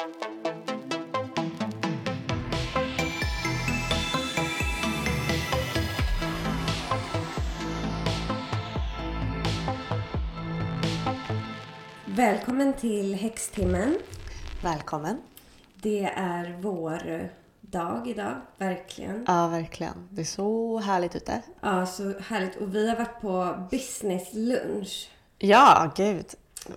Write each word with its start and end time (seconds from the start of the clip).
Välkommen 0.00 0.12
till 12.72 13.14
Häxtimmen. 13.14 13.98
Välkommen. 14.62 15.18
Det 15.82 16.04
är 16.16 16.58
vår 16.60 17.28
dag 17.60 18.08
idag, 18.08 18.34
verkligen. 18.58 19.24
Ja, 19.26 19.48
verkligen. 19.48 20.08
Det 20.10 20.20
är 20.20 20.24
så 20.24 20.78
härligt 20.78 21.16
ute. 21.16 21.42
Ja, 21.60 21.86
så 21.86 22.18
härligt. 22.18 22.56
Och 22.56 22.74
vi 22.74 22.88
har 22.88 22.96
varit 22.96 23.20
på 23.20 23.66
business 23.70 24.28
lunch. 24.32 25.10
Ja, 25.38 25.92
gud. 25.96 26.26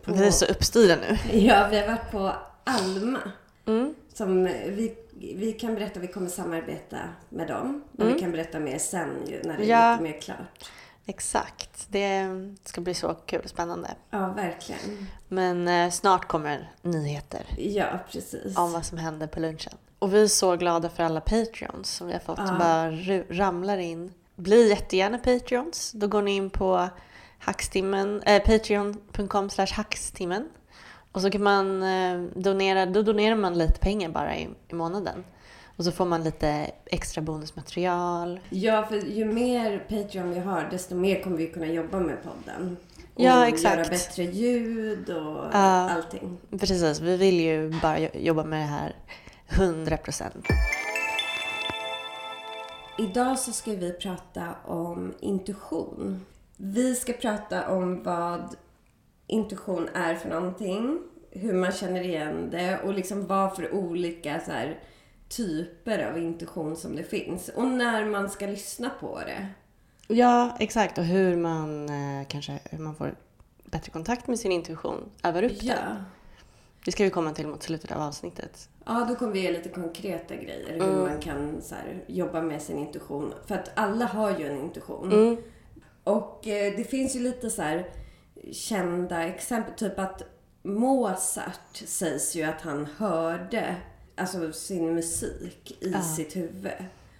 Vi 0.05 0.27
är 0.27 0.31
så 0.31 0.45
uppstyrda 0.45 0.95
nu. 0.95 1.39
Ja, 1.39 1.67
vi 1.71 1.79
har 1.79 1.87
varit 1.87 2.11
på 2.11 2.33
Alma. 2.63 3.19
Mm. 3.65 3.95
Som 4.13 4.43
vi, 4.43 4.95
vi 5.35 5.53
kan 5.53 5.75
berätta, 5.75 5.99
vi 5.99 6.07
kommer 6.07 6.29
samarbeta 6.29 6.97
med 7.29 7.47
dem. 7.47 7.83
Men 7.91 8.13
vi 8.13 8.19
kan 8.19 8.31
berätta 8.31 8.59
mer 8.59 8.77
sen 8.77 9.09
när 9.43 9.57
det 9.57 9.63
är 9.63 9.67
Ja. 9.67 9.91
lite 9.91 10.03
mer 10.03 10.21
klart. 10.21 10.69
Exakt. 11.05 11.87
Det 11.89 12.27
ska 12.63 12.81
bli 12.81 12.93
så 12.93 13.13
kul 13.13 13.41
och 13.43 13.49
spännande. 13.49 13.89
Ja, 14.09 14.27
verkligen. 14.33 15.07
Men 15.27 15.67
eh, 15.67 15.89
snart 15.89 16.27
kommer 16.27 16.71
nyheter 16.81 17.45
Ja, 17.57 17.99
precis. 18.11 18.57
om 18.57 18.71
vad 18.71 18.85
som 18.85 18.97
händer 18.97 19.27
på 19.27 19.39
lunchen. 19.39 19.73
Och 19.99 20.13
vi 20.13 20.21
är 20.23 20.27
så 20.27 20.55
glada 20.55 20.89
för 20.89 21.03
alla 21.03 21.21
Patreons 21.21 21.89
som 21.89 22.07
vi 22.07 22.13
har 22.13 22.19
fått. 22.19 22.37
Ja. 22.39 22.55
Bara 22.59 22.91
ramlar 23.39 23.77
in. 23.77 24.13
Bli 24.35 24.69
jättegärna 24.69 25.17
Patreons. 25.17 25.91
Då 25.91 26.07
går 26.07 26.21
ni 26.21 26.35
in 26.35 26.49
på 26.49 26.89
hackstimmen, 27.39 28.21
eh, 28.21 28.43
patreon.com 28.43 29.49
slash 29.49 29.67
hackstimmen. 29.73 30.49
Och 31.13 31.21
så 31.21 31.29
kan 31.31 31.43
man 31.43 31.83
eh, 31.83 32.21
donera, 32.35 32.85
då 32.85 33.01
donerar 33.01 33.35
man 33.35 33.57
lite 33.57 33.79
pengar 33.79 34.09
bara 34.09 34.35
i, 34.37 34.49
i 34.67 34.73
månaden. 34.75 35.23
Och 35.77 35.83
så 35.85 35.91
får 35.91 36.05
man 36.05 36.23
lite 36.23 36.71
extra 36.85 37.21
bonusmaterial. 37.21 38.39
Ja, 38.49 38.85
för 38.89 38.95
ju 38.95 39.25
mer 39.25 39.79
Patreon 39.89 40.33
vi 40.33 40.39
har, 40.39 40.67
desto 40.71 40.95
mer 40.95 41.23
kommer 41.23 41.37
vi 41.37 41.47
kunna 41.47 41.65
jobba 41.67 41.99
med 41.99 42.17
podden. 42.23 42.77
Och 43.15 43.21
Ja, 43.23 43.47
exakt. 43.47 43.77
göra 43.77 43.89
bättre 43.89 44.23
ljud 44.23 45.09
och 45.09 45.45
Ja. 45.51 45.89
allting. 45.89 46.37
Precis, 46.59 46.99
vi 46.99 47.17
vill 47.17 47.39
ju 47.39 47.69
bara 47.81 47.99
jo- 47.99 48.09
jobba 48.13 48.43
med 48.43 48.59
det 48.59 48.65
här 48.65 48.95
100%. 49.49 50.31
Idag 52.97 53.39
så 53.39 53.51
ska 53.51 53.71
vi 53.71 53.91
prata 53.93 54.55
om 54.65 55.13
intuition. 55.19 56.25
Vi 56.57 56.95
ska 56.95 57.13
prata 57.13 57.69
om 57.69 58.03
vad 58.03 58.55
intuition 59.27 59.89
är 59.93 60.15
för 60.15 60.29
någonting, 60.29 60.99
hur 61.35 61.53
man 61.53 61.71
känner 61.71 62.01
igen 62.01 62.49
det 62.51 62.79
och 62.83 62.93
liksom 62.93 63.27
vad 63.27 63.55
för 63.55 63.73
olika 63.73 64.39
så 64.45 64.51
här, 64.51 64.79
typer 65.29 66.11
av 66.11 66.17
intuition 66.17 66.75
som 66.75 66.95
det 66.95 67.03
finns. 67.03 67.49
Och 67.49 67.67
när 67.67 68.05
man 68.05 68.29
ska 68.29 68.45
lyssna 68.47 68.89
på 68.99 69.19
det. 69.19 69.47
Ja, 70.07 70.57
exakt. 70.59 70.97
Och 70.97 71.03
hur 71.03 71.37
man 71.37 71.89
eh, 71.89 72.27
kanske 72.27 72.59
hur 72.71 72.79
man 72.79 72.95
får 72.95 73.15
bättre 73.65 73.91
kontakt 73.91 74.27
med 74.27 74.39
sin 74.39 74.51
intuition, 74.51 75.09
övar 75.23 75.43
upp 75.43 75.51
Ja. 75.61 75.75
den. 75.75 76.03
Det 76.85 76.91
ska 76.91 77.03
vi 77.03 77.09
komma 77.09 77.31
till 77.33 77.47
mot 77.47 77.63
slutet 77.63 77.91
av 77.91 78.01
avsnittet. 78.01 78.69
Ja, 78.85 79.05
då 79.09 79.15
kommer 79.15 79.31
vi 79.33 79.39
ge 79.41 79.51
lite 79.51 79.69
konkreta 79.69 80.35
grejer. 80.35 80.73
Hur 80.73 81.09
man 81.09 81.19
kan 81.19 81.61
så 81.61 81.75
här, 81.75 82.03
jobba 82.07 82.41
med 82.41 82.61
sin 82.61 82.77
intuition. 82.77 83.33
För 83.45 83.55
att 83.55 83.71
alla 83.75 84.05
har 84.05 84.39
ju 84.39 84.47
en 84.47 84.57
intuition. 84.57 85.11
Mm. 85.11 85.37
Och 86.03 86.47
eh, 86.47 86.73
det 86.77 86.83
finns 86.83 87.15
ju 87.15 87.19
lite 87.19 87.49
så 87.49 87.61
här 87.61 87.87
kända 88.51 89.23
exempel. 89.23 89.73
Typ 89.73 89.99
att 89.99 90.21
Mozart 90.63 91.75
sägs 91.85 92.35
ju 92.35 92.43
att 92.43 92.61
han 92.61 92.87
hörde 92.97 93.75
alltså 94.15 94.53
sin 94.53 94.95
musik 94.95 95.77
i 95.83 95.93
sitt 95.93 96.35
huvud. 96.35 96.71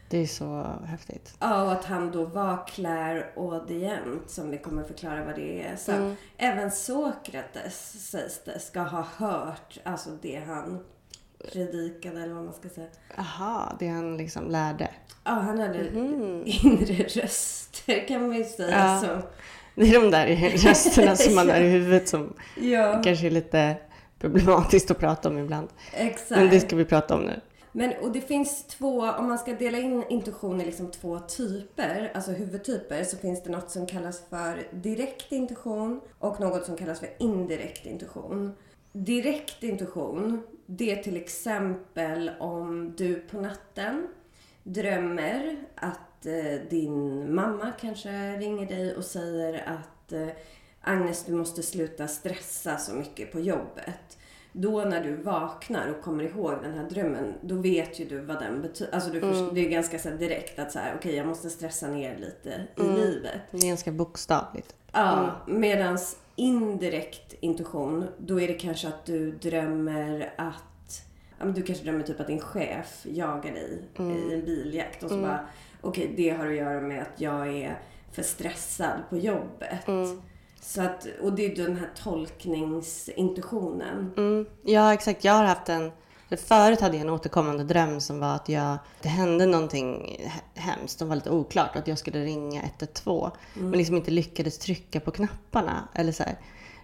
Det 0.10 0.18
är 0.18 0.28
så 0.28 0.64
häftigt. 0.86 1.36
Ja, 1.40 1.64
och 1.64 1.72
att 1.72 1.86
han 1.86 2.12
då 2.12 2.26
var 2.26 2.68
clairaudient, 2.68 4.30
som 4.30 4.52
vi 4.52 4.58
kommer 4.58 4.84
förklara 4.84 5.26
vad 5.26 5.36
det 5.36 5.64
är 5.64 5.76
sen. 5.76 6.16
Även 6.38 6.72
Sokrates 6.72 8.10
sägs 8.10 8.42
det 8.46 8.60
ska 8.60 8.80
ha 8.80 9.06
hört 9.18 9.80
alltså 9.84 10.10
det 10.22 10.44
han 10.48 10.86
predikade 11.52 12.24
eller 12.24 12.34
vad 12.34 12.44
man 12.44 12.54
ska 12.54 12.70
säga. 12.70 12.88
Aha, 13.18 13.76
det 13.80 13.88
han 13.88 14.18
liksom 14.18 14.50
lärde. 14.50 14.90
Ja, 15.24 15.32
han 15.32 15.60
hade 15.60 15.88
inre 16.46 17.04
röster 17.04 18.08
kan 18.08 18.28
man 18.28 18.38
ju 18.38 18.44
säga. 18.44 18.78
Ja. 18.78 19.02
Så. 19.02 19.22
Det 19.76 19.96
är 19.96 20.02
de 20.02 20.12
där 20.12 20.28
rösterna 20.58 21.16
som 21.16 21.36
man 21.36 21.50
har 21.50 21.62
i 21.62 21.70
huvudet 21.70 22.10
som 22.10 22.34
Ja, 22.56 23.02
kanske 23.04 23.28
är 23.28 23.32
lite 23.32 23.76
problematiskt 24.20 24.92
att 24.92 25.00
prata 25.00 25.30
om 25.30 25.38
ibland. 25.38 25.68
exakt. 25.94 26.30
Men 26.30 26.50
det 26.50 26.60
ska 26.60 26.76
vi 26.76 26.86
prata 26.86 27.16
om 27.16 27.22
nu. 27.22 27.42
Men, 27.76 27.94
och 28.02 28.12
det 28.12 28.22
finns 28.22 28.64
två, 28.64 29.02
om 29.02 29.28
man 29.28 29.38
ska 29.38 29.54
dela 29.54 29.78
in 29.78 30.04
intuition 30.10 30.62
i 30.62 30.66
liksom 30.66 30.92
två 30.92 31.20
typer, 31.20 32.12
alltså 32.14 32.32
huvudtyper, 32.32 33.04
så 33.04 33.18
finns 33.18 33.44
det 33.44 33.50
något 33.52 33.72
som 33.72 33.86
kallas 33.86 34.22
för 34.30 34.64
direkt 34.72 35.32
intuition 35.32 36.02
och 36.20 36.40
något 36.40 36.66
som 36.66 36.78
kallas 36.78 37.00
för 37.00 37.10
indirekt 37.20 37.86
intuition. 37.86 38.54
Direkt 38.92 39.64
intuition, 39.64 40.44
det 40.66 40.92
är 40.92 41.04
till 41.04 41.18
exempel 41.18 42.32
om 42.40 42.94
du 42.98 43.16
på 43.16 43.42
natten 43.42 44.08
drömmer 44.64 45.58
att 45.76 46.26
eh, 46.26 46.62
din 46.70 47.36
mamma 47.36 47.72
kanske 47.82 48.10
ringer 48.38 48.66
dig 48.68 48.96
och 48.96 49.04
säger 49.04 49.64
att 49.68 50.12
eh, 50.14 50.28
Agnes, 50.82 51.26
du 51.26 51.34
måste 51.34 51.64
sluta 51.64 52.08
stressa 52.08 52.78
så 52.78 52.94
mycket 52.96 53.32
på 53.32 53.40
jobbet. 53.40 54.18
Då 54.56 54.82
när 54.86 55.04
du 55.04 55.16
vaknar 55.16 55.88
och 55.90 56.02
kommer 56.04 56.24
ihåg 56.24 56.54
den 56.64 56.74
här 56.74 56.90
drömmen, 56.90 57.34
då 57.42 57.56
vet 57.56 58.00
ju 58.00 58.06
du 58.06 58.20
vad 58.20 58.40
den 58.40 58.62
betyder. 58.62 58.94
Alltså 58.96 59.10
du 59.10 59.22
först- 59.22 59.56
det 59.56 59.66
är 59.66 59.70
ganska 59.70 60.00
så 60.00 60.10
direkt 60.10 60.60
att 60.60 60.72
så 60.72 60.80
här, 60.80 60.96
okej 60.98 61.16
jag 61.16 61.28
måste 61.28 61.50
stressa 61.50 61.88
ner 61.88 62.18
lite 62.18 62.68
i 62.78 62.84
livet. 63.02 63.42
Det 63.52 63.58
är 63.58 63.68
ganska 63.68 63.92
bokstavligt. 63.92 64.76
Ja, 64.92 65.32
medans 65.48 66.18
indirekt 66.36 67.34
intuition, 67.40 68.06
då 68.18 68.42
är 68.42 68.48
det 68.48 68.54
kanske 68.54 68.88
att 68.88 69.06
du 69.06 69.32
drömmer 69.32 70.34
att 70.38 70.64
ja, 71.40 71.46
men 71.46 71.54
du 71.54 71.62
kanske 71.62 71.84
drömmer 71.84 72.04
typ 72.04 72.20
att 72.20 72.28
din 72.28 72.40
chef 72.40 73.02
jagar 73.04 73.52
dig 73.52 73.84
i 74.00 74.34
en 74.34 74.46
biljakt 74.46 75.04
och 75.04 75.10
så 75.10 75.22
bara 75.22 75.40
okej 75.82 76.14
det 76.18 76.30
har 76.30 76.48
att 76.48 76.56
göra 76.56 76.82
med 76.82 77.02
att 77.02 77.22
jag 77.22 77.48
är 77.48 77.80
för 78.12 78.24
stressad 78.24 79.00
på 79.10 79.18
jobbet. 79.18 79.86
Så 80.62 80.82
att, 80.82 81.08
och 81.22 81.34
det 81.34 81.46
är 81.46 81.50
ju 81.50 81.56
den 81.66 81.76
här 81.76 81.90
tolkningsintuitionen. 82.04 84.14
Mm. 84.18 84.46
Ja, 84.64 84.94
exakt. 84.94 85.24
Jag 85.24 85.34
har 85.34 85.44
haft 85.44 85.70
en... 85.70 85.92
för 86.30 86.36
Förut 86.36 86.82
hade 86.82 86.96
jag 86.98 87.02
en 87.02 87.10
återkommande 87.10 87.64
dröm 87.64 88.02
som 88.02 88.20
var 88.20 88.36
att 88.36 88.50
jag, 88.50 88.78
det 89.02 89.10
hände 89.10 89.46
någonting 89.46 90.18
he- 90.20 90.60
hemskt 90.60 91.00
som 91.00 91.08
var 91.10 91.16
lite 91.16 91.30
oklart 91.30 91.70
och 91.72 91.78
att 91.78 91.88
jag 91.88 91.98
skulle 91.98 92.24
ringa 92.24 92.62
112 92.62 93.32
men 93.54 93.72
liksom 93.72 93.96
inte 93.96 94.12
lyckades 94.12 94.58
trycka 94.58 95.00
på 95.00 95.12
knapparna 95.12 95.88
eller 95.94 96.12
så 96.12 96.24
här, 96.24 96.36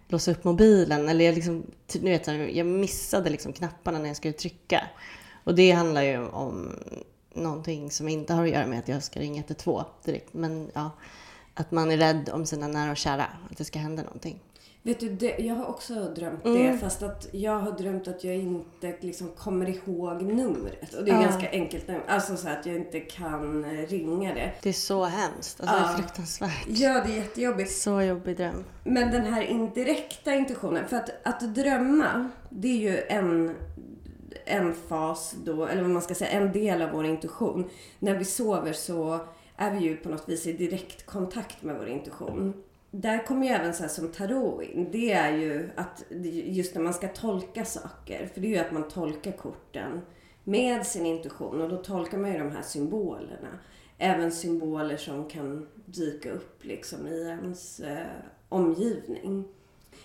låsa 0.10 0.32
upp 0.32 0.44
mobilen 0.44 1.10
eller 1.10 1.26
jag 1.26 1.36
liksom, 1.36 1.64
typ, 1.88 2.02
nu 2.02 2.10
vet, 2.10 2.28
jag, 2.28 2.56
jag 2.56 2.66
missade 2.66 3.30
liksom 3.30 3.54
knapparna 3.54 4.00
när 4.00 4.08
jag 4.08 4.18
skulle 4.18 4.34
trycka. 4.34 4.84
Och 5.44 5.56
det 5.56 5.72
handlar 5.72 6.02
ju 6.02 6.28
om 6.28 6.76
någonting 7.34 7.92
som 7.92 8.08
inte 8.08 8.34
har 8.34 8.44
att 8.44 8.50
göra 8.50 8.68
med 8.68 8.80
att 8.80 8.88
jag 8.88 9.04
ska 9.04 9.20
ringa 9.20 9.40
112 9.40 9.86
direkt 10.06 10.34
men 10.34 10.72
ja, 10.74 10.92
att 11.54 11.72
man 11.72 11.92
är 11.92 11.98
rädd 11.98 12.30
om 12.34 12.46
sina 12.46 12.68
nära 12.68 12.92
och 12.92 12.98
kära, 12.98 13.26
att 13.52 13.58
det 13.58 13.66
ska 13.66 13.80
hända 13.80 14.04
någonting. 14.04 14.40
Vet 14.84 15.00
du, 15.00 15.10
det, 15.10 15.38
jag 15.40 15.56
har 15.56 15.66
också 15.66 15.94
drömt 15.94 16.46
Mm. 16.46 16.72
det 16.72 16.78
fast 16.78 17.04
att 17.04 17.28
jag 17.32 17.60
har 17.60 17.72
drömt 17.72 18.08
att 18.08 18.24
jag 18.24 18.36
inte 18.36 18.96
liksom 19.00 19.30
kommer 19.30 19.70
ihåg 19.70 20.22
numret. 20.22 20.94
Och 20.94 21.04
det 21.06 21.12
är 21.12 21.22
ganska 21.22 21.50
enkelt 21.52 21.88
nummer. 21.88 22.04
Alltså 22.08 22.38
så 22.38 22.50
att 22.50 22.66
jag 22.66 22.76
inte 22.76 23.00
kan 23.00 23.66
eh, 23.66 23.88
ringa 23.88 24.34
det. 24.34 24.52
Det 24.62 24.70
är 24.70 24.74
så 24.74 25.04
hemskt, 25.04 25.62
alltså 25.62 25.76
det 25.76 25.82
är 25.94 25.98
fruktansvärt. 25.98 26.66
Ja, 26.68 27.04
det 27.06 27.12
är 27.14 27.16
jättejobbigt. 27.18 27.72
Så 27.72 28.02
jobbig 28.02 28.38
dröm. 28.38 28.64
Men 28.84 29.12
den 29.12 29.34
här 29.34 29.42
indirekta 29.42 30.34
intuitionen, 30.34 30.88
för 30.88 30.96
att, 30.98 31.10
att 31.24 31.56
drömma, 31.56 32.30
det 32.50 32.68
är 32.68 32.92
ju 32.92 32.98
en, 33.08 33.56
en 34.46 34.74
fas 34.74 35.36
då, 35.44 35.66
eller 35.66 35.82
vad 35.82 35.92
man 35.92 36.02
ska 36.02 36.16
säga, 36.16 36.32
en 36.32 36.52
del 36.52 36.82
av 36.82 36.90
vår 36.92 37.06
intuition. 37.06 37.70
När 38.00 38.18
vi 38.18 38.26
sover 38.26 38.74
så 38.74 39.20
är 39.58 39.72
vi 39.72 39.80
ju 39.80 39.98
på 39.98 40.10
något 40.10 40.30
vis 40.30 40.48
i 40.48 40.54
direkt 40.54 41.06
kontakt 41.06 41.64
med 41.64 41.76
vår 41.78 41.88
intuition. 41.88 42.54
Där 42.92 43.26
kommer 43.26 43.48
ju 43.48 43.54
även 43.54 43.74
så 43.74 43.82
här 43.84 43.90
som 43.90 44.12
tarot 44.12 44.64
in. 44.64 44.88
Det 44.92 45.12
är 45.12 45.32
ju 45.38 45.70
att 45.76 46.04
just 46.46 46.76
när 46.76 46.82
man 46.82 46.94
ska 46.94 47.08
tolka 47.08 47.66
saker, 47.66 48.30
för 48.34 48.42
det 48.42 48.48
är 48.48 48.52
ju 48.52 48.58
att 48.58 48.72
man 48.72 48.88
tolkar 48.88 49.32
korten 49.32 50.02
med 50.44 50.86
sin 50.88 51.06
intuition 51.06 51.62
och 51.62 51.70
då 51.70 51.78
tolkar 51.78 52.18
man 52.18 52.32
ju 52.32 52.38
de 52.40 52.52
här 52.52 52.62
symbolerna. 52.62 53.50
Även 53.98 54.32
symboler 54.32 54.98
som 54.98 55.30
kan 55.30 55.68
dyka 55.86 56.32
upp 56.32 56.66
liksom 56.66 57.08
i 57.08 57.22
ens 57.28 57.80
eh, 57.80 58.06
omgivning. 58.50 59.46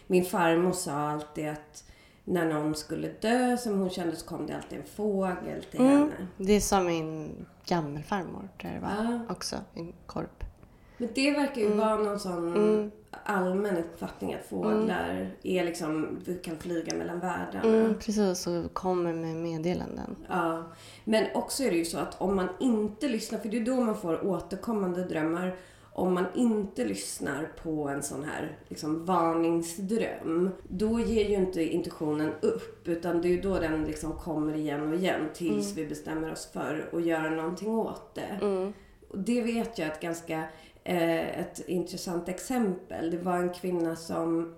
Min 0.07 0.25
farmor 0.25 0.73
sa 0.73 0.93
alltid 0.93 1.49
att 1.49 1.85
när 2.25 2.47
någon 2.53 2.75
skulle 2.75 3.09
dö 3.21 3.57
som 3.57 3.79
hon 3.79 3.91
kände 3.91 4.17
så 4.17 4.27
kom 4.27 4.47
det 4.47 4.57
alltid 4.57 4.79
en 4.79 4.85
fågel 4.87 5.65
till 5.71 5.81
Mm. 5.81 5.93
henne. 5.99 6.13
Det 6.39 6.53
är 6.53 6.61
som 6.61 6.87
min 6.87 7.47
gammelfarmor 7.67 8.49
tror 8.61 8.73
jag 8.73 8.83
det 8.83 8.87
var 8.87 9.05
Ja. 9.05 9.21
också. 9.31 9.57
En 9.75 9.93
korp. 10.07 10.44
Men 10.99 11.09
det 11.15 11.31
verkar 11.31 11.61
ju 11.61 11.69
vara 11.69 11.97
någon 11.97 12.19
sån 12.19 12.91
allmän 13.25 13.77
uppfattning 13.77 14.35
att 14.35 14.47
fåglar 14.47 15.31
är 15.43 15.65
liksom, 15.65 16.19
du 16.25 16.39
kan 16.39 16.57
flyga 16.57 16.95
mellan 16.95 17.21
världarna. 17.21 17.65
Mm, 17.65 17.95
precis, 17.95 18.47
och 18.47 18.75
kommer 18.75 19.13
med 19.13 19.37
meddelanden. 19.37 20.17
Ja. 20.29 20.63
Men 21.05 21.25
också 21.35 21.63
är 21.63 21.71
det 21.71 21.77
ju 21.77 21.85
så 21.85 21.99
att 21.99 22.21
om 22.21 22.37
man 22.37 22.49
inte 22.61 23.09
lyssnar, 23.09 23.39
för 23.39 23.49
det 23.49 23.57
är 23.57 23.65
då 23.65 23.81
man 23.81 23.97
får 23.97 24.27
återkommande 24.27 25.05
drömmar. 25.05 25.57
Om 25.97 26.15
man 26.15 26.25
inte 26.35 26.85
lyssnar 26.85 27.53
på 27.63 27.89
en 27.89 28.03
sån 28.03 28.25
här 28.25 28.59
liksom, 28.69 29.05
varningsdröm, 29.05 30.51
då 30.69 31.01
ger 31.01 31.29
ju 31.29 31.35
inte 31.35 31.63
intuitionen 31.63 32.33
upp. 32.41 32.89
Utan 32.89 33.23
det 33.23 33.29
är 33.29 33.31
ju 33.31 33.41
då 33.41 33.59
den 33.59 33.85
liksom 33.85 34.13
kommer 34.13 34.55
igen 34.55 34.89
och 34.89 34.95
igen 34.95 35.29
tills 35.35 35.73
vi 35.77 35.87
bestämmer 35.87 36.33
oss 36.33 36.51
för 36.53 36.89
att 36.93 37.05
göra 37.05 37.31
någonting 37.31 37.69
åt 37.69 38.15
det. 38.15 38.39
Och 39.09 39.19
det 39.19 39.43
vet 39.43 39.79
jag 39.79 39.89
ett 39.89 40.01
ganska 40.01 40.45
Eh, 40.85 41.41
ett 41.41 41.69
intressant 41.69 42.29
exempel. 42.29 43.11
Det 43.11 43.19
var 43.19 43.37
en 43.39 43.53
kvinna 43.53 43.97
som 43.97 44.55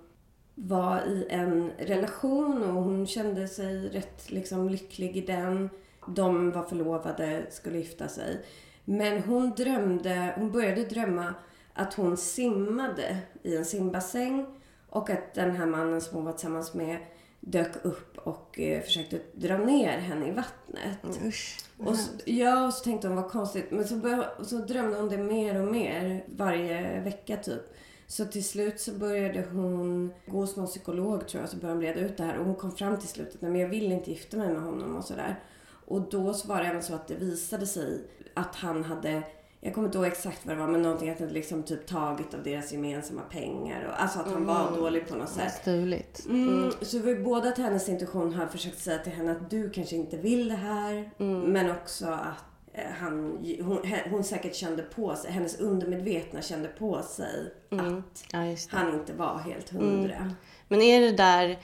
var 0.55 1.01
i 1.01 1.27
en 1.31 1.73
relation 1.79 2.63
och 2.63 2.83
hon 2.83 3.07
kände 3.07 3.49
sig 3.49 3.89
rätt 3.89 4.31
liksom 4.31 4.69
lycklig 4.69 5.17
i 5.17 5.21
den. 5.21 5.71
De 6.07 6.51
var 6.51 6.63
förlovade, 6.63 7.47
skulle 7.51 7.79
gifta 7.79 8.09
sig. 8.09 8.45
Men 8.85 9.23
hon 9.23 9.51
drömde, 9.51 10.35
hon 10.37 10.53
började 10.53 10.85
drömma 10.85 11.35
att 11.75 11.95
hon 11.95 12.17
simmade 12.17 13.19
i 13.43 13.57
en 13.57 13.65
simbassäng 13.65 14.47
och 14.91 15.11
att 15.11 15.35
den 15.35 15.57
här 15.57 15.67
mannen 15.67 16.01
som 16.01 16.17
hon 16.17 16.25
var 16.25 16.33
tillsammans 16.33 16.75
med 16.75 16.99
dök 17.47 17.85
upp 17.85 18.19
och 18.19 18.61
eh, 18.61 18.83
försökte 18.83 19.21
dra 19.35 19.59
ner 19.59 19.99
henne 19.99 20.29
i 20.29 20.33
vattnet. 20.33 21.21
Usch. 21.25 21.59
Och 21.79 21.97
så, 21.97 22.11
ja, 22.25 22.67
och 22.67 22.75
så 22.75 22.85
tänkte 22.85 23.09
hon 23.09 23.17
vad 23.17 23.31
konstigt. 23.31 23.71
Men 23.71 23.89
så, 23.89 23.97
började, 23.97 24.45
så 24.45 24.57
drömde 24.57 24.97
hon 24.97 25.09
det 25.09 25.19
mer 25.19 25.63
och 25.63 25.73
mer 25.73 26.25
varje 26.27 27.01
vecka 27.01 27.37
typ. 27.37 27.63
Så 28.07 28.25
till 28.25 28.45
slut 28.45 28.81
så 28.81 28.93
började 28.93 29.45
hon 29.53 30.13
gå 30.27 30.39
hos 30.39 30.57
någon 30.57 30.67
psykolog 30.67 31.29
tror 31.29 31.43
jag, 31.43 31.51
så 31.51 31.57
började 31.57 31.75
hon 31.75 31.83
reda 31.83 32.01
ut 32.01 32.17
det 32.17 32.25
här. 32.25 32.39
Och 32.39 32.47
hon 32.47 32.55
kom 32.55 32.73
fram 32.73 32.99
till 32.99 33.09
slutet, 33.09 33.41
men 33.41 33.57
jag 33.57 33.69
vill 33.69 33.93
inte 33.93 34.11
gifta 34.11 34.37
mig 34.37 34.53
med 34.53 34.63
honom 34.63 34.97
och 34.97 35.05
sådär. 35.05 35.41
Och 35.87 36.01
då 36.11 36.35
så 36.35 36.49
var 36.49 36.61
det 36.61 36.69
även 36.69 36.83
så 36.83 36.95
att 36.95 37.09
det 37.09 37.15
visade 37.15 37.67
sig 37.67 38.05
att 38.35 38.55
han 38.55 38.85
hade, 38.85 39.23
jag 39.61 39.75
kommer 39.75 39.89
inte 39.89 39.99
ihåg 39.99 40.07
exakt 40.07 40.47
vad 40.47 40.57
det 40.57 40.61
var, 40.61 40.69
men 40.69 40.83
någonting 40.83 41.11
att 41.11 41.21
han 41.21 41.29
liksom 41.29 41.63
typ 41.63 41.87
tagit 41.87 42.35
av 42.35 42.43
deras 42.43 42.73
gemensamma 42.73 43.23
pengar. 43.23 43.85
Och, 43.89 44.03
alltså 44.03 44.19
att 44.19 44.33
han 44.33 44.47
var 44.47 44.77
dålig 44.77 45.09
på 45.09 45.15
något 45.15 45.29
sätt. 45.29 45.59
Stuligt. 45.63 46.27
Mm, 46.27 46.73
så 46.83 46.99
vi 46.99 47.15
båda 47.15 47.53
till 47.53 47.65
hennes 47.65 47.89
intention 47.89 48.35
har 48.35 48.47
försökt 48.47 48.79
säga 48.79 48.99
till 48.99 49.13
henne 49.13 49.33
att 49.33 49.51
du 49.51 49.71
kanske 49.71 49.97
inte 49.97 50.17
vill 50.17 50.49
det 50.49 50.55
här. 50.55 51.11
Men 51.47 51.71
också 51.71 52.07
att 52.07 52.45
eh, 52.73 52.85
han, 52.99 53.39
hon, 53.61 53.79
hon 54.11 54.25
säkert 54.25 54.55
kände 54.55 54.83
på 54.83 55.17
sig, 55.17 55.31
hennes 55.31 55.61
undermedvetna 55.61 56.43
kände 56.43 56.69
på 56.69 57.03
sig 57.03 57.53
att 57.71 58.25
Ja, 58.33 58.55
han 58.71 58.95
inte 58.95 59.13
var 59.13 59.39
helt 59.39 59.71
hundra. 59.71 60.33
Men 60.69 60.83
är 60.83 61.01
det 61.01 61.13
där, 61.13 61.59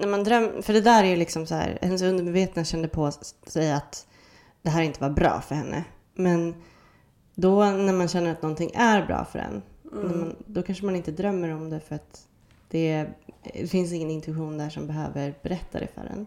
när 0.00 0.08
man 0.08 0.24
drömmer, 0.24 0.62
för 0.62 0.72
det 0.72 0.80
där 0.80 1.04
är 1.04 1.08
ju 1.08 1.16
liksom 1.16 1.46
så 1.46 1.54
här, 1.54 1.78
hennes 1.82 2.02
undermedvetna 2.02 2.64
kände 2.64 2.88
på 2.88 3.10
sig 3.46 3.72
att 3.72 4.06
det 4.62 4.70
här 4.70 4.82
inte 4.82 5.00
var 5.00 5.10
bra 5.10 5.40
för 5.40 5.54
henne. 5.54 5.84
Men 6.14 6.54
då 7.34 7.64
när 7.64 7.92
man 7.92 8.08
känner 8.08 8.32
att 8.32 8.42
någonting 8.42 8.70
är 8.74 9.06
bra 9.06 9.24
för 9.24 9.38
en, 9.38 9.62
när 9.82 10.16
man, 10.16 10.36
då 10.46 10.62
kanske 10.62 10.84
man 10.84 10.96
inte 10.96 11.10
drömmer 11.10 11.48
om 11.48 11.70
det 11.70 11.80
för 11.80 11.94
att 11.94 12.28
det, 12.68 13.06
det 13.54 13.66
finns 13.70 13.92
ingen 13.92 14.10
intuition 14.10 14.58
där 14.58 14.70
som 14.70 14.86
behöver 14.86 15.34
berätta 15.42 15.80
det 15.80 15.88
för 15.94 16.00
en. 16.00 16.26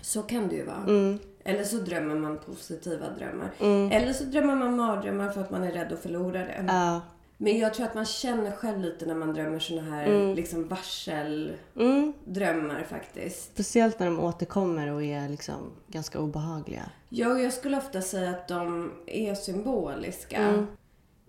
Så 0.00 0.22
kan 0.22 0.48
det 0.48 0.54
ju 0.54 0.64
vara. 0.64 0.84
Mm. 0.86 1.18
Eller 1.44 1.64
så 1.64 1.76
drömmer 1.76 2.14
man 2.14 2.38
positiva 2.38 3.06
drömmar. 3.18 3.50
Eller 3.92 4.12
så 4.12 4.24
drömmer 4.24 4.54
man 4.54 4.76
mardrömmar 4.76 5.28
för 5.28 5.40
att 5.40 5.50
man 5.50 5.62
är 5.62 5.72
rädd 5.72 5.92
att 5.92 5.98
förlora 5.98 6.38
det. 6.38 6.64
Ja. 6.68 7.00
Men 7.40 7.58
jag 7.58 7.74
tror 7.74 7.86
att 7.86 7.94
man 7.94 8.04
känner 8.04 8.50
själv 8.52 8.78
lite 8.80 9.06
när 9.06 9.14
man 9.14 9.34
drömmer 9.34 9.58
såna 9.58 9.82
här 9.82 10.34
liksom 10.34 10.68
varseldrömmar 10.68 12.74
Mm. 12.74 12.84
faktiskt. 12.88 13.52
Speciellt 13.52 13.98
när 13.98 14.06
de 14.06 14.20
återkommer 14.20 14.92
och 14.92 15.02
är 15.02 15.28
liksom 15.28 15.70
ganska 15.86 16.20
obehagliga. 16.20 16.82
Ja, 17.08 17.38
jag 17.38 17.52
skulle 17.52 17.76
ofta 17.76 18.02
säga 18.02 18.30
att 18.30 18.48
de 18.48 18.92
är 19.06 19.34
symboliska. 19.34 20.36
Mm. 20.36 20.66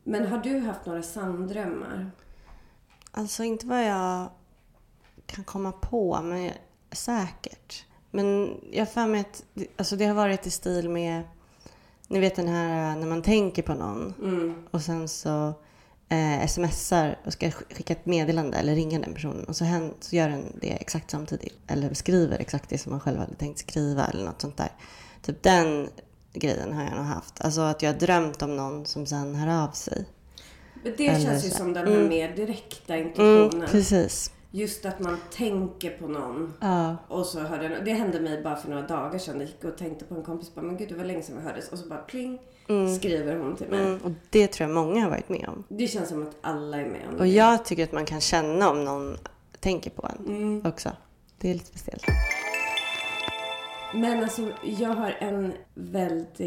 Men 0.04 0.28
har 0.28 0.38
du 0.38 0.60
haft 0.60 0.86
några 0.86 1.02
sanddrömmar? 1.04 2.12
Alltså 3.12 3.44
inte 3.44 3.66
vad 3.68 3.86
jag 3.86 4.30
kan 5.26 5.44
komma 5.44 5.72
på, 5.72 6.20
men 6.24 6.52
säkert. 6.92 7.86
Men 8.12 8.58
jag 8.72 8.82
har 8.82 8.86
för 8.86 9.08
mig 9.08 9.22
att 9.22 9.44
alltså 9.78 9.96
det 9.96 10.06
har 10.06 10.16
varit 10.16 10.48
i 10.48 10.50
stil 10.50 10.90
med, 10.90 11.24
ni 12.08 12.20
vet 12.20 12.36
den 12.36 12.48
här 12.48 12.96
när 12.96 13.08
man 13.08 13.22
tänker 13.22 13.64
på 13.64 13.74
någon 13.74 14.14
Mm. 14.22 14.56
och 14.72 14.82
sen 14.82 15.08
så 15.08 15.54
eh, 16.10 16.48
smsar 16.48 17.18
och 17.26 17.34
ska 17.34 17.48
sk- 17.48 17.76
skicka 17.76 17.94
ett 17.94 18.06
meddelande 18.06 18.58
eller 18.58 18.76
ringa 18.76 19.00
den 19.00 19.14
personen 19.14 19.44
och 19.46 19.56
så, 19.56 19.64
hän, 19.66 19.94
så 20.00 20.16
gör 20.16 20.30
den 20.30 20.46
det 20.62 20.70
exakt 20.72 21.12
samtidigt. 21.12 21.58
Eller 21.68 21.94
skriver 21.94 22.38
exakt 22.40 22.70
det 22.70 22.78
som 22.78 22.92
man 22.92 23.00
själv 23.00 23.20
hade 23.20 23.36
tänkt 23.36 23.60
skriva 23.60 24.06
eller 24.08 24.26
något 24.26 24.42
sånt 24.42 24.58
där. 24.58 24.70
Typ 25.22 25.44
den 25.44 25.90
grejen 26.34 26.74
har 26.74 26.84
jag 26.84 26.96
nog 26.96 27.06
haft. 27.06 27.42
Alltså 27.42 27.62
att 27.62 27.82
jag 27.82 27.94
har 27.94 28.00
drömt 28.00 28.42
om 28.42 28.56
någon 28.56 28.86
som 28.86 29.06
sen 29.06 29.36
hör 29.36 29.64
av 29.64 29.72
sig. 29.72 30.06
Men 30.84 30.94
det 30.98 31.08
Eller 31.08 31.20
känns 31.26 31.46
ju 31.46 31.50
så- 31.50 31.58
som 31.58 31.74
den 31.74 31.88
här 31.88 31.96
Mm. 31.96 32.08
mer 32.10 32.36
direkta 32.36 32.96
Mm, 32.96 33.08
intuitionen. 33.08 33.70
precis. 33.70 34.32
Just 34.52 34.86
att 34.86 35.00
man 35.00 35.18
tänker 35.32 35.90
på 35.90 36.08
någon 36.08 36.54
Ja. 36.62 36.96
och 37.08 37.26
så 37.26 37.40
hör 37.40 37.60
den. 37.70 37.86
Det 37.86 37.94
hände 37.94 38.20
mig 38.20 38.44
bara 38.44 38.56
för 38.56 38.70
några 38.70 38.88
dagar 38.88 39.20
sedan. 39.20 39.40
Jag 39.40 39.48
gick 39.50 39.64
och 39.64 39.78
tänkte 39.78 40.06
på 40.06 40.16
en 40.16 40.24
kompis. 40.24 40.56
Bara, 40.56 40.62
men 40.62 40.78
gud, 40.78 40.90
det 40.90 40.96
var 40.96 41.04
länge 41.06 41.22
sedan 41.22 41.36
vi 41.38 41.42
hördes. 41.44 41.70
Och 41.70 41.78
så 41.80 41.88
bara 41.90 42.00
pling, 42.00 42.40
skriver 43.00 43.36
hon 43.36 43.56
till 43.56 43.68
mig. 43.68 43.80
Mm, 43.82 44.00
och 44.04 44.12
det 44.30 44.48
tror 44.48 44.70
jag 44.70 44.76
många 44.76 45.04
har 45.04 45.10
varit 45.10 45.30
med 45.30 45.46
om. 45.50 45.64
Det 45.68 45.88
känns 45.88 46.10
som 46.10 46.22
att 46.24 46.36
alla 46.42 46.78
är 46.78 46.86
med 46.86 47.02
om 47.10 47.16
Och 47.16 47.22
det. 47.22 47.28
jag 47.28 47.66
tycker 47.66 47.84
att 47.84 47.92
man 47.92 48.06
kan 48.06 48.22
känna 48.22 48.70
om 48.70 48.86
någon 48.86 49.18
tänker 49.60 49.90
på 49.90 50.10
en 50.20 50.26
Mm. 50.36 50.62
också. 50.66 50.90
Det 51.40 51.50
är 51.50 51.54
lite 51.54 51.66
speciellt. 51.66 52.04
Men 53.94 54.24
alltså, 54.24 54.42
jag 54.64 54.90
har 54.90 55.16
en 55.20 55.54
väldigt 55.74 56.42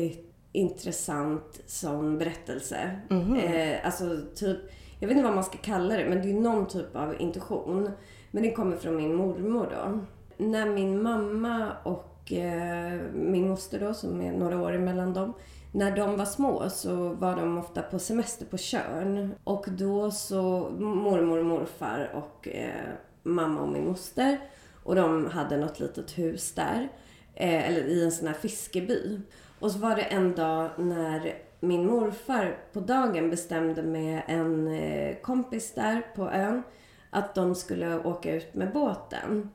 intressant 0.53 1.61
sån 1.67 2.19
berättelse. 2.19 2.97
Eh, 3.45 3.87
alltså, 3.87 4.05
typ, 4.35 4.59
jag 5.01 5.09
vet 5.09 5.17
inte 5.17 5.27
vad 5.27 5.35
man 5.35 5.45
ska 5.45 5.59
kalla 5.59 5.97
det, 5.97 6.05
men 6.09 6.23
det 6.23 6.31
är 6.31 6.35
någon 6.41 6.69
typ 6.69 6.97
av 6.97 7.21
intuition. 7.21 7.91
Men 8.31 8.43
det 8.43 8.51
kommer 8.53 8.77
från 8.77 8.97
min 8.97 9.15
mormor 9.15 9.69
då. 9.77 9.99
När 10.45 10.67
min 10.67 11.03
mamma 11.03 11.73
och 11.85 12.33
eh, 12.33 13.01
min 13.15 13.49
moster 13.49 13.81
då, 13.81 13.95
som 13.95 14.21
är 14.21 14.33
några 14.33 14.63
år 14.63 14.73
emellan 14.73 15.13
dem, 15.13 15.33
när 15.73 15.97
de 15.97 16.17
var 16.17 16.25
små 16.25 16.71
så 16.71 17.09
var 17.09 17.37
de 17.37 17.59
ofta 17.59 17.83
på 17.83 17.99
semester 17.99 18.47
på 18.47 18.59
Tjörn. 18.59 19.35
Och 19.45 19.67
då 19.69 20.11
så, 20.11 20.71
mormor 20.79 21.39
och 21.39 21.45
morfar 21.45 22.11
och 22.15 22.49
eh, 22.49 22.93
mamma 23.23 23.61
och 23.61 23.69
min 23.69 23.87
moster. 23.87 24.39
Och 24.85 24.95
de 24.95 25.27
hade 25.27 25.57
något 25.57 25.81
litet 25.81 26.19
hus 26.19 26.53
där. 26.53 26.89
Eh, 27.35 27.69
eller 27.69 27.85
i 27.85 28.05
en 28.05 28.13
sån 28.13 28.27
här 28.27 28.35
fiskeby. 28.35 29.21
Och 29.61 29.71
så 29.71 29.79
var 29.79 29.97
det 29.97 30.03
en 30.03 30.35
dag 30.35 30.71
när 30.79 31.35
min 31.61 31.87
morfar 31.87 32.59
på 32.73 32.81
dagen 32.81 33.31
bestämde 33.31 33.83
med 33.83 34.23
en 34.27 34.69
eh, 34.69 35.17
kompis 35.17 35.75
där 35.75 36.07
på 36.17 36.31
ön 36.31 36.63
att 37.11 37.35
de 37.35 37.55
skulle 37.55 37.99
åka 37.99 38.35
ut 38.35 38.55
med 38.55 38.73
båten. 38.73 39.51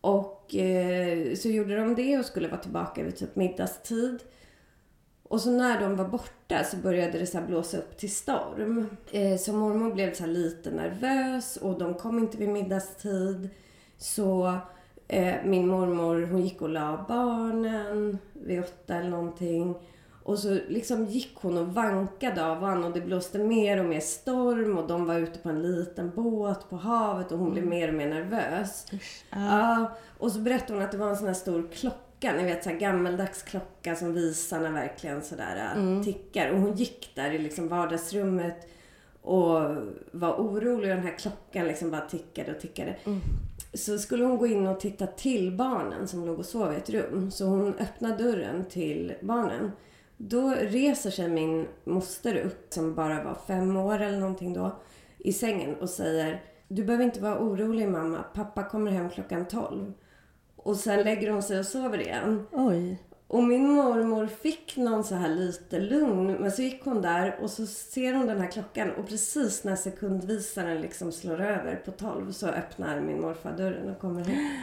Och 0.00 0.54
eh, 0.54 1.34
så 1.34 1.48
gjorde 1.48 1.76
de 1.76 1.94
det 1.94 2.18
och 2.18 2.24
skulle 2.24 2.48
vara 2.48 2.60
tillbaka 2.60 3.02
vid 3.02 3.16
typ 3.16 3.36
middagstid. 3.36 4.18
Och 5.30 5.40
så 5.40 5.50
när 5.50 5.80
de 5.80 5.96
var 5.96 6.08
borta 6.08 6.64
så 6.64 6.76
började 6.76 7.18
det 7.18 7.26
så 7.26 7.40
blåsa 7.40 7.78
upp 7.78 7.98
till 7.98 8.14
storm. 8.14 8.86
Eh, 9.10 9.36
så 9.36 9.52
mormor 9.52 9.94
blev 9.94 10.14
så 10.14 10.26
lite 10.26 10.70
nervös 10.70 11.56
och 11.56 11.78
de 11.78 11.94
kom 11.94 12.18
inte 12.18 12.36
vid 12.36 12.48
middagstid. 12.48 13.48
Så 13.98 14.56
eh, 15.08 15.34
min 15.44 15.68
mormor 15.68 16.26
hon 16.26 16.42
gick 16.42 16.62
och 16.62 16.68
la 16.68 17.04
barnen 17.08 18.18
vid 18.32 18.60
åtta 18.60 18.94
eller 18.94 19.10
någonting. 19.10 19.74
Och 20.22 20.38
så 20.38 20.58
liksom 20.68 21.06
gick 21.06 21.34
hon 21.34 21.58
och 21.58 21.74
vankade 21.74 22.46
av 22.46 22.62
och 22.62 22.68
an 22.68 22.84
och 22.84 22.92
det 22.92 23.00
blåste 23.00 23.38
mer 23.38 23.80
och 23.80 23.86
mer 23.86 24.00
storm 24.00 24.78
och 24.78 24.88
de 24.88 25.06
var 25.06 25.18
ute 25.18 25.38
på 25.38 25.48
en 25.48 25.62
liten 25.62 26.12
båt 26.14 26.70
på 26.70 26.76
havet 26.76 27.32
och 27.32 27.38
hon 27.38 27.52
blev 27.52 27.66
mer 27.66 27.88
och 27.88 27.94
mer 27.94 28.08
nervös. 28.08 28.86
Ja, 29.30 29.92
och 30.18 30.32
så 30.32 30.38
berättade 30.38 30.72
hon 30.72 30.82
att 30.82 30.92
det 30.92 30.98
var 30.98 31.08
en 31.08 31.16
sån 31.16 31.26
här 31.26 31.34
stor 31.34 31.68
klocka, 31.72 31.98
ni 32.22 32.44
vet 32.44 32.64
så 32.64 32.70
här 32.70 32.76
gammeldags 32.76 33.42
klocka 33.42 33.96
som 33.96 34.14
visarna 34.14 34.70
verkligen 34.70 35.22
sådär 35.22 35.72
mm. 35.76 36.04
tickar. 36.04 36.50
Och 36.50 36.60
hon 36.60 36.76
gick 36.76 37.12
där 37.14 37.30
i 37.30 37.38
liksom 37.38 37.68
vardagsrummet 37.68 38.68
och 39.22 39.60
var 40.10 40.34
orolig 40.34 40.90
och 40.90 40.96
den 40.96 41.06
här 41.06 41.18
klockan 41.18 41.66
liksom 41.66 41.90
bara 41.90 42.00
tickade 42.00 42.54
och 42.54 42.60
tickade. 42.60 42.96
Så 43.74 43.98
skulle 43.98 44.24
hon 44.24 44.38
gå 44.38 44.46
in 44.46 44.66
och 44.66 44.80
titta 44.80 45.06
till 45.06 45.56
barnen 45.56 46.08
som 46.08 46.26
låg 46.26 46.38
och 46.38 46.46
sov 46.46 46.72
i 46.72 46.76
ett 46.76 46.90
rum. 46.90 47.30
Så 47.30 47.44
hon 47.44 47.74
öppnade 47.74 48.24
dörren 48.24 48.64
till 48.64 49.14
barnen. 49.20 49.72
Då 50.16 50.54
reser 50.60 51.10
sig 51.10 51.28
min 51.28 51.66
moster 51.84 52.36
upp, 52.36 52.66
som 52.68 52.94
bara 52.94 53.24
var 53.24 53.36
fem 53.46 53.76
år 53.76 54.00
eller 54.00 54.18
någonting 54.18 54.52
då, 54.52 54.76
i 55.18 55.32
sängen 55.32 55.74
och 55.74 55.90
säger 55.90 56.42
Du 56.68 56.84
behöver 56.84 57.04
inte 57.04 57.20
vara 57.20 57.38
orolig 57.38 57.88
mamma, 57.88 58.24
pappa 58.34 58.62
kommer 58.62 58.90
hem 58.90 59.10
klockan 59.10 59.48
tolv. 59.48 59.92
Och 60.70 60.76
sen 60.76 61.02
lägger 61.04 61.30
hon 61.30 61.42
sig 61.42 61.58
och 61.58 61.66
sover 61.66 62.00
igen. 62.00 62.46
Oj. 62.52 62.98
Och 63.26 63.44
min 63.44 63.70
mormor 63.70 64.26
fick 64.26 64.76
någon 64.76 65.04
så 65.04 65.14
här 65.14 65.28
lite 65.28 65.80
lugn. 65.80 66.32
Men 66.32 66.52
så 66.52 66.62
gick 66.62 66.84
hon 66.84 67.02
där 67.02 67.38
och 67.42 67.50
så 67.50 67.66
ser 67.66 68.14
hon 68.14 68.26
den 68.26 68.40
här 68.40 68.50
klockan. 68.50 68.90
Och 68.90 69.08
precis 69.08 69.64
när 69.64 69.76
sekundvisaren 69.76 70.80
liksom 70.80 71.12
slår 71.12 71.40
över 71.40 71.76
på 71.76 71.90
12 71.90 72.32
så 72.32 72.46
öppnar 72.46 73.00
min 73.00 73.20
morfar 73.20 73.56
dörren 73.56 73.90
och 73.90 74.00
kommer 74.00 74.24
hem. 74.24 74.56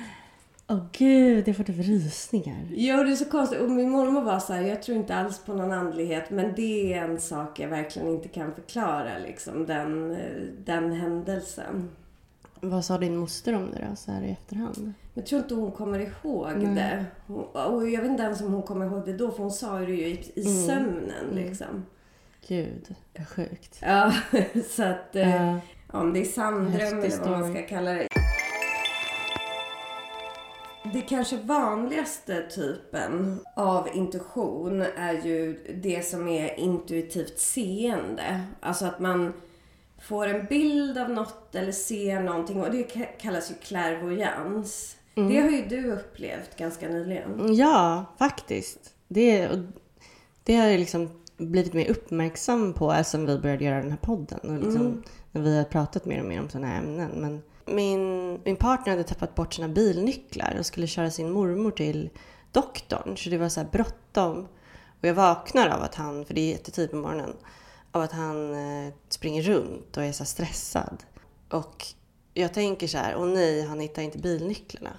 Åh 0.69 0.85
gud, 0.91 1.47
jag 1.47 1.57
får 1.57 1.63
typ 1.63 1.87
rysningar. 1.87 2.67
Jo, 2.69 3.03
det 3.03 3.11
är 3.11 3.15
så 3.15 3.25
konstigt. 3.25 3.61
Och 3.61 3.69
min 3.69 3.89
mormor 3.89 4.21
var 4.21 4.39
så 4.39 4.53
här, 4.53 4.61
jag 4.61 4.83
tror 4.83 4.97
inte 4.97 5.15
alls 5.15 5.39
på 5.39 5.53
någon 5.53 5.71
andlighet. 5.71 6.29
Men 6.29 6.53
det 6.55 6.93
är 6.93 7.03
en 7.03 7.21
sak 7.21 7.59
jag 7.59 7.69
verkligen 7.69 8.07
inte 8.07 8.27
kan 8.27 8.55
förklara. 8.55 9.17
Liksom, 9.17 9.65
den, 9.65 10.11
eh, 10.11 10.41
den 10.65 10.91
händelsen. 10.91 11.89
Vad 12.61 12.85
sa 12.85 12.97
din 12.97 13.17
moster 13.17 13.53
om 13.55 13.71
det 13.71 13.87
då, 13.89 13.95
så 13.95 14.11
här 14.11 14.21
i 14.21 14.31
efterhand? 14.31 14.93
Jag 15.13 15.25
tror 15.25 15.41
inte 15.41 15.55
hon 15.55 15.71
kommer 15.71 15.99
ihåg 15.99 16.59
det. 16.75 17.05
Hon, 17.27 17.43
och 17.43 17.89
jag 17.89 18.01
vet 18.01 18.11
inte 18.11 18.23
ens 18.23 18.41
om 18.41 18.53
hon 18.53 18.63
kommer 18.63 18.85
ihåg 18.85 19.05
det 19.05 19.13
då, 19.13 19.31
för 19.31 19.37
hon 19.43 19.51
sa 19.51 19.79
det 19.79 19.91
ju 19.91 20.07
i, 20.07 20.31
i 20.35 20.43
sömnen. 20.43 21.25
Liksom. 21.33 21.85
Gud, 22.47 22.95
vad 23.17 23.27
sjukt. 23.27 23.79
Ja, 23.81 24.13
så 24.69 24.83
att... 24.83 25.15
eh, 25.15 25.29
Ja. 25.45 25.59
Om 25.91 26.13
det 26.13 26.19
är 26.19 26.25
sanddröm 26.25 26.71
Häftig 26.71 27.11
eller 27.13 27.29
vad 27.29 27.39
man 27.39 27.51
ska 27.53 27.61
kalla 27.61 27.91
det. 27.93 28.07
Det 30.93 31.01
kanske 31.01 31.37
vanligaste 31.37 32.41
typen 32.55 33.39
av 33.55 33.87
intuition 33.93 34.81
är 34.81 35.13
ju 35.13 35.59
det 35.83 36.05
som 36.05 36.27
är 36.27 36.59
intuitivt 36.59 37.39
seende. 37.39 38.41
Alltså 38.59 38.85
att 38.85 38.99
man 38.99 39.33
får 40.01 40.27
en 40.27 40.45
bild 40.45 40.97
av 40.97 41.09
något 41.09 41.55
eller 41.55 41.71
ser 41.71 42.21
någonting 42.21 42.61
och 42.61 42.71
det 42.71 42.93
ka- 42.93 43.17
kallas 43.19 43.51
ju 43.51 43.55
clairvoyans. 43.55 44.97
Mm. 45.15 45.29
Det 45.29 45.41
har 45.41 45.49
ju 45.49 45.65
du 45.65 45.91
upplevt 45.91 46.57
ganska 46.57 46.89
nyligen. 46.89 47.55
Ja, 47.55 48.05
faktiskt. 48.19 48.79
Det, 49.07 49.49
det 50.43 50.55
har 50.55 50.67
jag 50.67 50.79
liksom 50.79 51.09
blivit 51.37 51.73
mer 51.73 51.89
uppmärksam 51.89 52.73
på 52.73 53.03
sen 53.05 53.25
vi 53.25 53.37
började 53.37 53.65
göra 53.65 53.81
den 53.81 53.91
här 53.91 53.97
podden. 53.97 54.39
Och 54.39 54.63
liksom, 54.65 55.03
När 55.31 55.41
vi 55.41 55.57
har 55.57 55.63
pratat 55.63 56.05
mer 56.05 56.19
och 56.19 56.25
mer 56.25 56.39
om 56.39 56.49
sådana 56.49 56.67
här 56.67 56.77
ämnen. 56.79 57.11
Men 57.15 57.41
min, 57.75 58.31
min 58.45 58.55
partner 58.55 58.91
hade 58.93 59.03
tappat 59.03 59.35
bort 59.35 59.53
sina 59.53 59.67
bilnycklar 59.67 60.55
och 60.59 60.65
skulle 60.65 60.87
köra 60.87 61.11
sin 61.11 61.31
mormor 61.31 61.71
till 61.71 62.09
doktorn. 62.51 63.17
Så 63.17 63.29
det 63.29 63.37
var 63.37 63.49
så 63.49 63.59
här 63.59 63.67
bråttom. 63.71 64.47
Och 64.99 65.07
jag 65.07 65.13
vaknar 65.13 65.67
av 65.67 65.81
att 65.81 65.95
han, 65.95 66.25
för 66.25 66.33
det 66.33 66.41
är 66.41 66.51
jättetid 66.51 66.91
på 66.91 66.97
morgonen, 66.97 67.33
av 67.91 68.01
att 68.01 68.11
han 68.11 68.53
eh, 68.53 68.93
springer 69.09 69.41
runt 69.41 69.97
och 69.97 70.03
är 70.03 70.11
så 70.11 70.25
stressad. 70.25 71.03
Och 71.49 71.85
jag 72.33 72.53
tänker 72.53 72.87
så 72.87 72.97
här, 72.97 73.15
åh 73.17 73.27
nej, 73.27 73.61
han 73.61 73.79
hittar 73.79 74.01
inte 74.01 74.17
bilnycklarna. 74.17 74.93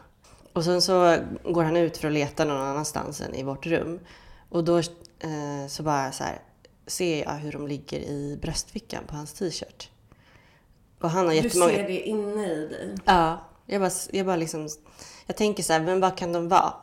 Och 0.53 0.65
sen 0.65 0.83
så 0.83 1.17
går 1.45 1.63
han 1.63 1.77
ut 1.77 1.97
för 1.97 2.09
att 2.09 2.15
leta 2.15 2.45
någon 2.45 2.63
annanstans 2.63 3.21
än 3.21 3.35
i 3.35 3.43
vårt 3.43 3.67
rum. 3.67 4.01
Och 4.49 4.65
då 4.65 4.79
eh, 4.79 5.67
så 5.69 5.83
bara 5.83 6.13
så 6.13 6.25
här, 6.25 6.43
ser 6.87 7.23
jag 7.23 7.35
hur 7.35 7.53
de 7.53 7.69
ligger 7.69 7.99
i 8.01 8.39
bröstfickan 8.43 9.05
på 9.07 9.17
hans 9.17 9.33
t-shirt. 9.33 9.91
Och 11.01 11.11
han 11.11 11.27
har 11.27 11.33
Du 11.35 11.41
jättemånga... 11.41 11.73
ser 11.73 11.89
det 11.89 12.01
inne 12.01 12.53
i 12.53 12.67
dig. 12.69 12.95
Ja, 13.05 13.41
jag 13.67 13.81
bara, 13.81 13.91
jag 14.13 14.27
bara 14.27 14.37
liksom... 14.37 14.69
Jag 15.27 15.37
tänker 15.37 15.63
så 15.63 15.73
här, 15.73 15.81
men 15.81 16.01
vad 16.01 16.17
kan 16.17 16.33
de 16.33 16.49
vara? 16.49 16.75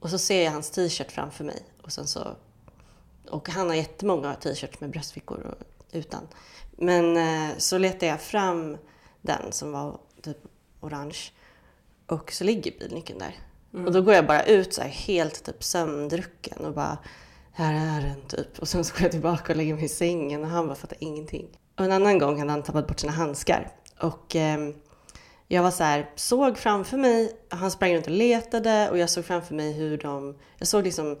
Och 0.00 0.10
så 0.10 0.18
ser 0.18 0.44
jag 0.44 0.52
hans 0.52 0.70
t-shirt 0.70 1.12
framför 1.12 1.44
mig. 1.44 1.62
Och 1.82 1.92
sen 1.92 2.06
så... 2.06 2.36
Och 3.28 3.48
han 3.48 3.68
har 3.68 3.74
jättemånga 3.74 4.34
t-shirts 4.34 4.80
med 4.80 4.90
bröstfickor 4.90 5.40
och 5.40 5.66
utan. 5.92 6.28
Men 6.70 7.16
eh, 7.16 7.56
så 7.58 7.78
letar 7.78 8.06
jag 8.06 8.20
fram 8.20 8.76
den 9.20 9.52
som 9.52 9.72
var 9.72 9.98
typ 10.22 10.38
orange. 10.80 11.18
Och 12.06 12.32
så 12.32 12.44
ligger 12.44 12.78
bilnyckeln 12.78 13.18
där. 13.18 13.34
Och 13.86 13.92
då 13.92 14.02
går 14.02 14.14
jag 14.14 14.26
bara 14.26 14.42
ut 14.42 14.74
så 14.74 14.82
här 14.82 14.88
helt 14.88 15.44
typ 15.44 15.64
sömndrucken 15.64 16.64
och 16.64 16.74
bara 16.74 16.98
här 17.52 17.98
är 17.98 18.06
den 18.08 18.20
typ. 18.28 18.58
Och 18.58 18.68
sen 18.68 18.84
så 18.84 18.94
går 18.94 19.02
jag 19.02 19.10
tillbaka 19.10 19.52
och 19.52 19.56
lägger 19.56 19.74
mig 19.74 19.84
i 19.84 19.88
sängen 19.88 20.42
och 20.42 20.50
han 20.50 20.66
bara 20.66 20.74
fattar 20.74 20.98
ingenting. 21.00 21.46
Och 21.76 21.84
en 21.84 21.92
annan 21.92 22.18
gång 22.18 22.38
hade 22.38 22.50
han 22.50 22.62
tappat 22.62 22.86
bort 22.86 23.00
sina 23.00 23.12
handskar. 23.12 23.68
Och 24.00 24.36
ehm, 24.36 24.74
jag 25.48 25.62
var 25.62 25.70
så 25.70 25.84
här, 25.84 26.10
såg 26.16 26.58
framför 26.58 26.96
mig, 26.96 27.32
han 27.48 27.70
sprang 27.70 27.94
runt 27.94 28.06
och 28.06 28.12
letade 28.12 28.90
och 28.90 28.98
jag 28.98 29.10
såg 29.10 29.24
framför 29.24 29.54
mig 29.54 29.72
hur 29.72 29.98
de, 29.98 30.38
jag 30.58 30.68
såg 30.68 30.84
liksom 30.84 31.18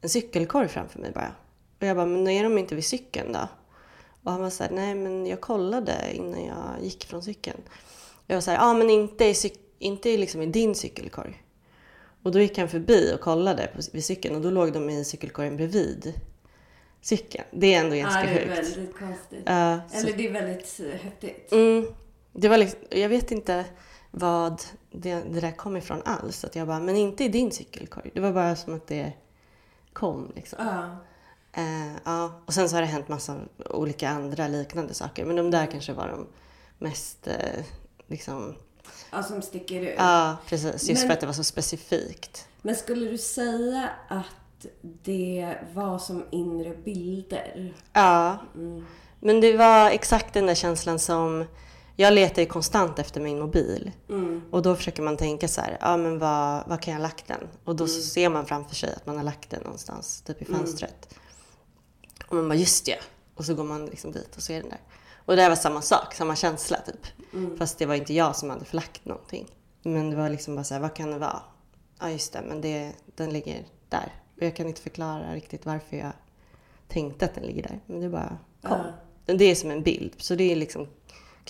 en 0.00 0.08
cykelkorg 0.08 0.68
framför 0.68 0.98
mig 0.98 1.10
bara. 1.12 1.34
Och 1.80 1.86
jag 1.86 1.96
bara, 1.96 2.06
men 2.06 2.28
är 2.28 2.42
de 2.42 2.58
inte 2.58 2.74
vid 2.74 2.84
cykeln 2.84 3.32
då? 3.32 3.48
Och 4.24 4.32
han 4.32 4.40
var 4.40 4.50
så 4.50 4.62
här, 4.64 4.70
nej 4.70 4.94
men 4.94 5.26
jag 5.26 5.40
kollade 5.40 5.94
innan 6.14 6.44
jag 6.44 6.76
gick 6.82 7.04
från 7.04 7.22
cykeln. 7.22 7.60
Jag 8.26 8.36
var 8.36 8.40
så 8.40 8.50
här, 8.50 8.58
ja 8.58 8.74
men 8.74 8.90
inte 8.90 9.24
i, 9.24 9.34
inte 9.78 10.16
liksom 10.16 10.42
i 10.42 10.46
din 10.46 10.74
cykelkorg. 10.74 11.42
Och 12.22 12.32
då 12.32 12.40
gick 12.40 12.58
han 12.58 12.68
förbi 12.68 13.12
och 13.14 13.20
kollade 13.20 13.66
på, 13.66 13.80
vid 13.92 14.04
cykeln 14.04 14.36
och 14.36 14.42
då 14.42 14.50
låg 14.50 14.72
de 14.72 14.90
i 14.90 15.04
cykelkorgen 15.04 15.56
bredvid 15.56 16.12
cykeln. 17.00 17.44
Det 17.50 17.74
är 17.74 17.80
ändå 17.80 17.96
ganska 17.96 18.20
ja, 18.20 18.26
det 18.26 18.40
är 18.40 18.46
högt. 18.48 18.58
väldigt 18.76 18.98
konstigt. 18.98 19.42
Så- 19.44 19.96
Eller 19.98 20.16
det 20.16 20.26
är 20.28 20.32
väldigt 20.32 20.80
eh, 20.80 21.00
häftigt. 21.00 21.52
Mm, 21.52 21.86
det 22.32 22.48
var 22.48 22.58
liksom, 22.58 22.80
jag 22.90 23.08
vet 23.08 23.30
inte 23.32 23.64
vad 24.10 24.62
det, 24.92 25.14
det 25.14 25.40
där 25.40 25.52
kom 25.56 25.76
ifrån 25.76 26.02
alls. 26.04 26.44
Att 26.44 26.56
jag 26.56 26.66
bara, 26.66 26.80
men 26.80 26.96
inte 26.96 27.24
i 27.24 27.28
din 27.28 27.50
cykelkorg. 27.52 28.10
Det 28.14 28.20
var 28.20 28.32
bara 28.32 28.56
som 28.56 28.74
att 28.74 28.86
det 28.86 29.12
kom 29.92 30.32
liksom. 30.36 30.58
Ja. 30.66 30.96
Eh, 31.52 31.92
ja. 32.04 32.32
Och 32.46 32.54
sen 32.54 32.68
så 32.68 32.76
har 32.76 32.80
det 32.80 32.88
hänt 32.88 33.08
massa 33.08 33.36
olika 33.70 34.08
andra 34.08 34.48
liknande 34.48 34.94
saker. 34.94 35.24
Men 35.24 35.36
de 35.36 35.50
där 35.50 35.66
kanske 35.66 35.92
var 35.92 36.08
de 36.08 36.26
mest 36.78 37.26
eh, 37.26 37.64
liksom... 38.06 38.54
ja, 39.12 39.22
som 39.22 39.42
sticker 39.42 39.80
ut. 39.80 39.94
Ja, 39.98 40.36
precis. 40.46 40.88
Just 40.88 41.02
Men- 41.02 41.08
för 41.08 41.14
att 41.14 41.20
det 41.20 41.26
var 41.26 41.32
så 41.32 41.44
specifikt. 41.44 42.48
Men 42.62 42.76
skulle 42.76 43.10
du 43.10 43.18
säga 43.18 43.90
att 44.08 44.66
det 44.82 45.56
var 45.74 45.98
som 45.98 46.24
inre 46.30 46.70
bilder? 46.76 47.74
Ja. 47.92 48.38
Mm. 48.54 48.86
Men 49.20 49.40
det 49.40 49.56
var 49.56 49.90
exakt 49.90 50.34
den 50.34 50.46
där 50.46 50.54
känslan 50.54 50.98
som... 50.98 51.44
Jag 52.00 52.12
letar 52.14 52.42
ju 52.42 52.48
konstant 52.48 52.98
efter 52.98 53.20
min 53.20 53.38
mobil. 53.38 53.92
Mm. 54.08 54.42
Och 54.50 54.62
då 54.62 54.76
försöker 54.76 55.02
man 55.02 55.16
tänka 55.16 55.48
så 55.48 55.60
här, 55.60 55.78
ja 55.80 55.96
men 55.96 56.18
var, 56.18 56.64
var 56.66 56.76
kan 56.76 56.92
jag 56.92 57.00
ha 57.00 57.06
lagt 57.06 57.28
den? 57.28 57.48
Och 57.64 57.76
då 57.76 57.86
så 57.86 58.02
ser 58.02 58.28
man 58.28 58.46
framför 58.46 58.74
sig 58.74 58.94
att 58.96 59.06
man 59.06 59.16
har 59.16 59.24
lagt 59.24 59.50
den 59.50 59.62
någonstans, 59.62 60.22
typ 60.22 60.42
i 60.42 60.44
fönstret. 60.44 61.14
Och 62.26 62.36
man 62.36 62.48
bara, 62.48 62.54
just 62.54 62.86
det. 62.86 62.98
Och 63.34 63.44
så 63.44 63.54
går 63.54 63.64
man 63.64 63.86
liksom 63.86 64.12
dit 64.12 64.36
och 64.36 64.42
ser 64.42 64.60
den 64.60 64.70
där. 64.70 64.80
Och 65.16 65.36
det 65.36 65.48
var 65.48 65.56
samma 65.56 65.82
sak, 65.82 66.14
samma 66.14 66.36
känsla 66.36 66.78
typ. 66.86 67.06
Fast 67.58 67.78
det 67.78 67.86
var 67.86 67.94
inte 67.94 68.14
jag 68.14 68.36
som 68.36 68.50
hade 68.50 68.64
förlagt 68.64 69.04
någonting. 69.04 69.46
Men 69.82 70.10
det 70.10 70.16
var 70.16 70.28
liksom 70.28 70.54
bara 70.54 70.64
så 70.64 70.74
här, 70.74 70.80
vad 70.80 70.94
kan 70.94 71.10
det 71.10 71.18
vara? 71.18 71.42
Ja 72.00 72.10
just 72.10 72.32
det, 72.32 72.42
men 72.48 72.60
det, 72.60 72.92
den 73.14 73.30
ligger 73.30 73.64
där. 73.88 74.14
Och 74.36 74.42
jag 74.42 74.56
kan 74.56 74.66
inte 74.66 74.80
förklara 74.80 75.34
riktigt 75.34 75.66
varför 75.66 75.96
jag 75.96 76.12
tänkte 76.88 77.24
att 77.24 77.34
den 77.34 77.44
ligger 77.44 77.62
där. 77.62 77.80
Men 77.86 78.00
det 78.00 78.08
bara 78.08 78.38
kom. 78.62 78.78
Ja. 79.26 79.34
Det 79.34 79.44
är 79.44 79.54
som 79.54 79.70
en 79.70 79.82
bild. 79.82 80.12
Så 80.16 80.34
det 80.34 80.52
är 80.52 80.56
liksom 80.56 80.86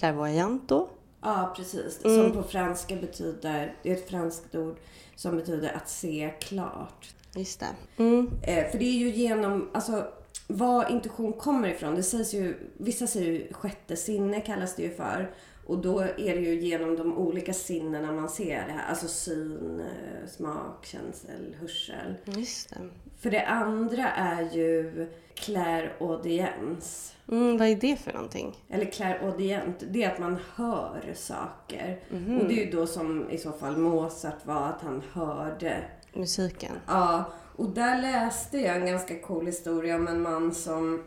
clairvoyant 0.01 0.69
då. 0.69 0.89
Ja, 1.23 1.53
precis. 1.57 2.05
Mm. 2.05 2.17
Som 2.17 2.43
på 2.43 2.49
franska 2.49 2.97
betyder, 2.97 3.75
det 3.83 3.91
är 3.91 3.95
ett 3.95 4.09
franskt 4.09 4.55
ord 4.55 4.77
som 5.17 5.37
betyder 5.37 5.77
att 5.77 5.89
se 5.89 6.35
klart. 6.41 7.15
Just 7.35 7.61
det. 7.61 8.03
Mm. 8.03 8.31
Eh, 8.43 8.71
för 8.71 8.79
det 8.79 8.85
är 8.85 8.99
ju 8.99 9.11
genom, 9.11 9.71
alltså 9.73 10.05
var 10.47 10.91
intuition 10.91 11.33
kommer 11.33 11.69
ifrån. 11.69 11.95
Det 11.95 12.03
sägs 12.03 12.35
ju, 12.35 12.71
vissa 12.77 13.07
säger 13.07 13.33
ju 13.33 13.53
sjätte 13.53 13.97
sinne 13.97 14.41
kallas 14.41 14.77
det 14.77 14.83
ju 14.83 14.95
för. 14.95 15.35
Och 15.71 15.79
då 15.79 16.01
är 16.01 16.35
det 16.35 16.41
ju 16.41 16.61
genom 16.61 16.97
de 16.97 17.19
olika 17.19 17.53
sinnena 17.53 18.13
man 18.13 18.29
ser 18.29 18.67
det 18.67 18.73
här. 18.73 18.89
Alltså 18.89 19.09
syn, 19.09 19.81
eh, 19.81 20.29
smak, 20.29 20.87
känsel, 20.87 21.57
hörsel. 21.61 22.15
Just 22.25 22.71
det. 22.71 22.77
För 23.19 23.31
det 23.31 23.47
andra 23.47 24.09
är 24.11 24.55
ju 24.55 25.07
clairaudiens. 25.35 27.15
Mm, 27.29 27.59
vad 27.59 27.69
är 27.69 27.77
det 27.77 27.97
för 27.97 28.13
någonting? 28.13 28.65
Eller 28.69 28.85
clairaudient, 28.85 29.85
det 29.91 30.05
är 30.05 30.11
att 30.11 30.19
man 30.19 30.39
hör 30.55 31.13
saker. 31.15 32.01
Mhm. 32.11 32.41
Och 32.41 32.49
det 32.49 32.55
är 32.63 32.65
ju 32.65 32.71
då 32.71 32.87
som 32.87 33.31
i 33.31 33.39
så 33.39 33.53
fall 33.53 33.77
Mozart 33.77 34.47
var, 34.47 34.69
att 34.69 34.83
han 34.83 35.03
hörde. 35.13 35.85
Musiken. 36.13 36.73
Ja, 36.87 37.33
och 37.57 37.71
där 37.71 38.03
läste 38.03 38.59
jag 38.59 38.77
en 38.77 38.87
ganska 38.87 39.19
cool 39.19 39.47
historia 39.47 39.97
om 39.97 40.09
en 40.09 40.23
man 40.23 40.55
som 40.55 41.05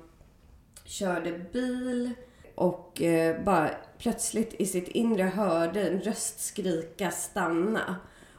körde 0.85 1.31
bil 1.53 2.13
och 2.55 3.01
eh, 3.01 3.43
bara 3.43 3.69
plötsligt 3.97 4.53
i 4.53 4.65
sitt 4.65 4.87
inre 4.87 5.23
hörde 5.23 5.87
en 5.87 6.01
röst 6.01 6.39
skrika 6.39 7.11
stanna. 7.11 7.95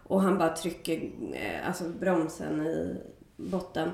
Och 0.07 0.21
han 0.21 0.39
bara 0.39 0.57
trycker 0.57 1.11
eh, 1.33 1.69
alltså 1.69 1.85
bromsen 1.89 2.67
i 2.67 2.97
botten. 3.37 3.91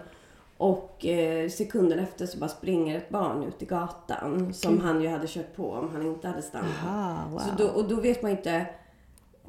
Och 0.56 1.06
eh, 1.06 1.48
sekunden 1.48 1.98
efter 1.98 2.26
så 2.26 2.38
bara 2.38 2.48
springer 2.48 2.96
ett 2.96 3.10
barn 3.10 3.44
ut 3.44 3.62
i 3.62 3.66
gatan 3.66 4.54
som 4.54 4.80
han 4.80 5.02
ju 5.02 5.08
hade 5.08 5.26
kört 5.26 5.56
på 5.56 5.70
om 5.70 5.90
han 5.92 6.06
inte 6.06 6.28
hade 6.28 6.42
stannat. 6.42 6.70
Aha, 6.84 7.28
wow. 7.30 7.38
Så 7.38 7.50
då, 7.58 7.68
och 7.68 7.88
då 7.88 8.00
vet 8.00 8.22
man 8.22 8.30
inte... 8.30 8.66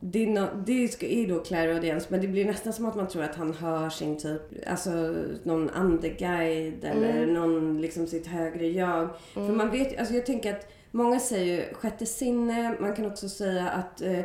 Det 0.03 0.23
är, 0.23 0.27
no, 0.27 0.47
det 0.65 0.83
är 1.01 1.27
då 1.27 1.39
clairaudiens, 1.39 2.09
men 2.09 2.21
det 2.21 2.27
blir 2.27 2.45
nästan 2.45 2.73
som 2.73 2.85
att 2.85 2.95
man 2.95 3.07
tror 3.07 3.23
att 3.23 3.35
han 3.35 3.53
hör 3.53 3.89
sin 3.89 4.17
typ, 4.19 4.41
alltså 4.67 5.15
någon 5.43 5.69
andeguide 5.69 6.83
eller 6.83 7.25
någon 7.25 7.81
liksom 7.81 8.07
sitt 8.07 8.27
högre 8.27 8.67
jag. 8.67 9.09
För 9.33 9.51
man 9.53 9.71
vet 9.71 9.99
alltså 9.99 10.13
jag 10.13 10.25
tänker 10.25 10.53
att 10.53 10.71
många 10.91 11.19
säger 11.19 11.55
ju 11.55 11.73
sjätte 11.73 12.05
sinne, 12.05 12.75
man 12.79 12.95
kan 12.95 13.05
också 13.05 13.29
säga 13.29 13.69
att 13.69 14.01
eh, 14.01 14.19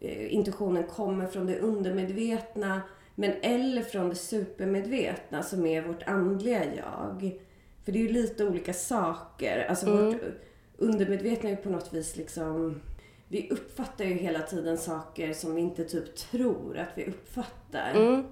eh, 0.00 0.34
intuitionen 0.34 0.82
kommer 0.84 1.26
från 1.26 1.46
det 1.46 1.58
undermedvetna. 1.60 2.80
Men 3.14 3.32
eller 3.42 3.82
från 3.82 4.08
det 4.08 4.14
supermedvetna 4.14 5.42
som 5.42 5.66
är 5.66 5.82
vårt 5.82 6.02
andliga 6.02 6.64
jag. 6.76 7.38
För 7.84 7.92
det 7.92 7.98
är 7.98 8.02
ju 8.02 8.12
lite 8.12 8.44
olika 8.44 8.72
saker. 8.72 9.66
Alltså 9.68 9.86
Mm. 9.86 10.06
vårt 10.06 10.20
undermedvetna 10.78 11.48
är 11.48 11.56
ju 11.56 11.62
på 11.62 11.70
något 11.70 11.92
vis 11.94 12.16
liksom... 12.16 12.80
Vi 13.32 13.48
uppfattar 13.50 14.04
ju 14.04 14.14
hela 14.14 14.40
tiden 14.40 14.78
saker 14.78 15.32
som 15.32 15.54
vi 15.54 15.60
inte 15.60 15.84
typ 15.84 16.16
tror 16.16 16.78
att 16.78 16.88
vi 16.98 17.04
uppfattar. 17.04 17.92
Mm. 17.94 18.24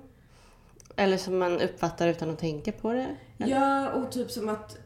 Eller 0.96 1.16
som 1.16 1.38
man 1.38 1.60
uppfattar 1.60 2.08
utan 2.08 2.30
att 2.30 2.38
tänka 2.38 2.72
på 2.72 2.92
det. 2.92 3.16
Eller? 3.38 3.50
Ja, 3.56 3.92
och 3.92 4.12
typ 4.12 4.30
som 4.30 4.48
att 4.48 4.78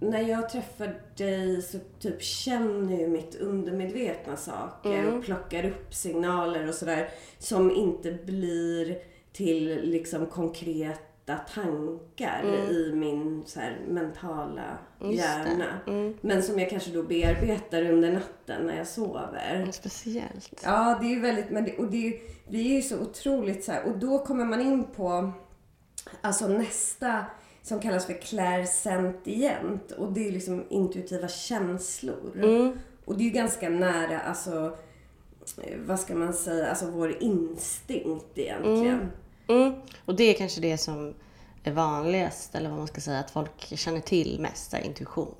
när 0.00 0.20
jag 0.20 0.50
träffar 0.50 1.00
dig 1.16 1.62
så 1.62 1.78
typ 2.00 2.22
känner 2.22 2.98
ju 2.98 3.08
mitt 3.08 3.34
undermedvetna 3.34 4.36
saker 4.36 4.98
Mm. 4.98 5.18
och 5.18 5.24
plockar 5.24 5.64
upp 5.64 5.94
signaler 5.94 6.68
och 6.68 6.74
sådär 6.74 7.08
som 7.38 7.70
inte 7.70 8.12
blir 8.12 8.98
till 9.32 9.80
liksom 9.82 10.26
konkreta 10.26 11.07
tankar 11.36 12.44
i 12.70 12.92
min 12.94 13.42
så 13.46 13.60
här, 13.60 13.78
mentala 13.88 14.78
Mm. 15.00 15.12
Just 15.12 15.24
det. 15.24 15.28
hjärna. 15.50 15.64
Mm. 15.86 16.14
Men 16.20 16.42
som 16.42 16.58
jag 16.58 16.70
kanske 16.70 16.90
då 16.90 17.02
bearbetar 17.02 17.82
under 17.90 18.12
natten 18.12 18.66
när 18.66 18.76
jag 18.76 18.86
sover. 18.86 19.54
Mm, 19.54 19.72
Speciellt. 19.72 20.60
Ja, 20.64 20.98
det 21.00 21.06
är 21.06 21.10
ju 21.10 21.20
väldigt, 21.20 21.50
men 21.50 21.64
det, 21.64 21.76
och 21.78 21.90
det 21.90 22.20
vi 22.48 22.70
är 22.70 22.76
ju 22.76 22.82
så 22.82 22.98
otroligt 23.00 23.64
så 23.64 23.72
här, 23.72 23.84
och 23.86 23.98
då 23.98 24.18
kommer 24.18 24.44
man 24.44 24.60
in 24.60 24.84
på 24.84 25.30
alltså 26.20 26.48
nästa 26.48 27.24
som 27.62 27.80
kallas 27.80 28.06
för 28.06 28.12
clairsentient 28.92 29.92
och 29.92 30.12
det 30.12 30.28
är 30.28 30.32
liksom 30.32 30.64
intuitiva 30.68 31.28
känslor. 31.28 32.32
Mm. 32.42 32.78
Och 33.04 33.16
det 33.16 33.22
är 33.22 33.24
ju 33.24 33.30
ganska 33.30 33.68
nära, 33.68 34.20
alltså 34.20 34.76
eh, 35.62 35.78
vad 35.86 36.00
ska 36.00 36.14
man 36.14 36.32
säga, 36.32 36.68
alltså 36.68 36.90
vår 36.90 37.22
instinkt 37.22 38.38
egentligen. 38.38 39.10
Mm. 39.48 39.74
Och 40.04 40.14
det 40.14 40.24
är 40.24 40.34
kanske 40.34 40.60
det 40.60 40.78
som 40.78 41.14
är 41.64 41.72
vanligast, 41.72 42.54
eller 42.54 42.68
vad 42.68 42.78
man 42.78 42.86
ska 42.86 43.00
säga, 43.00 43.18
att 43.18 43.30
folk 43.30 43.78
känner 43.78 44.00
till 44.00 44.40
mest, 44.40 44.72
här, 44.72 44.80
intuition. 44.80 45.34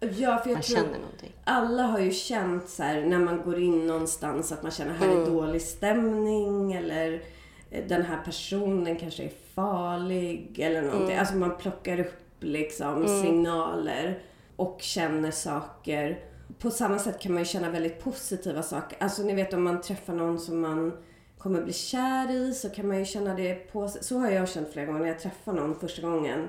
Typ. 0.00 0.10
Ja, 0.18 0.38
för 0.38 0.50
jag 0.50 0.54
Man 0.56 0.62
tror 0.62 0.76
känner 0.76 0.98
någonting. 0.98 1.32
alla 1.44 1.82
har 1.82 1.98
ju 1.98 2.12
känt 2.12 2.68
så 2.68 2.82
här 2.82 3.00
när 3.06 3.18
man 3.18 3.42
går 3.42 3.58
in 3.62 3.86
någonstans 3.86 4.52
att 4.52 4.62
man 4.62 4.72
känner 4.72 4.94
här 4.94 5.06
Mm. 5.06 5.22
är 5.22 5.26
dålig 5.26 5.62
stämning 5.62 6.72
eller 6.72 7.22
eh, 7.70 7.84
den 7.88 8.02
här 8.02 8.18
personen 8.24 8.96
kanske 8.96 9.22
är 9.24 9.32
farlig 9.54 10.58
eller 10.60 10.82
någonting. 10.82 11.06
Mm. 11.06 11.18
Alltså 11.20 11.34
man 11.36 11.56
plockar 11.56 12.00
upp 12.00 12.14
liksom 12.40 13.08
signaler 13.22 14.18
och 14.56 14.78
känner 14.80 15.30
saker. 15.30 16.18
På 16.58 16.70
samma 16.70 16.98
sätt 16.98 17.18
kan 17.20 17.32
man 17.32 17.42
ju 17.42 17.46
känna 17.46 17.70
väldigt 17.70 18.04
positiva 18.04 18.62
saker. 18.62 18.98
Alltså 19.00 19.22
ni 19.22 19.34
vet 19.34 19.52
om 19.54 19.62
man 19.62 19.80
träffar 19.80 20.12
någon 20.12 20.40
som 20.40 20.60
man 20.60 20.92
kommer 21.38 21.62
bli 21.62 21.72
kär 21.72 22.30
i 22.30 22.54
så 22.54 22.70
kan 22.70 22.88
man 22.88 22.98
ju 22.98 23.04
känna 23.04 23.34
det 23.34 23.54
på 23.72 23.88
sig. 23.88 24.04
Så 24.04 24.18
har 24.18 24.30
jag 24.30 24.48
känt 24.48 24.72
flera 24.72 24.86
gånger 24.86 25.00
när 25.00 25.08
jag 25.08 25.18
träffar 25.18 25.52
någon 25.52 25.80
första 25.80 26.02
gången. 26.02 26.48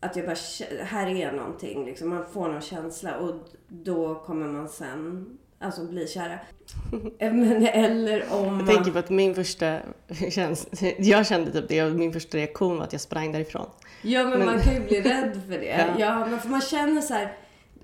Att 0.00 0.16
jag 0.16 0.26
bara, 0.26 0.36
här 0.84 1.06
är 1.06 1.32
någonting 1.32 1.84
liksom. 1.84 2.08
Man 2.08 2.24
får 2.32 2.48
någon 2.48 2.60
känsla 2.60 3.16
och 3.16 3.34
då 3.68 4.14
kommer 4.14 4.46
man 4.48 4.68
sen 4.68 5.38
alltså 5.58 5.84
bli 5.84 6.06
kära. 6.08 6.38
Men, 7.18 7.66
eller 7.66 8.24
om 8.32 8.58
Jag 8.60 8.74
tänker 8.74 8.90
på 8.90 8.98
att 8.98 9.10
min 9.10 9.34
första 9.34 9.78
känsla, 10.30 10.88
jag 10.98 11.26
kände 11.26 11.52
typ 11.52 11.68
det 11.68 11.82
och 11.82 11.92
min 11.92 12.12
första 12.12 12.38
reaktion 12.38 12.76
var 12.76 12.84
att 12.84 12.92
jag 12.92 13.00
sprang 13.00 13.32
därifrån. 13.32 13.66
Ja 14.02 14.24
men, 14.24 14.38
Men- 14.38 14.46
man 14.46 14.60
kan 14.60 14.74
ju 14.74 14.80
bli 14.80 15.00
rädd 15.00 15.40
för 15.48 15.58
det. 15.58 15.66
Ja. 15.98 15.98
ja. 15.98 16.26
men 16.26 16.38
för 16.40 16.48
man 16.48 16.60
känner 16.60 17.00
så 17.00 17.14
här. 17.14 17.36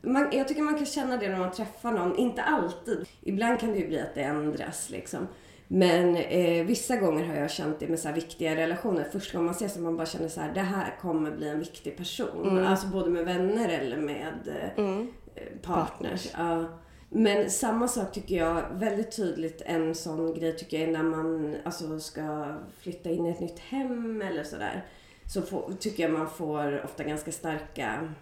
Man, 0.03 0.29
jag 0.33 0.49
tycker 0.49 0.63
man 0.63 0.77
kan 0.77 0.87
känna 0.87 1.17
det 1.17 1.29
när 1.29 1.39
man 1.39 1.53
träffar 1.53 1.93
någon. 1.93 2.17
Inte 2.17 2.43
alltid. 2.43 3.07
Ibland 3.21 3.61
kan 3.61 3.73
det 3.73 3.79
ju 3.79 3.89
bli 3.89 4.01
att 4.01 4.15
det 4.15 4.23
ändras 4.23 4.91
liksom. 4.91 5.29
Men 5.71 6.17
eh, 6.17 6.65
vissa 6.67 6.97
gånger 6.97 7.25
har 7.27 7.35
jag 7.35 7.51
känt 7.51 7.81
det 7.81 7.89
med 7.89 7.99
så 7.99 8.13
viktiga 8.13 8.57
relationer. 8.57 9.05
Första 9.13 9.33
gången 9.33 9.47
man 9.47 9.55
ses 9.55 9.75
så 9.75 9.81
man 9.81 9.97
bara 9.97 10.07
känner 10.07 10.29
så 10.29 10.41
här, 10.41 10.55
det 10.55 10.61
här 10.61 10.95
kommer 11.01 11.31
bli 11.31 11.49
en 11.49 11.59
viktig 11.59 11.97
person. 11.97 12.59
Alltså 12.67 12.87
både 12.87 13.11
med 13.11 13.25
vänner 13.25 13.69
eller 13.69 13.97
med 13.97 14.49
eh, 14.77 14.85
Mm. 14.85 15.09
eh, 15.35 15.43
partners. 15.63 16.29
Ja. 16.39 16.65
Men 17.11 17.51
samma 17.51 17.89
sak 17.89 18.13
tycker 18.13 18.37
jag 18.37 18.63
väldigt 18.73 19.17
tydligt 19.17 19.63
en 19.67 19.95
sån 19.95 20.35
grej 20.35 20.57
tycker 20.57 20.79
jag 20.81 20.89
är 20.89 20.93
när 20.93 21.03
man 21.03 21.57
alltså, 21.65 22.01
ska 22.01 22.55
flytta 22.81 23.11
in 23.11 23.27
i 23.27 23.31
ett 23.31 23.41
nytt 23.41 23.59
hem 23.59 24.23
eller 24.23 24.45
sådär. 24.45 24.85
Så 25.27 25.43
får, 25.43 25.73
tycker 25.81 26.03
jag 26.03 26.13
man 26.13 26.31
får 26.31 26.85
ofta 26.85 27.05
ganska 27.05 27.33
starka 27.33 28.15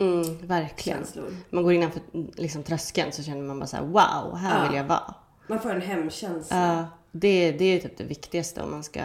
Mm, 0.00 0.46
verkligen. 0.46 0.98
känslor. 0.98 1.30
Man 1.50 1.62
går 1.64 1.72
innanför 1.72 2.00
liksom, 2.36 2.62
tröskeln 2.62 3.12
så 3.12 3.22
känner 3.22 3.42
man 3.42 3.58
bara 3.58 3.66
så 3.66 3.76
här: 3.76 3.84
wow, 3.84 4.36
här 4.36 4.62
Ja. 4.64 4.68
vill 4.68 4.76
jag 4.78 4.84
vara. 4.84 5.14
Man 5.48 5.60
får 5.60 5.70
en 5.70 5.80
hemkänsla. 5.80 6.56
Ja, 6.56 6.86
det, 7.12 7.52
det 7.52 7.64
är 7.64 7.78
typ 7.80 7.96
det 7.96 8.04
viktigaste 8.04 8.62
om 8.62 8.70
man 8.70 8.82
ska 8.84 9.00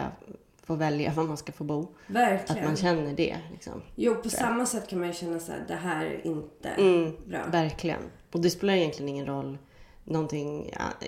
få 0.62 0.74
välja 0.74 1.12
var 1.12 1.24
man 1.24 1.36
ska 1.36 1.52
få 1.52 1.64
bo. 1.64 1.80
Att 1.82 2.14
Verkligen. 2.14 2.64
man 2.64 2.76
känner 2.76 3.12
det. 3.12 3.36
Liksom. 3.52 3.82
Jo, 3.94 4.14
på 4.14 4.28
samma 4.30 4.66
sätt 4.66 4.88
kan 4.88 4.98
man 4.98 5.08
ju 5.08 5.14
känna 5.14 5.38
så 5.40 5.52
här, 5.52 5.64
det 5.68 5.74
här 5.74 6.04
är 6.06 6.26
inte 6.26 6.68
Mm, 6.68 7.12
bra. 7.26 7.40
verkligen. 7.52 8.02
Och 8.32 8.40
det 8.40 8.50
spelar 8.50 8.74
egentligen 8.74 9.08
ingen 9.08 9.26
roll. 9.26 9.58
Någonting, 10.04 10.70
ja, 10.72 11.06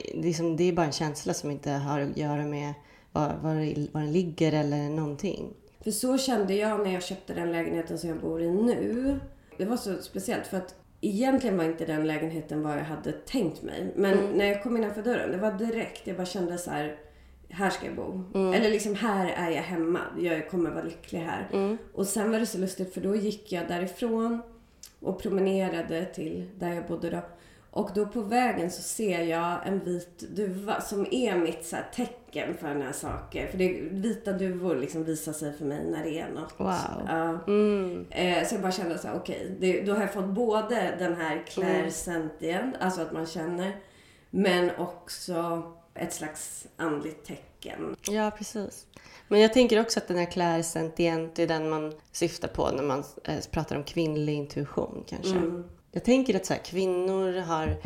det, 0.56 0.64
är 0.68 0.72
bara 0.72 0.86
en 0.86 0.92
känsla 0.92 1.34
som 1.34 1.50
inte 1.50 1.70
har 1.70 2.00
att 2.00 2.16
göra 2.16 2.44
med 2.44 2.74
var, 3.12 3.28
var, 3.28 3.54
var 3.92 4.00
den 4.00 4.12
ligger 4.12 4.52
eller 4.52 4.88
någonting. 4.90 5.48
För 5.84 5.90
så 5.90 6.18
kände 6.18 6.54
jag 6.54 6.80
när 6.84 6.92
jag 6.94 7.02
köpte 7.02 7.34
den 7.34 7.52
lägenheten 7.52 7.98
som 7.98 8.08
jag 8.08 8.20
bor 8.20 8.42
i 8.42 8.50
nu. 8.50 9.20
Det 9.58 9.64
var 9.64 9.76
så 9.76 10.02
speciellt 10.02 10.46
för 10.46 10.56
att 10.56 10.74
egentligen 11.00 11.56
var 11.56 11.64
inte 11.64 11.84
den 11.86 12.06
lägenheten 12.06 12.62
vad 12.62 12.72
jag 12.78 12.84
hade 12.84 13.12
tänkt 13.12 13.62
mig. 13.62 13.92
Men 13.96 14.18
Mm. 14.18 14.30
när 14.32 14.46
jag 14.46 14.62
kom 14.62 14.76
innanför 14.76 15.02
dörren, 15.02 15.30
det 15.32 15.38
var 15.38 15.52
direkt. 15.52 16.06
Jag 16.06 16.16
bara 16.16 16.26
kände 16.26 16.58
så 16.58 16.70
här, 16.70 16.96
här 17.48 17.70
ska 17.70 17.86
jag 17.86 17.94
bo. 17.96 18.22
Mm. 18.34 18.52
Eller 18.52 18.70
liksom, 18.70 18.94
här 18.94 19.28
är 19.36 19.50
jag 19.50 19.62
hemma. 19.62 20.00
Jag 20.18 20.50
kommer 20.50 20.70
vara 20.70 20.84
lycklig 20.84 21.18
här. 21.20 21.48
Mm. 21.52 21.78
Och 21.94 22.06
sen 22.06 22.30
var 22.30 22.38
det 22.40 22.46
så 22.46 22.58
lustigt 22.58 22.94
för 22.94 23.00
då 23.00 23.16
gick 23.16 23.52
jag 23.52 23.68
därifrån 23.68 24.42
och 25.00 25.22
promenerade 25.22 26.04
till 26.04 26.44
där 26.58 26.72
jag 26.74 26.86
bodde 26.86 27.10
då. 27.10 27.20
Och 27.76 27.90
då 27.94 28.06
på 28.06 28.20
vägen 28.20 28.70
så 28.70 28.82
ser 28.82 29.20
jag 29.22 29.66
en 29.66 29.84
vit 29.84 30.18
duva 30.18 30.80
som 30.80 31.06
är 31.10 31.36
mitt 31.36 31.66
så 31.66 31.76
tecken 31.94 32.56
för 32.56 32.68
den 32.68 32.82
här 32.82 32.92
saker. 32.92 33.46
För 33.46 33.58
det, 33.58 33.68
vita 33.90 34.32
duvor 34.32 34.76
liksom 34.76 35.04
visar 35.04 35.32
sig 35.32 35.52
för 35.52 35.64
mig 35.64 35.84
när 35.90 36.04
det 36.04 36.18
är 36.20 36.28
något. 36.28 36.54
Wow. 36.56 37.06
Ja. 37.06 37.38
Mm. 37.46 38.06
Eh, 38.10 38.46
så 38.46 38.54
jag 38.54 38.62
bara 38.62 38.72
kände 38.72 38.98
så 38.98 39.08
här, 39.08 39.16
okej, 39.16 39.56
det- 39.60 39.80
då 39.82 39.92
har 39.92 40.00
jag 40.00 40.12
fått 40.12 40.24
både 40.28 40.94
den 40.98 41.14
här 41.16 41.42
clairsentient, 41.46 42.74
alltså 42.80 43.00
att 43.02 43.12
man 43.12 43.26
känner, 43.26 43.76
men 44.30 44.70
också 44.78 45.62
ett 45.94 46.12
slags 46.12 46.66
andligt 46.76 47.24
tecken. 47.26 47.96
Ja, 48.10 48.30
precis. 48.38 48.86
Men 49.28 49.40
jag 49.40 49.52
tänker 49.52 49.80
också 49.80 50.00
att 50.00 50.08
den 50.08 50.18
här 50.18 50.30
clairsentient 50.30 51.38
är 51.38 51.46
den 51.46 51.70
man 51.70 51.92
syftar 52.12 52.48
på 52.48 52.70
när 52.70 52.82
man 52.82 53.04
eh, 53.24 53.38
pratar 53.50 53.76
om 53.76 53.84
kvinnlig 53.84 54.34
intuition 54.34 55.04
kanske. 55.06 55.36
Mm. 55.36 55.64
Jag 55.96 56.04
tänker 56.04 56.36
att 56.36 56.46
så 56.46 56.52
här, 56.52 56.60
kvinnor 56.60 57.40
har 57.40 57.76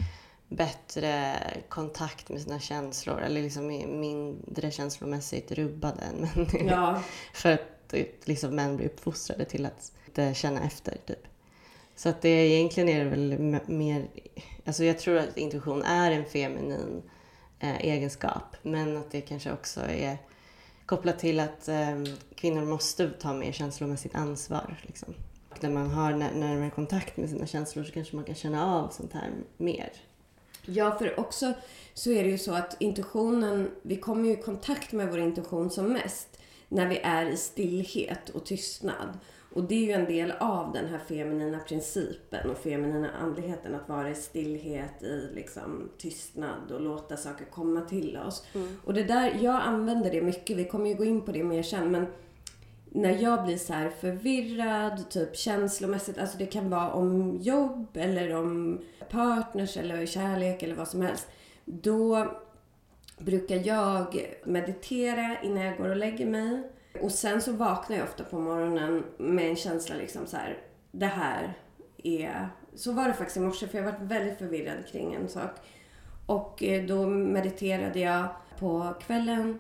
bättre 0.49 1.37
kontakt 1.69 2.29
med 2.29 2.43
sina 2.43 2.61
känslor 2.61 3.21
eller 3.21 3.43
liksom 3.43 3.67
mindre 4.01 4.71
känslomässigt 4.71 5.53
rubbade 5.53 6.01
än 6.03 6.21
män. 6.21 6.69
Ja, 6.69 7.03
För 7.35 7.53
att 7.53 7.95
liksom, 8.25 8.57
män 8.57 8.77
blir 8.77 8.87
uppfostrade 8.87 9.45
till 9.45 9.67
att 9.67 9.93
inte 10.07 10.35
känna 10.35 10.63
efter. 10.63 10.97
Typ. 11.07 11.27
Så 11.97 12.09
att 12.09 12.23
det 12.23 12.29
egentligen 12.29 12.89
är 12.89 13.05
det 13.05 13.11
väl 13.11 13.61
mer... 13.67 14.09
Alltså 14.67 14.85
jag 14.85 14.99
tror 14.99 15.17
att 15.17 15.37
intuition 15.37 15.83
är 15.83 16.11
en 16.11 16.25
feminin 16.25 17.03
eh, 17.61 17.81
egenskap. 17.81 18.57
Men 18.63 18.97
att 18.97 19.11
det 19.11 19.21
kanske 19.21 19.53
också 19.53 19.81
är 19.81 20.19
kopplat 20.87 21.19
till 21.19 21.41
att 21.41 21.69
eh, 21.69 22.05
kvinnor 22.35 22.65
måste 22.65 23.11
ta 23.11 23.33
mer 23.33 23.53
känslomässigt 23.53 24.15
ansvar. 24.15 24.83
Liksom. 24.87 25.15
När 25.61 25.71
man 25.71 25.91
har 25.91 26.13
när- 26.13 26.35
närmare 26.35 26.71
kontakt 26.71 27.17
med 27.17 27.31
sina 27.31 27.47
känslor 27.47 27.85
så 27.85 27.93
kanske 27.93 28.17
man 28.17 28.25
kan 28.25 28.35
känna 28.35 28.77
av 28.77 28.89
sånt 28.89 29.13
här 29.13 29.31
mer. 29.57 29.93
Ja, 30.67 30.99
för 30.99 31.21
också 31.21 31.53
så 31.95 32.11
är 32.11 32.25
det 32.25 32.31
ju 32.31 32.39
så 32.39 32.55
att 32.55 32.77
intuitionen, 32.81 33.71
vi 33.83 33.97
kommer 33.97 34.29
ju 34.29 34.33
i 34.33 34.43
kontakt 34.43 34.93
med 34.93 35.09
vår 35.11 35.19
intuition 35.19 35.71
som 35.71 35.93
mest 35.93 36.29
när 36.69 36.87
vi 36.89 36.99
är 36.99 37.27
i 37.27 37.37
stillhet 37.37 38.29
och 38.29 38.47
tystnad. 38.47 39.19
Och 39.55 39.65
det 39.65 39.75
är 39.75 39.87
ju 39.87 39.93
en 39.93 40.05
del 40.05 40.33
av 40.41 40.73
den 40.73 40.87
här 40.87 40.99
feminina 40.99 41.59
principen 41.59 42.51
och 42.51 42.59
feminina 42.59 43.11
andligheten, 43.11 43.75
att 43.75 43.89
vara 43.89 44.11
i 44.11 44.15
stillhet, 44.15 45.03
i 45.03 45.29
liksom 45.35 45.91
tystnad 45.99 46.71
och 46.73 46.81
låta 46.81 47.17
saker 47.17 47.45
komma 47.45 47.81
till 47.81 48.17
oss. 48.17 48.47
Och 48.85 48.95
det 48.95 49.05
där, 49.05 49.39
jag 49.41 49.63
använder 49.63 50.11
det 50.11 50.23
mycket, 50.23 50.57
vi 50.57 50.65
kommer 50.65 50.91
ju 50.91 50.95
gå 50.95 51.05
in 51.05 51.21
på 51.21 51.33
det 51.33 51.45
mer 51.45 51.63
sen, 51.63 51.91
men 51.91 52.07
när 52.93 53.23
jag 53.23 53.45
blir 53.45 53.57
så 53.57 53.73
här 53.73 53.91
förvirrad, 53.91 55.11
typ 55.11 55.37
känslomässigt, 55.37 56.19
alltså 56.19 56.39
det 56.39 56.47
kan 56.47 56.71
vara 56.71 56.93
om 56.93 57.39
jobb 57.41 57.89
eller 57.97 58.37
om 58.37 58.81
partners 59.11 59.77
eller 59.77 60.07
kärlek 60.07 60.63
eller 60.63 60.75
vad 60.75 60.89
som 60.89 61.03
helst. 61.03 61.29
Då 61.65 62.33
brukar 63.19 63.57
jag 63.67 64.27
meditera 64.45 65.43
innan 65.43 65.63
jag 65.63 65.77
går 65.77 65.89
och 65.89 65.97
lägger 65.97 66.27
mig. 66.27 66.63
Och 67.01 67.13
sen 67.13 67.43
så 67.43 67.53
vaknar 67.53 67.97
jag 67.97 68.05
ofta 68.05 68.25
på 68.25 68.39
morgonen 68.39 69.05
med 69.19 69.49
en 69.49 69.57
känsla 69.57 69.95
liksom 69.97 70.27
så 70.27 70.37
här, 70.37 70.59
det 70.93 71.07
här 71.07 71.59
är... 72.03 72.49
Så 72.75 72.93
var 72.93 73.09
det 73.09 73.15
faktiskt 73.15 73.37
i 73.37 73.41
morse 73.41 73.69
för 73.69 73.79
jag 73.79 73.85
varit 73.85 74.01
väldigt 74.01 74.39
förvirrad 74.39 74.87
kring 74.87 75.15
en 75.15 75.29
sak. 75.29 75.51
Och 76.27 76.63
eh, 76.63 76.87
då 76.87 77.07
mediterade 77.07 78.01
jag 78.01 78.29
på 78.59 78.95
kvällen 79.01 79.59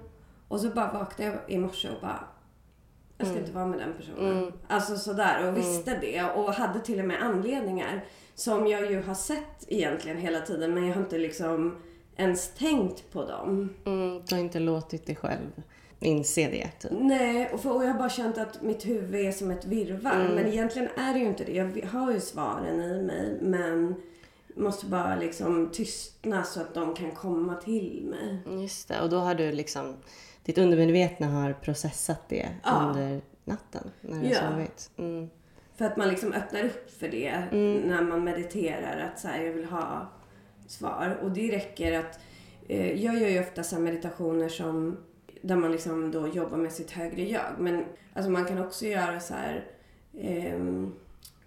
Och 0.48 0.60
så 0.60 0.68
bara 0.68 0.92
vaknade 0.92 1.30
jag 1.30 1.40
i 1.48 1.58
morse 1.58 1.88
och 1.88 2.00
bara 2.00 2.24
jag 3.20 3.28
ska 3.28 3.38
inte 3.38 3.52
vara 3.52 3.66
med 3.66 3.78
den 3.78 3.92
personen. 3.98 4.52
Alltså 4.68 4.96
sådär 4.96 5.48
och 5.48 5.56
visste 5.56 5.98
det 6.00 6.22
och 6.22 6.52
hade 6.52 6.80
till 6.80 7.00
och 7.00 7.04
med 7.04 7.22
anledningar 7.22 8.04
som 8.35 8.66
jag 8.66 8.90
ju 8.90 9.02
har 9.02 9.14
sett 9.14 9.64
egentligen 9.68 10.18
hela 10.18 10.40
tiden 10.40 10.74
men 10.74 10.87
jag 10.87 10.94
har 10.94 11.02
inte 11.02 11.18
liksom 11.18 11.76
ens 12.16 12.48
tänkt 12.48 13.12
på 13.12 13.26
dem. 13.26 13.74
Mm, 13.85 14.22
du 14.26 14.35
har 14.35 14.42
inte 14.42 14.59
låtit 14.59 15.06
dig 15.06 15.16
själv 15.16 15.62
inse 16.00 16.50
det. 16.50 16.68
Typ. 16.80 16.90
Nej, 17.00 17.50
och, 17.52 17.61
för, 17.61 17.76
och 17.76 17.85
jag 17.85 17.88
har 17.88 17.98
bara 17.98 18.11
känt 18.11 18.38
att 18.38 18.62
mitt 18.62 18.87
huvud 18.87 19.26
är 19.26 19.33
som 19.33 19.50
ett 19.50 19.64
virrvarr. 19.64 20.30
Men 20.35 20.46
egentligen 20.46 20.88
är 20.96 21.12
det 21.12 21.18
ju 21.18 21.26
inte 21.26 21.44
det. 21.44 21.52
Jag 21.52 21.87
har 21.87 22.12
ju 22.12 22.20
svaren 22.20 22.80
i 22.80 23.02
mig 23.02 23.38
men 23.40 23.94
måste 24.54 24.87
bara 24.87 25.16
liksom 25.16 25.70
tystna 25.72 26.44
så 26.44 26.61
att 26.61 26.74
de 26.74 26.94
kan 26.94 27.11
komma 27.11 27.54
till 27.54 28.06
mig. 28.11 28.61
Just 28.62 28.88
det, 28.88 29.00
och 29.00 29.11
då 29.11 29.16
har 29.16 29.35
du 29.35 29.52
liksom... 29.52 29.96
Ditt 30.44 30.59
undermedvetna 30.59 31.26
har 31.26 31.53
processat 31.53 32.29
det 32.29 32.48
Ja. 32.64 32.87
under 32.88 33.20
natten 33.44 33.90
när 34.00 34.20
du 34.22 34.29
Ja. 34.29 34.40
har 34.40 34.50
sovit. 34.53 34.90
Mm. 34.96 35.31
För 35.74 35.85
att 35.85 35.96
man 35.96 36.09
liksom 36.09 36.33
öppnar 36.33 36.64
upp 36.64 36.90
för 37.00 37.09
det 37.09 37.40
när 37.87 38.03
man 38.03 38.24
mediterar. 38.24 39.11
Att 39.12 39.20
så 39.20 39.29
här, 39.29 39.42
jag 39.44 39.53
vill 39.53 39.64
ha 39.64 40.09
svar. 40.66 41.18
Och 41.22 41.31
det 41.31 41.57
räcker 41.57 41.98
att... 42.00 42.20
Eh, 42.68 43.05
jag 43.05 43.14
gör 43.18 43.29
ju 43.29 43.40
ofta 43.40 43.62
så 43.62 43.79
meditationer 43.79 44.48
som 44.48 44.96
där 45.42 45.57
man 45.57 45.72
liksom 45.72 46.11
då 46.11 46.29
jobbar 46.29 46.57
med 46.59 46.72
sitt 46.72 46.90
högre 46.90 47.22
jag. 47.22 47.42
Men 47.59 47.85
alltså 48.14 48.31
man 48.31 48.44
kan 48.44 48.59
också 48.64 48.87
göra 48.87 49.20
så 49.20 49.35
här 49.35 49.64
ehm, 50.20 50.92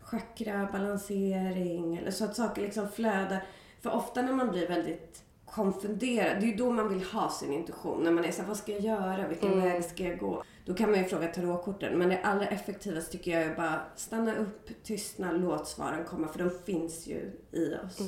chakra 0.01 0.69
balansering 0.71 1.97
eller 1.97 2.11
så 2.11 2.25
att 2.25 2.35
saker 2.35 2.61
liksom 2.61 2.89
flödar. 2.89 3.43
För 3.81 3.89
ofta 3.89 4.21
när 4.21 4.33
man 4.33 4.51
blir 4.51 4.67
väldigt 4.67 5.23
konfunderad, 5.55 6.39
det 6.39 6.45
är 6.45 6.49
ju 6.49 6.55
då 6.55 6.71
man 6.71 6.89
vill 6.89 7.03
ha 7.03 7.29
sin 7.29 7.53
intuition. 7.53 8.03
När 8.03 8.11
man 8.11 8.25
är 8.25 8.31
så 8.31 8.41
här, 8.41 8.47
vad 8.47 8.57
ska 8.57 8.71
jag 8.71 8.81
göra? 8.81 9.27
Vilken 9.27 9.61
väg 9.61 9.85
ska 9.85 10.03
jag 10.03 10.17
gå? 10.19 10.43
Då 10.65 10.73
kan 10.73 10.91
man 10.91 10.99
ju 10.99 11.05
fråga 11.05 11.27
tarotkorten. 11.27 11.99
Men 11.99 12.09
det 12.09 12.19
allra 12.23 12.47
effektivaste 12.47 13.11
tycker 13.11 13.31
jag 13.31 13.41
är 13.41 13.55
bara 13.55 13.81
stanna 13.95 14.35
upp, 14.35 14.69
tystna, 14.83 15.31
låt 15.31 15.67
svaren 15.67 16.05
komma. 16.05 16.27
För 16.27 16.39
de 16.39 16.51
finns 16.65 17.07
ju 17.07 17.31
i 17.51 17.73
oss. 17.85 17.99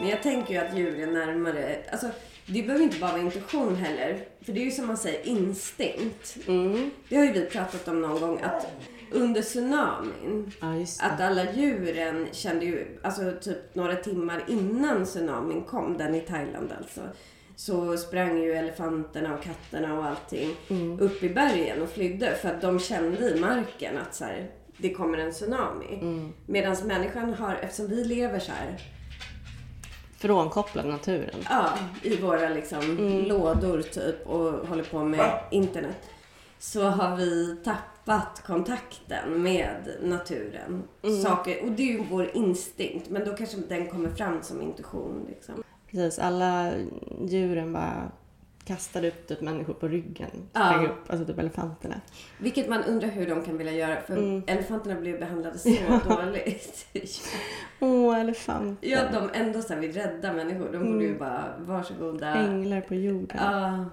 Men 0.00 0.08
jag 0.08 0.22
tänker 0.22 0.54
ju 0.54 0.60
att 0.60 0.76
djur 0.76 1.00
är 1.00 1.06
närmare, 1.06 1.76
alltså 1.92 2.10
det 2.46 2.62
behöver 2.62 2.84
inte 2.84 2.98
bara 2.98 3.12
vara 3.12 3.22
intuition 3.22 3.76
heller. 3.76 4.24
För 4.40 4.52
det 4.52 4.60
är 4.60 4.64
ju 4.64 4.70
som 4.70 4.86
man 4.86 4.96
säger 4.96 5.26
instinkt. 5.26 6.36
Det 7.08 7.16
har 7.16 7.24
ju 7.24 7.32
vi 7.32 7.46
pratat 7.46 7.88
om 7.88 8.00
någon 8.00 8.20
gång 8.20 8.40
att 8.42 8.66
under 9.12 9.42
tsunamin 9.42 10.52
Ja, 10.60 10.82
att 11.00 11.20
alla 11.20 11.52
djuren 11.52 12.26
kände 12.32 12.64
ju, 12.64 12.98
alltså 13.02 13.32
typ 13.40 13.74
några 13.74 13.96
timmar 13.96 14.44
innan 14.48 15.04
tsunamin 15.04 15.62
kom, 15.62 15.98
den 15.98 16.14
i 16.14 16.20
Thailand 16.20 16.72
alltså. 16.78 17.00
Så 17.56 17.96
sprang 17.96 18.38
ju 18.42 18.52
elefanterna 18.52 19.34
och 19.34 19.42
katterna 19.42 19.98
och 19.98 20.04
allting 20.06 20.56
upp 21.00 21.22
i 21.22 21.28
bergen 21.28 21.82
och 21.82 21.88
flydde 21.88 22.34
för 22.34 22.48
att 22.48 22.60
de 22.60 22.80
kände 22.80 23.30
i 23.30 23.40
marken 23.40 23.98
att 23.98 24.14
så 24.14 24.24
här, 24.24 24.50
det 24.76 24.90
kommer 24.94 25.18
en 25.18 25.32
tsunami. 25.32 25.98
Medan 26.46 26.76
människan 26.86 27.34
har, 27.34 27.54
eftersom 27.54 27.86
vi 27.86 28.04
lever 28.04 28.38
så 28.38 28.52
här, 28.52 28.78
Frånkopplad 30.18 30.86
naturen. 30.86 31.40
ja, 31.50 31.78
i 32.02 32.16
våra 32.16 32.48
liksom 32.48 32.96
lådor 33.28 33.82
typ 33.82 34.26
och 34.26 34.52
håller 34.68 34.84
på 34.84 35.04
med 35.04 35.40
internet. 35.50 36.10
Så 36.58 36.82
har 36.82 37.16
vi 37.16 37.56
tappat 37.64 37.97
kontakten 38.46 39.42
med 39.42 39.96
naturen. 40.02 40.82
Saker, 41.24 41.64
och 41.64 41.72
det 41.72 41.82
är 41.82 41.92
ju 41.92 42.04
vår 42.10 42.30
instinkt. 42.36 43.10
Men 43.10 43.24
då 43.24 43.36
kanske 43.36 43.56
den 43.68 43.86
kommer 43.86 44.10
fram 44.10 44.42
som 44.42 44.62
intuition. 44.62 45.26
Liksom. 45.28 45.62
Precis, 45.90 46.18
alla 46.18 46.72
djuren 47.28 47.72
bara 47.72 48.10
kastade 48.64 49.08
upp 49.08 49.26
typ 49.26 49.40
människor 49.40 49.74
på 49.74 49.88
ryggen. 49.88 50.30
Ja. 50.52 50.82
Upp, 50.84 51.10
alltså 51.10 51.26
typ 51.26 51.38
elefanterna. 51.38 52.00
Vilket 52.38 52.68
man 52.68 52.84
undrar 52.84 53.08
hur 53.08 53.28
de 53.28 53.42
kan 53.44 53.58
vilja 53.58 53.72
göra. 53.72 54.00
För 54.00 54.42
elefanterna 54.46 55.00
blev 55.00 55.20
behandlade 55.20 55.58
så 55.58 55.68
dåligt. 56.08 56.86
Åh, 57.80 58.20
elefanter. 58.20 58.88
ja, 58.90 59.00
de 59.12 59.30
ändå 59.34 59.62
så 59.62 59.72
här 59.74 59.80
vill 59.80 59.92
rädda 59.92 60.32
människor. 60.32 60.68
De 60.72 60.92
borde 60.92 61.04
ju 61.04 61.18
bara, 61.18 61.44
varsågoda. 61.58 62.34
Änglar 62.34 62.80
på 62.80 62.94
jorden. 62.94 63.38
Ja. 63.40 63.84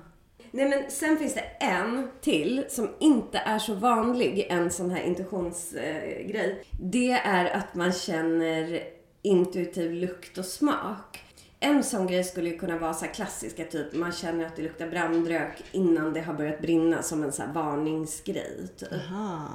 Nej 0.55 0.69
men 0.69 0.91
sen 0.91 1.17
finns 1.17 1.33
det 1.33 1.45
en 1.59 2.09
till 2.21 2.65
som 2.69 2.89
inte 2.99 3.37
är 3.37 3.59
så 3.59 3.73
vanlig, 3.73 4.47
en 4.49 4.71
sån 4.71 4.91
här 4.91 5.03
intuitionsgrej. 5.03 6.63
Det 6.81 7.11
är 7.11 7.45
att 7.45 7.75
man 7.75 7.91
känner 7.91 8.83
intuitiv 9.21 9.91
lukt 9.91 10.37
och 10.37 10.45
smak. 10.45 11.21
En 11.59 11.83
sån 11.83 12.07
grej 12.07 12.23
skulle 12.23 12.49
ju 12.49 12.57
kunna 12.57 12.77
vara 12.77 12.93
så 12.93 13.05
klassiska, 13.05 13.63
typ 13.63 13.93
man 13.93 14.11
känner 14.11 14.45
att 14.45 14.55
det 14.55 14.61
luktar 14.61 14.87
brandrök 14.87 15.63
innan 15.71 16.13
det 16.13 16.21
har 16.21 16.33
börjat 16.33 16.61
brinna 16.61 17.01
som 17.01 17.23
en 17.23 17.31
så 17.31 17.43
varningsgrej. 17.53 18.67
Typ. 18.77 18.89
Aha. 18.93 19.49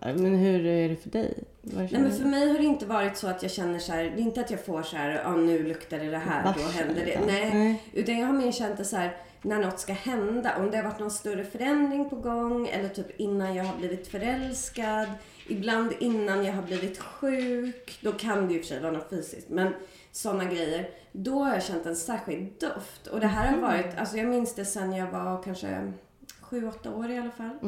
Men 0.00 0.34
hur 0.34 0.66
är 0.66 0.88
det 0.88 0.96
för 0.96 1.10
dig? 1.10 1.44
Nej 1.62 1.88
men 1.92 2.12
för 2.12 2.24
mig 2.24 2.48
har 2.48 2.58
det 2.58 2.64
inte 2.64 2.86
varit 2.86 3.16
så 3.16 3.28
att 3.28 3.42
jag 3.42 3.52
känner 3.52 3.78
så 3.78 3.92
här, 3.92 4.02
det 4.04 4.22
är 4.22 4.22
inte 4.22 4.40
att 4.40 4.50
jag 4.50 4.64
får 4.64 4.82
så 4.82 4.96
här, 4.96 5.10
ja 5.24 5.36
nu 5.36 5.62
luktar 5.62 5.98
det 5.98 6.10
det 6.10 6.18
här, 6.18 6.42
då 6.42 6.48
Varsel, 6.62 6.72
händer 6.72 6.94
det. 6.94 7.04
liksom. 7.06 7.26
Nej, 7.26 7.50
Nej. 7.54 7.82
utan 7.92 8.18
jag 8.18 8.26
har 8.26 8.34
mer 8.34 8.52
känt 8.52 8.76
det 8.76 8.84
så 8.84 8.96
här, 8.96 9.16
när 9.42 9.60
något 9.60 9.80
ska 9.80 9.92
hända, 9.92 10.56
om 10.58 10.70
det 10.70 10.76
har 10.76 10.84
varit 10.84 11.00
någon 11.00 11.10
större 11.10 11.44
förändring 11.44 12.10
på 12.10 12.16
gång 12.16 12.68
eller 12.68 12.88
typ 12.88 13.20
innan 13.20 13.54
jag 13.54 13.64
har 13.64 13.78
blivit 13.78 14.08
förälskad, 14.08 15.08
ibland 15.48 15.92
innan 15.98 16.44
jag 16.44 16.52
har 16.52 16.62
blivit 16.62 16.98
sjuk, 16.98 17.98
då 18.02 18.12
kan 18.12 18.48
det 18.48 18.54
ju 18.54 18.60
för 18.60 18.66
sig 18.66 18.80
vara 18.80 18.92
något 18.92 19.10
fysiskt, 19.10 19.48
men 19.48 19.74
sådana 20.12 20.44
grejer. 20.44 20.90
Då 21.12 21.44
har 21.44 21.52
jag 21.52 21.62
känt 21.62 21.86
en 21.86 21.96
särskild 21.96 22.52
doft. 22.60 23.06
Och 23.06 23.20
det 23.20 23.26
här 23.26 23.52
har 23.52 23.60
varit, 23.60 23.98
alltså 23.98 24.16
jag 24.16 24.28
minns 24.28 24.54
det 24.54 24.64
sen 24.64 24.92
jag 24.92 25.10
var 25.10 25.42
kanske 25.42 25.92
sju, 26.40 26.68
åtta 26.68 26.94
år 26.94 27.10
i 27.10 27.18
alla 27.18 27.30
fall. 27.30 27.58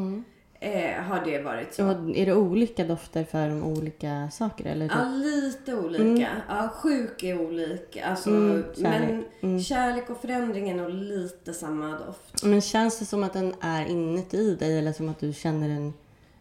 Eh, 0.61 1.03
har 1.03 1.25
det 1.25 1.43
varit 1.43 1.75
så. 1.75 1.85
Och 1.87 2.17
är 2.17 2.27
det 2.27 2.35
olika 2.35 2.85
dofter 2.85 3.25
för 3.25 3.49
de 3.49 3.63
olika 3.63 4.31
saker? 4.33 4.65
Eller? 4.65 4.87
Ja, 4.87 5.05
lite 5.09 5.75
olika. 5.77 6.29
Ja, 6.49 6.69
sjuk 6.69 7.23
är 7.23 7.41
olika. 7.41 8.07
Alltså, 8.07 8.31
Mm, 8.31 8.65
kärlek. 8.77 9.27
Men 9.41 9.63
kärlek 9.63 10.11
och 10.11 10.21
förändring 10.21 10.71
är 10.71 10.75
nog 10.75 10.91
lite 10.91 11.55
samma 11.55 11.99
doft. 11.99 12.43
Men 12.45 12.61
känns 12.61 12.99
det 12.99 13.05
som 13.05 13.23
att 13.23 13.33
den 13.33 13.55
är 13.61 13.87
inuti 13.87 14.55
dig 14.55 14.79
eller 14.79 14.93
som 14.93 15.09
att 15.09 15.19
du 15.21 15.33
känner 15.33 15.69
den 15.69 15.93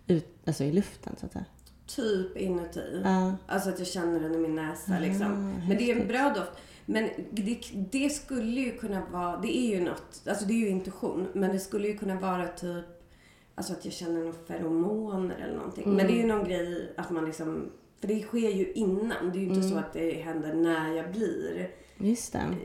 ut, 0.08 0.28
alltså 0.46 0.64
i 0.64 0.72
luften 0.72 1.16
så 1.20 1.26
att 1.26 1.32
säga? 1.32 1.46
Typ 1.88 2.38
inuti. 2.38 3.02
Ja. 3.04 3.36
Alltså 3.48 3.70
att 3.70 3.80
jag 3.80 3.88
känner 3.88 4.20
den 4.20 4.36
i 4.36 4.38
min 4.38 4.56
näsa 4.56 5.00
liksom. 5.00 5.54
Men 5.68 5.78
det 5.78 5.92
är 5.92 6.02
en 6.02 6.08
bra 6.08 6.34
doft. 6.36 6.52
Men 6.86 7.10
det, 7.32 7.60
det 7.92 8.10
skulle 8.10 8.62
ju 8.62 8.72
kunna 8.78 9.02
vara, 9.12 9.38
det 9.38 9.58
är 9.58 9.70
ju 9.78 9.84
något, 9.84 10.22
alltså 10.30 10.46
det 10.46 10.54
är 10.54 10.58
ju 10.58 10.70
intuition. 10.70 11.28
Men 11.34 11.52
det 11.52 11.60
skulle 11.60 11.88
ju 11.88 11.98
kunna 11.98 12.20
vara 12.20 12.48
typ, 12.48 12.86
alltså 13.58 13.74
att 13.74 13.86
jag 13.86 13.93
känner 13.93 14.20
några 14.20 14.34
feromoner 14.48 15.36
eller 15.36 15.56
någonting. 15.56 15.96
Men 15.96 16.08
det 16.08 16.13
är 16.13 16.22
ju 16.22 16.28
någon 16.28 16.43
grej 16.43 16.93
att 16.98 17.10
man 17.12 17.26
liksom, 17.26 17.70
för 18.00 18.08
det 18.08 18.20
sker 18.20 18.50
ju 18.50 18.72
innan. 18.72 19.32
Det 19.34 19.39
är 19.39 19.41
ju 19.41 19.48
inte 19.48 19.70
så 19.70 19.78
att 19.78 19.93
det 19.93 20.12
händer 20.12 20.54
när 20.54 20.93
jag 20.93 21.12
blir 21.12 21.70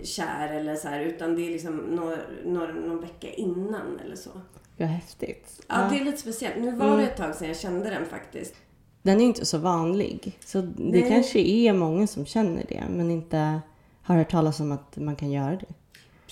kär 0.02 0.48
eller 0.48 0.76
så 0.76 0.88
här, 0.88 1.00
utan 1.00 1.34
det 1.34 1.42
är 1.42 1.50
liksom 1.50 1.76
någon, 1.76 2.18
någon, 2.44 2.74
någon 2.74 3.00
vecka 3.00 3.28
innan 3.32 4.00
eller 4.04 4.16
så. 4.16 4.30
Vad 4.76 4.88
häftigt. 4.88 5.64
Ja, 5.68 5.88
det 5.90 5.98
är 6.00 6.04
lite 6.04 6.18
speciellt. 6.18 6.56
Nu 6.58 6.76
var 6.76 6.96
det 6.96 7.02
ett 7.02 7.16
tag 7.16 7.34
sedan 7.34 7.48
jag 7.48 7.56
kände 7.56 7.90
den 7.90 8.06
faktiskt. 8.06 8.54
Den 9.02 9.16
är 9.16 9.20
ju 9.20 9.26
inte 9.26 9.46
så 9.46 9.58
vanlig. 9.58 10.38
Så 10.40 10.60
det 10.60 10.72
Nej. 11.00 11.08
kanske 11.08 11.38
är 11.38 11.72
många 11.72 12.06
som 12.06 12.26
känner 12.26 12.64
det 12.68 12.84
men 12.90 13.10
inte 13.10 13.60
har 14.02 14.16
hört 14.16 14.30
talas 14.30 14.60
om 14.60 14.72
att 14.72 14.96
man 14.96 15.16
kan 15.16 15.30
göra 15.30 15.56
det. 15.56 15.74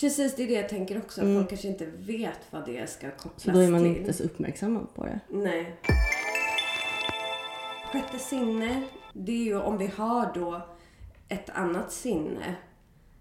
Precis, 0.00 0.34
det 0.36 0.42
är 0.42 0.46
det 0.46 0.54
jag 0.54 0.68
tänker 0.68 0.98
också. 0.98 1.20
Folk 1.20 1.48
kanske 1.48 1.68
inte 1.68 1.86
vet 1.86 2.40
vad 2.50 2.66
det 2.66 2.90
ska 2.90 3.10
kopplas 3.10 3.42
Så 3.42 3.50
då 3.50 3.58
är 3.58 3.70
man 3.70 3.82
till. 3.82 3.96
inte 3.96 4.12
så 4.12 4.22
uppmärksamma 4.24 4.86
på 4.94 5.04
det. 5.04 5.20
Nej. 5.28 5.76
Sjätte 7.92 8.18
sinne, 8.18 8.82
det 9.12 9.32
är 9.32 9.44
ju 9.44 9.58
om 9.60 9.78
vi 9.78 9.86
har 9.86 10.34
då 10.34 10.66
ett 11.28 11.50
annat 11.50 11.92
sinne 11.92 12.54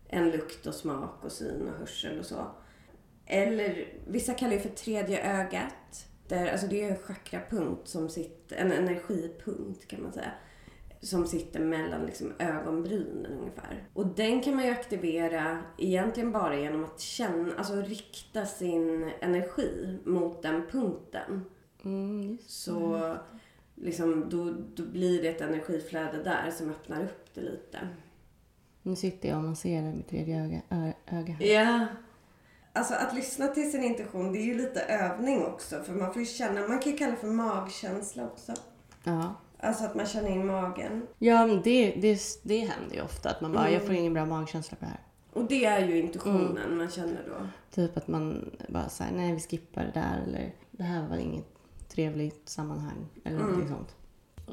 än 0.10 0.30
lukt 0.32 0.66
och 0.66 0.74
smak 0.74 1.24
och 1.24 1.32
syn 1.32 1.68
och 1.68 1.80
hörsel 1.80 2.20
och 2.20 2.26
så. 2.26 2.46
Eller 3.26 3.94
vissa 4.08 4.34
kallar 4.34 4.54
det 4.54 4.60
för 4.60 4.70
tredje 4.70 5.40
ögat. 5.40 6.08
Där, 6.28 6.52
alltså 6.52 6.68
det 6.68 6.84
är 6.84 6.90
en 6.90 6.98
chakrapunkt 6.98 7.88
som 7.88 8.10
sitter, 8.10 8.56
en 8.56 8.72
energipunkt 8.72 9.88
kan 9.88 10.04
man 10.04 10.14
säga. 10.14 10.32
Som 11.02 11.28
sitter 11.28 11.60
mellan 11.60 12.06
liksom 12.06 12.34
ögonbrynen 12.40 13.26
ungefär. 13.26 13.88
Och 13.94 14.08
den 14.08 14.42
kan 14.42 14.56
man 14.56 14.66
ju 14.66 14.72
aktivera 14.72 15.58
egentligen 15.78 16.32
bara 16.32 16.56
genom 16.60 16.84
att 16.84 17.00
känna, 17.00 17.56
alltså 17.58 17.76
rikta 17.76 18.46
sin 18.46 19.12
energi 19.22 19.98
mot 20.06 20.42
den 20.42 20.64
punkten. 20.72 21.46
Mm, 21.86 22.38
Så 22.48 23.16
liksom, 23.76 24.30
då, 24.30 24.56
då 24.76 24.84
blir 24.92 25.22
det 25.22 25.28
ett 25.30 25.42
energiflöde 25.42 26.24
där 26.24 26.52
som 26.52 26.70
öppnar 26.70 27.04
upp 27.04 27.30
det 27.34 27.42
lite. 27.42 27.80
Nu 28.84 28.96
sitter 28.96 29.30
jag 29.30 29.38
och 29.38 29.44
masserar 29.44 29.94
mitt 29.94 30.08
tredje 30.10 30.44
öga, 30.44 30.62
ö, 30.70 30.92
öga 31.18 31.34
här. 31.34 31.46
Ja. 31.46 31.88
Alltså 32.74 32.94
att 32.94 33.16
lyssna 33.16 33.48
till 33.48 33.72
sin 33.72 33.84
intuition, 33.84 34.32
det 34.34 34.40
är 34.40 34.44
ju 34.46 34.58
lite 34.58 34.82
övning 34.82 35.46
också. 35.46 35.84
För 35.84 35.94
man 35.94 36.14
får 36.14 36.22
ju 36.22 36.26
känna, 36.26 36.68
man 36.68 36.80
kan 36.80 36.92
ju 36.92 36.98
kalla 36.98 37.12
det 37.12 37.18
för 37.18 37.28
magkänsla 37.28 38.24
också. 38.24 38.54
Ja. 39.04 39.34
Alltså 39.60 39.84
att 39.86 39.96
man 39.96 40.06
känner 40.06 40.30
in 40.30 40.46
magen. 40.48 41.08
Ja, 41.20 41.48
men 41.48 41.62
det, 41.62 41.92
det, 41.92 42.20
det 42.44 42.58
händer 42.60 42.96
ju 42.96 43.02
ofta 43.02 43.30
att 43.30 43.42
man 43.42 43.52
bara, 43.54 43.72
jag 43.72 43.82
får 43.86 43.96
ingen 43.96 44.14
bra 44.14 44.26
magkänsla 44.26 44.78
på 44.78 44.86
det 44.86 44.92
här. 44.92 45.00
Och 45.34 45.46
det 45.46 45.66
är 45.66 45.88
ju 45.88 46.00
intuitionen 46.00 46.78
man 46.78 46.90
känner 46.90 47.24
då. 47.28 47.48
Typ 47.76 47.98
att 47.98 48.08
man 48.08 48.52
bara 48.70 48.90
säger 48.90 49.12
nej 49.12 49.34
vi 49.34 49.40
skippar 49.40 49.82
det 49.84 49.92
där 50.00 50.24
eller 50.28 50.52
det 50.72 50.84
här 50.84 51.08
var 51.08 51.18
inget 51.18 51.46
trevligt 51.90 52.50
sammanhang 52.50 53.06
eller 53.24 53.38
Mm. 53.38 53.50
någonting 53.50 53.76
sånt. 53.76 53.96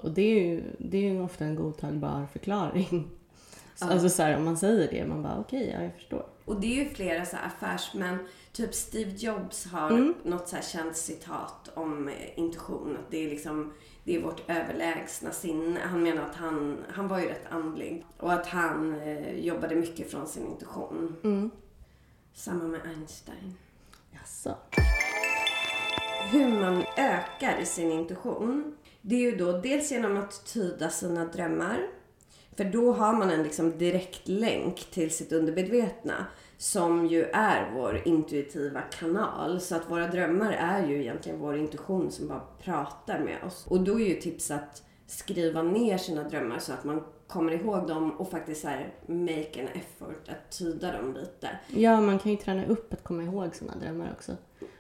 Och 0.04 0.10
det 0.10 0.22
är 0.22 0.40
ju, 0.44 0.62
det 0.78 0.98
är 0.98 1.10
ju 1.12 1.22
ofta 1.22 1.44
en 1.44 1.54
godtagbar 1.54 2.26
förklaring. 2.32 3.10
Alltså 3.80 4.08
så 4.08 4.22
här, 4.22 4.36
om 4.36 4.44
man 4.44 4.56
säger 4.56 4.88
det, 4.90 5.06
man 5.06 5.22
bara 5.22 5.38
okej, 5.38 5.70
ja 5.74 5.82
jag 5.82 5.94
förstår. 5.94 6.26
Och 6.44 6.60
det 6.60 6.66
är 6.80 6.84
ju 6.84 6.88
flera 6.90 7.24
så 7.24 7.36
här 7.36 7.46
affärsmän, 7.46 8.18
typ 8.56 8.74
Steve 8.74 9.10
Jobs 9.10 9.66
har 9.66 9.90
Mm. 9.90 10.14
något 10.22 10.48
så 10.48 10.56
här 10.56 10.62
känt 10.62 10.96
citat 10.96 11.70
om 11.74 12.08
eh, 12.08 12.38
intuition. 12.38 12.96
Att 12.96 13.10
det 13.10 13.24
är 13.26 13.30
liksom, 13.30 13.72
det 14.04 14.16
är 14.16 14.22
vårt 14.22 14.50
överlägsna 14.50 15.30
sinne. 15.32 15.80
Han 15.80 16.02
menar 16.02 16.22
att 16.22 16.34
han, 16.36 16.84
han 16.90 17.08
var 17.08 17.18
ju 17.20 17.26
rätt 17.28 17.46
andlig. 17.50 18.04
Och 18.18 18.32
att 18.32 18.46
han 18.46 19.00
eh, 19.00 19.38
jobbade 19.38 19.74
mycket 19.76 20.10
från 20.10 20.26
sin 20.26 20.46
intuition. 20.46 21.16
Mm. 21.24 21.50
Samma 22.34 22.64
med 22.64 22.80
Einstein. 22.86 23.54
Jaså? 24.12 24.56
Hur 26.30 26.48
man 26.48 26.84
ökar 26.96 27.64
sin 27.64 27.92
intuition. 27.92 28.76
Det 29.02 29.14
är 29.14 29.20
ju 29.20 29.36
då 29.36 29.52
dels 29.52 29.90
genom 29.92 30.16
att 30.16 30.46
tyda 30.46 30.90
sina 30.90 31.24
drömmar. 31.24 31.86
För 32.56 32.64
då 32.64 32.92
har 32.92 33.12
man 33.12 33.30
en 33.30 33.42
liksom 33.42 33.78
direkt 33.78 34.28
länk 34.28 34.76
till 34.90 35.10
sitt 35.10 35.32
undermedvetna. 35.32 36.26
Som 36.58 37.06
ju 37.06 37.22
är 37.22 37.70
vår 37.74 38.02
intuitiva 38.04 38.80
kanal. 38.80 39.60
Så 39.60 39.76
att 39.76 39.90
våra 39.90 40.06
drömmar 40.06 40.52
är 40.52 40.86
ju 40.86 41.00
egentligen 41.00 41.38
vår 41.38 41.56
intuition 41.56 42.10
som 42.10 42.28
bara 42.28 42.42
pratar 42.62 43.18
med 43.18 43.44
oss. 43.46 43.66
Och 43.66 43.80
då 43.80 44.00
är 44.00 44.04
ju 44.04 44.14
tips 44.14 44.50
att 44.50 44.82
skriva 45.06 45.62
ner 45.62 45.98
sina 45.98 46.28
drömmar 46.28 46.58
så 46.58 46.72
att 46.72 46.84
man 46.84 47.02
kommer 47.28 47.52
ihåg 47.52 47.86
dem 47.86 48.10
och 48.10 48.30
faktiskt 48.30 48.62
så 48.62 48.68
här 48.68 48.94
make 49.06 49.60
an 49.60 49.68
effort 49.68 50.28
att 50.28 50.58
tyda 50.58 50.92
dem 50.92 51.14
lite. 51.14 51.48
Ja, 51.68 52.00
man 52.00 52.18
kan 52.18 52.32
ju 52.32 52.38
träna 52.38 52.66
upp 52.66 52.92
att 52.92 53.04
komma 53.04 53.22
ihåg 53.22 53.54
sina 53.54 53.76
drömmar 53.76 54.12
också. 54.12 54.32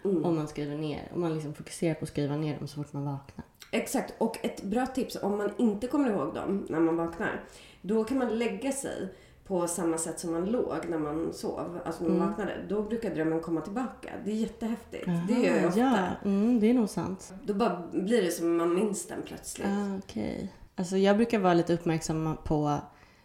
Mm. 0.04 0.24
Om 0.24 0.36
man 0.36 0.48
skriver 0.48 0.76
ner. 0.76 1.10
Om 1.14 1.20
man 1.20 1.34
liksom 1.34 1.54
fokuserar 1.54 1.94
på 1.94 2.02
att 2.02 2.08
skriva 2.08 2.36
ner 2.36 2.58
dem 2.58 2.68
så 2.68 2.74
fort 2.74 2.92
man 2.92 3.04
vaknar. 3.04 3.44
Exakt. 3.72 4.14
Och 4.18 4.44
ett 4.44 4.62
bra 4.62 4.86
tips 4.86 5.16
om 5.22 5.38
man 5.38 5.50
inte 5.58 5.86
kommer 5.86 6.10
ihåg 6.10 6.34
dem 6.34 6.66
när 6.68 6.80
man 6.80 6.96
vaknar. 6.96 7.44
Då 7.82 8.04
kan 8.04 8.18
man 8.18 8.38
lägga 8.38 8.72
sig 8.72 9.14
på 9.46 9.66
samma 9.68 9.98
sätt 9.98 10.20
som 10.20 10.32
man 10.32 10.44
låg 10.46 10.74
när 10.88 10.98
man 10.98 11.32
sov. 11.32 11.78
Alltså 11.84 12.02
när 12.02 12.10
man 12.10 12.16
Mm. 12.18 12.28
vaknade. 12.28 12.52
Då 12.68 12.82
brukar 12.82 13.14
drömmen 13.14 13.40
komma 13.40 13.60
tillbaka. 13.60 14.10
Det 14.24 14.30
är 14.30 14.34
jättehäftigt. 14.34 15.06
det 15.28 15.34
gör 15.34 15.56
jag 15.56 15.66
ofta. 15.68 15.80
Ja, 15.80 16.06
mm, 16.24 16.60
det 16.60 16.70
är 16.70 16.74
nog 16.74 16.88
sant. 16.88 17.34
Då 17.44 17.54
bara 17.54 17.82
blir 17.92 18.22
det 18.22 18.30
som 18.30 18.56
man 18.56 18.74
minns 18.74 19.06
den 19.08 19.22
plötsligt. 19.26 19.66
Ah, 19.68 19.96
Okej. 19.98 20.52
Alltså 20.76 20.96
jag 20.96 21.16
brukar 21.16 21.38
vara 21.38 21.54
lite 21.54 21.74
uppmärksam 21.74 22.36
på 22.44 22.78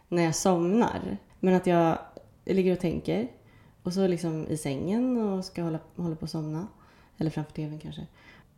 när 0.07 0.23
jag 0.23 0.35
somnar. 0.35 1.17
Men 1.39 1.53
att 1.53 1.67
jag 1.67 1.97
ligger 2.45 2.71
och 2.73 2.79
tänker. 2.79 3.27
Och 3.83 3.93
så 3.93 4.07
liksom 4.07 4.47
i 4.47 4.57
sängen 4.57 5.17
och 5.17 5.45
ska 5.45 5.63
hålla, 5.63 5.79
hålla 5.95 6.15
på 6.15 6.25
att 6.25 6.31
somna. 6.31 6.67
Eller 7.17 7.29
framför 7.29 7.51
tvn 7.53 7.79
kanske. 7.79 8.07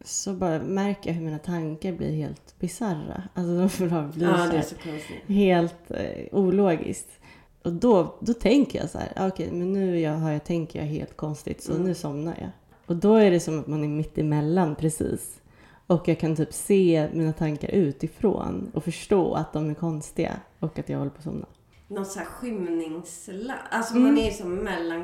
Så 0.05 0.33
bara 0.33 0.59
märker 0.59 1.09
jag 1.09 1.15
hur 1.15 1.25
mina 1.25 1.39
tankar 1.39 1.91
blir 1.91 2.11
helt 2.11 2.59
bisarra. 2.59 3.23
Alltså 3.33 3.85
de 3.85 4.11
blir 4.11 4.27
Ja, 4.27 4.61
så 4.63 4.69
så 4.69 5.33
helt 5.33 5.91
eh, 5.91 6.25
ologiskt. 6.31 7.19
Och 7.63 7.73
då, 7.73 8.15
då 8.19 8.33
tänker 8.33 8.79
jag 8.79 8.89
så 8.89 8.97
här, 8.97 9.11
ah, 9.15 9.27
okej 9.27 9.51
men 9.51 9.73
nu 9.73 9.99
jag, 9.99 10.11
har 10.13 10.31
jag, 10.31 10.43
tänker 10.43 10.79
jag 10.79 10.85
helt 10.85 11.17
konstigt 11.17 11.63
så 11.63 11.71
Mm. 11.71 11.83
nu 11.83 11.93
somnar 11.95 12.35
jag. 12.39 12.49
Och 12.85 12.95
då 12.95 13.15
är 13.15 13.31
det 13.31 13.39
som 13.39 13.59
att 13.59 13.67
man 13.67 13.83
är 13.83 13.87
mitt 13.87 14.17
emellan 14.17 14.75
precis. 14.75 15.39
Och 15.87 16.07
jag 16.07 16.19
kan 16.19 16.35
typ 16.35 16.53
se 16.53 17.09
mina 17.13 17.33
tankar 17.33 17.69
utifrån 17.69 18.71
och 18.73 18.83
förstå 18.83 19.33
att 19.33 19.53
de 19.53 19.69
är 19.69 19.73
konstiga 19.73 20.33
och 20.59 20.79
att 20.79 20.89
jag 20.89 20.97
håller 20.97 21.11
på 21.11 21.17
att 21.17 21.23
somna. 21.23 21.45
Någon 21.87 22.05
så 22.05 22.19
här 22.19 22.25
skymningsla... 22.25 23.53
Alltså 23.71 23.93
Mm. 23.95 24.03
man 24.07 24.17
är 24.17 24.25
ju 24.25 24.31
som 24.31 24.55
mellan 24.55 25.03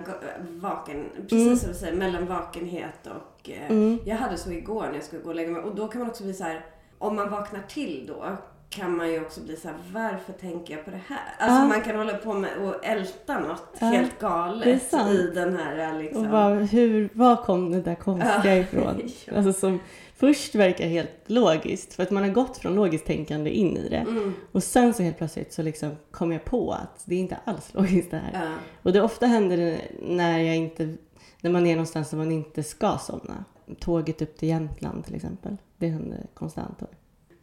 vaken... 0.49 1.05
Precis 1.29 1.59
som 1.61 1.69
du 1.71 1.75
säger, 1.77 1.95
mellan 1.95 2.25
vakenhet 2.27 3.07
och... 3.07 3.49
Eh, 3.49 3.71
Mm. 3.71 3.99
Jag 4.05 4.15
hade 4.15 4.37
så 4.37 4.51
igår 4.51 4.83
när 4.83 4.93
jag 4.93 5.03
skulle 5.03 5.21
gå 5.21 5.29
och 5.29 5.35
lägga 5.35 5.51
mig. 5.51 5.61
Och 5.61 5.75
då 5.75 5.87
kan 5.87 6.01
man 6.01 6.09
också 6.09 6.23
bli 6.23 6.33
så 6.33 6.43
här... 6.43 6.65
Om 6.97 7.15
man 7.15 7.29
vaknar 7.29 7.61
till 7.69 8.05
då 8.07 8.37
kan 8.69 8.97
man 8.97 9.11
ju 9.11 9.21
också 9.21 9.41
bli 9.41 9.55
så 9.55 9.67
här, 9.67 9.77
varför 9.93 10.33
tänker 10.33 10.73
jag 10.75 10.85
på 10.85 10.91
det 10.91 11.01
här? 11.07 11.19
Alltså 11.39 11.61
Ja. 11.61 11.67
man 11.67 11.81
kan 11.81 11.95
hålla 11.95 12.13
på 12.17 12.33
med 12.33 12.49
och 12.57 12.85
älta 12.85 13.39
något 13.39 13.77
Ja, 13.79 13.87
helt 13.87 14.19
galet 14.19 14.93
i 14.93 15.31
den 15.33 15.57
här 15.57 15.99
liksom... 16.03 16.25
Och 16.25 16.31
bara, 16.31 16.53
hur, 16.55 17.09
var 17.13 17.35
kom 17.35 17.71
det 17.71 17.81
där 17.81 17.95
konstiga 17.95 18.55
Ja. 18.55 18.61
ifrån? 18.61 19.01
Alltså 19.35 19.53
som 19.53 19.79
först 20.15 20.55
verkar 20.55 20.87
helt 20.87 21.09
logiskt 21.25 21.93
för 21.93 22.03
att 22.03 22.11
man 22.11 22.23
har 22.23 22.29
gått 22.29 22.57
från 22.57 22.75
logiskt 22.75 23.05
tänkande 23.05 23.49
in 23.49 23.77
i 23.77 23.89
det. 23.89 23.95
Mm, 23.97 24.33
Och 24.51 24.63
sen 24.63 24.93
så 24.93 25.03
helt 25.03 25.17
plötsligt 25.17 25.53
så 25.53 25.61
liksom 25.61 25.91
kom 26.11 26.31
jag 26.31 26.45
på 26.45 26.71
att 26.71 27.01
det 27.05 27.15
är 27.15 27.19
inte 27.19 27.37
alls 27.45 27.69
logiskt 27.73 28.11
det 28.11 28.17
här. 28.33 28.55
Och 28.81 28.93
det 28.93 29.01
ofta 29.01 29.25
händer 29.25 29.57
det 29.57 29.77
när 30.01 30.39
jag 30.39 30.55
inte, 30.55 30.93
när 31.41 31.51
man 31.51 31.65
är 31.67 31.75
någonstans 31.75 32.09
där 32.09 32.17
man 32.17 32.31
inte 32.31 32.63
ska 32.63 32.97
somna. 32.97 33.43
Tåget 33.79 34.21
upp 34.21 34.37
till 34.37 34.49
Jämtland 34.49 35.05
till 35.05 35.15
exempel. 35.15 35.57
Det 35.77 35.87
händer 35.87 36.25
konstant. 36.33 36.81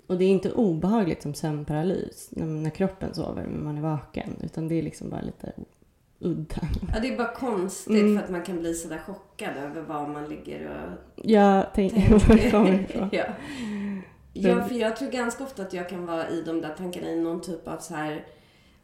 Och 0.07 0.19
det 0.19 0.25
är 0.25 0.29
inte 0.29 0.53
obehagligt 0.53 1.23
som 1.23 1.35
sömnparalys 1.35 2.29
när, 2.33 2.47
när 2.47 2.71
kroppen 2.71 3.15
sover 3.15 3.43
men 3.43 3.65
man 3.65 3.79
är 3.79 3.83
vaken. 3.83 4.31
Utan 4.43 4.69
det 4.69 4.75
är 4.75 4.83
liksom 4.83 5.11
bara 5.11 5.21
lite 5.21 5.53
udda. 6.19 6.61
ja, 6.95 7.01
det 7.03 7.09
är 7.13 7.17
bara 7.17 7.35
konstigt 7.35 7.97
Mm. 8.03 8.17
för 8.17 8.25
att 8.25 8.31
man 8.31 8.43
kan 8.43 8.59
bli 8.59 8.75
sådär 8.75 8.99
chockad 9.07 9.57
över 9.57 9.83
vad 9.83 10.09
man 10.09 10.29
ligger 10.29 10.67
och 10.69 11.23
Jag 11.25 11.75
tänker 11.75 12.11
var 12.29 12.37
det 12.37 12.51
kommer 12.51 13.09
ja. 13.13 13.25
ja, 14.33 14.65
för 14.65 14.75
jag 14.75 14.97
tror 14.97 15.11
ganska 15.11 15.45
ofta 15.45 15.63
att 15.63 15.73
jag 15.73 15.89
kan 15.89 16.07
vara 16.07 16.29
i 16.29 16.43
de 16.43 16.61
där 16.61 16.75
tankarna 16.79 17.09
i 17.09 17.21
någon 17.21 17.41
typ 17.41 17.69
av 17.69 17.79
så 17.79 17.95
här, 17.95 18.25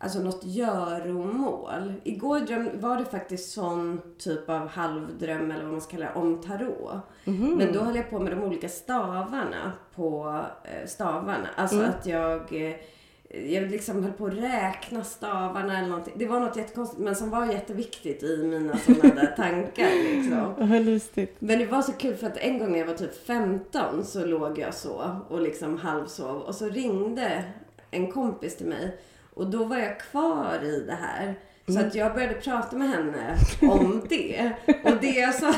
alltså 0.02 0.18
något 0.18 0.44
göromål. 0.44 1.92
Igår 2.04 2.40
dröm, 2.40 2.68
var 2.74 2.96
det 2.96 3.04
faktiskt 3.04 3.52
sån 3.52 4.00
typ 4.18 4.48
av 4.48 4.68
halvdröm 4.68 5.50
eller 5.50 5.62
vad 5.62 5.72
man 5.72 5.80
ska 5.80 5.90
kalla 5.90 6.04
det, 6.14 6.20
om 6.20 6.40
tarot. 6.40 6.92
Mhm. 7.24 7.54
Men 7.54 7.72
då 7.72 7.80
höll 7.80 7.96
jag 7.96 8.10
på 8.10 8.18
med 8.18 8.32
de 8.32 8.42
olika 8.42 8.68
stavarna 8.68 9.72
på 9.94 10.40
eh, 10.64 10.86
stavarna. 10.88 11.48
Alltså 11.56 11.76
Mm. 11.76 11.90
att 11.90 12.06
jag 12.06 12.52
eh, 12.68 12.76
jag 13.52 13.70
liksom 13.70 14.02
höll 14.02 14.12
på 14.12 14.26
att 14.26 14.34
räkna 14.34 15.04
stavarna 15.04 15.78
eller 15.78 15.88
någonting. 15.88 16.14
Det 16.16 16.26
var 16.26 16.40
något 16.40 16.56
jättekonstigt 16.56 17.00
men 17.02 17.16
som 17.16 17.30
var 17.30 17.46
jätteviktigt 17.46 18.22
i 18.22 18.36
mina 18.46 18.76
sådana 18.78 19.14
där 19.14 19.26
tankar 19.36 20.14
liksom. 20.16 20.68
Vad 20.68 20.84
lustigt. 20.84 21.36
Men 21.38 21.58
det 21.58 21.66
var 21.66 21.82
så 21.82 21.92
kul 21.92 22.16
för 22.16 22.26
att 22.26 22.36
en 22.36 22.58
gång 22.58 22.72
när 22.72 22.78
jag 22.78 22.86
var 22.86 22.94
typ 22.94 23.26
15 23.26 24.04
så 24.04 24.24
låg 24.24 24.58
jag 24.58 24.74
så 24.74 25.16
och 25.28 25.40
liksom 25.40 25.78
halvsov 25.78 26.36
och 26.42 26.54
så 26.54 26.68
ringde 26.68 27.44
en 27.90 28.12
kompis 28.12 28.56
till 28.56 28.66
mig 28.66 28.98
och 29.34 29.50
då 29.50 29.64
var 29.64 29.76
jag 29.76 30.00
kvar 30.00 30.58
i 30.64 30.84
det 30.86 30.98
här. 31.00 31.34
Så 31.68 31.80
att 31.80 31.94
jag 31.94 32.14
började 32.14 32.34
prata 32.34 32.76
med 32.76 32.88
henne 32.88 33.36
om 33.62 34.06
det. 34.08 34.52
Och 34.84 34.96
det 35.00 35.10
jag 35.10 35.34
sa 35.34 35.54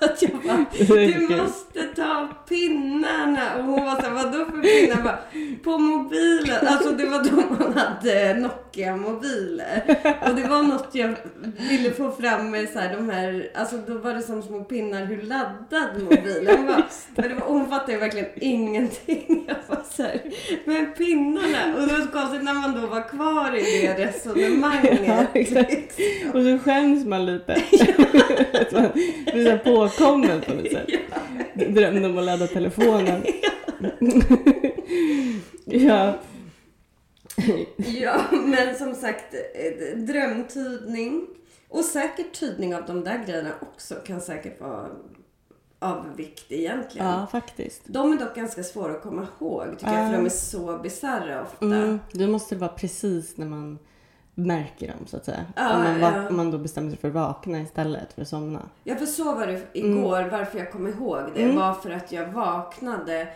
att 0.04 0.22
jag 0.22 0.30
bara, 0.30 0.64
du 0.88 1.36
måste 1.36 1.82
ta 1.96 2.28
pinnarna. 2.48 3.56
Och 3.56 3.64
hon 3.64 3.84
var 3.84 3.96
såhär, 3.96 4.10
vadå 4.10 4.44
för 4.44 4.62
pinnar? 4.62 4.96
Jag 4.96 5.04
Bara, 5.04 5.18
på 5.64 5.78
mobilen. 5.78 6.66
Alltså 6.66 6.90
det 6.90 7.06
var 7.06 7.24
då 7.24 7.36
man 7.36 7.72
hade 7.78 8.34
Nokia-mobiler. 8.34 9.82
Och 10.28 10.34
det 10.34 10.48
var 10.48 10.62
något 10.62 10.88
jag 10.92 11.14
ville 11.70 11.90
få 11.90 12.10
fram 12.10 12.50
med 12.50 12.68
så 12.68 12.78
här, 12.78 12.96
de 12.96 13.10
här, 13.10 13.50
alltså 13.54 13.76
då 13.76 13.94
var 13.98 14.14
det 14.14 14.22
som 14.22 14.42
små 14.42 14.64
pinnar 14.64 15.04
hur 15.04 15.22
laddad 15.22 16.02
mobilen 16.02 16.66
var. 16.66 16.84
Men 17.14 17.28
det 17.28 17.34
var, 17.34 17.46
hon 17.46 17.70
fattade 17.70 17.98
verkligen 17.98 18.28
ingenting. 18.36 19.44
Jag 19.48 19.76
var 19.76 19.84
så 19.90 20.02
här, 20.02 20.20
men 20.64 20.92
pinnarna. 20.92 21.74
Och 21.76 21.86
det 21.86 21.92
var 21.92 22.00
så 22.00 22.10
konstigt 22.10 22.42
när 22.42 22.54
man 22.54 22.80
då 22.80 22.86
var 22.86 23.08
kvar 23.08 23.56
i 23.56 23.86
det 23.86 24.06
resonemanget. 24.06 25.00
Ja, 25.06 25.24
liksom. 25.34 25.64
Och 26.34 26.42
så 26.42 26.58
skäms 26.64 27.04
man 27.04 27.26
lite. 27.26 27.62
Man 28.72 28.90
blir 29.32 29.50
så 29.50 29.58
här 29.90 30.06
påkommen 30.06 30.40
på 30.40 30.54
något 30.54 30.72
sätt. 30.72 30.88
Drömde 31.74 32.08
om 32.08 32.18
att 32.18 32.24
ladda 32.24 32.46
telefonen. 32.46 33.22
ja. 35.64 36.18
Ja, 37.76 38.24
men 38.32 38.74
som 38.74 38.94
sagt, 38.94 39.34
eh, 39.34 39.98
drömtydning 39.98 41.26
och 41.68 41.84
säkert 41.84 42.40
tydning 42.40 42.74
av 42.74 42.86
de 42.86 43.04
där 43.04 43.24
grejerna 43.26 43.50
också 43.60 43.94
kan 43.94 44.20
säkert 44.20 44.60
vara 44.60 44.88
av 45.78 46.16
vikt 46.16 46.52
egentligen. 46.52 47.06
ja, 47.06 47.26
faktiskt. 47.32 47.82
De 47.86 48.12
är 48.12 48.16
dock 48.18 48.34
ganska 48.34 48.62
svåra 48.62 48.92
att 48.92 49.02
komma 49.02 49.26
ihåg 49.40 49.66
tycker 49.78 49.92
jag, 49.92 50.10
för 50.10 50.16
de 50.16 50.26
är 50.26 50.30
så 50.30 50.78
bisarra 50.78 51.42
ofta. 51.42 51.66
Mm, 51.66 52.00
då 52.12 52.26
måste 52.26 52.54
det 52.54 52.58
vara 52.58 52.72
precis 52.72 53.36
när 53.36 53.46
man 53.46 53.78
märker 54.34 54.88
dem 54.88 55.06
så 55.06 55.16
att 55.16 55.24
säga. 55.24 55.44
Ja, 55.56 55.74
om, 55.76 55.82
man 55.82 56.00
ja. 56.00 56.28
om 56.28 56.36
man 56.36 56.50
då 56.50 56.58
bestämmer 56.58 56.90
sig 56.90 56.98
för 56.98 57.08
att 57.08 57.14
vakna 57.14 57.60
istället 57.60 58.12
för 58.12 58.22
att 58.22 58.28
somna. 58.28 58.60
Ja, 58.84 58.96
för 58.96 59.06
så 59.06 59.34
var 59.34 59.46
det 59.46 59.60
igår. 59.72 60.28
Varför 60.30 60.58
jag 60.58 60.72
kom 60.72 60.86
ihåg 60.86 61.20
det 61.34 61.42
Mm. 61.42 61.56
var 61.56 61.74
för 61.74 61.90
att 61.90 62.12
jag 62.12 62.26
vaknade 62.26 63.28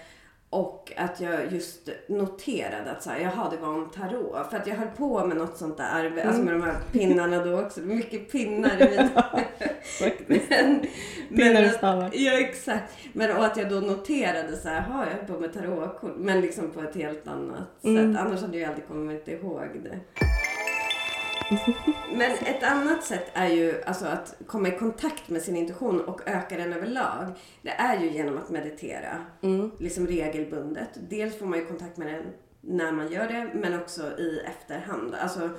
och 0.51 0.93
att 0.97 1.21
jag 1.21 1.53
just 1.53 1.89
noterade 2.09 2.91
att 2.91 3.03
så 3.03 3.11
här, 3.11 3.19
jaha, 3.21 3.51
det 3.51 3.57
var 3.57 3.69
om 3.69 3.91
tarot. 3.91 4.51
För 4.51 4.57
att 4.57 4.67
jag 4.67 4.75
höll 4.77 4.89
på 4.89 5.27
med 5.27 5.37
något 5.37 5.57
sånt 5.57 5.77
där, 5.77 6.05
Mm. 6.07 6.29
alltså 6.29 6.43
med 6.43 6.55
de 6.55 6.63
här 6.63 6.75
pinnarna 6.93 7.45
då 7.45 7.61
också. 7.61 7.81
Mycket 7.81 8.33
pinnar 8.33 8.83
i 8.83 8.91
mina... 8.91 9.25
Men, 10.49 10.87
Pinnar 11.37 11.65
och 11.65 11.71
stavar. 11.71 12.11
Ja, 12.13 12.33
exakt. 12.33 12.93
Men 13.13 13.37
och 13.37 13.45
att 13.45 13.57
jag 13.57 13.69
då 13.71 13.75
noterade 13.81 14.57
så 14.57 14.69
här, 14.69 14.85
jaha, 14.89 15.07
jag 15.11 15.17
höll 15.17 15.27
på 15.27 15.41
med 15.41 15.53
tarotkort. 15.55 16.13
Men 16.17 16.41
liksom 16.41 16.71
på 16.71 16.81
ett 16.81 16.95
helt 16.95 17.29
annat 17.29 17.85
Mm. 17.85 18.15
sätt. 18.15 18.23
Annars 18.27 18.41
hade 18.41 18.59
jag 18.59 18.69
aldrig 18.69 18.89
kommit 18.89 19.29
ihåg 19.29 19.69
det. 19.83 19.99
Men 22.13 22.31
ett 22.31 22.63
annat 22.63 23.05
sätt 23.05 23.31
är 23.35 23.49
ju 23.49 23.83
alltså 23.87 24.07
att 24.07 24.35
komma 24.47 24.69
i 24.69 24.79
kontakt 24.79 25.29
med 25.29 25.43
sin 25.43 25.57
intuition 25.57 26.01
och 26.01 26.21
öka 26.29 26.57
den 26.57 26.73
överlag. 26.73 27.27
Det 27.63 27.71
är 27.71 28.01
ju 28.01 28.11
genom 28.11 28.39
att 28.39 28.51
meditera. 28.51 29.25
Liksom 29.79 30.07
regelbundet. 30.07 30.89
Dels 30.95 31.39
får 31.39 31.47
man 31.47 31.59
ju 31.59 31.67
kontakt 31.67 31.97
med 31.97 32.09
den 32.09 32.25
när 32.61 32.93
man 32.93 33.13
gör 33.13 33.29
det, 33.29 33.51
men 33.55 33.81
också 33.81 34.03
i 34.19 34.41
efterhand. 34.47 35.15
Alltså 35.15 35.51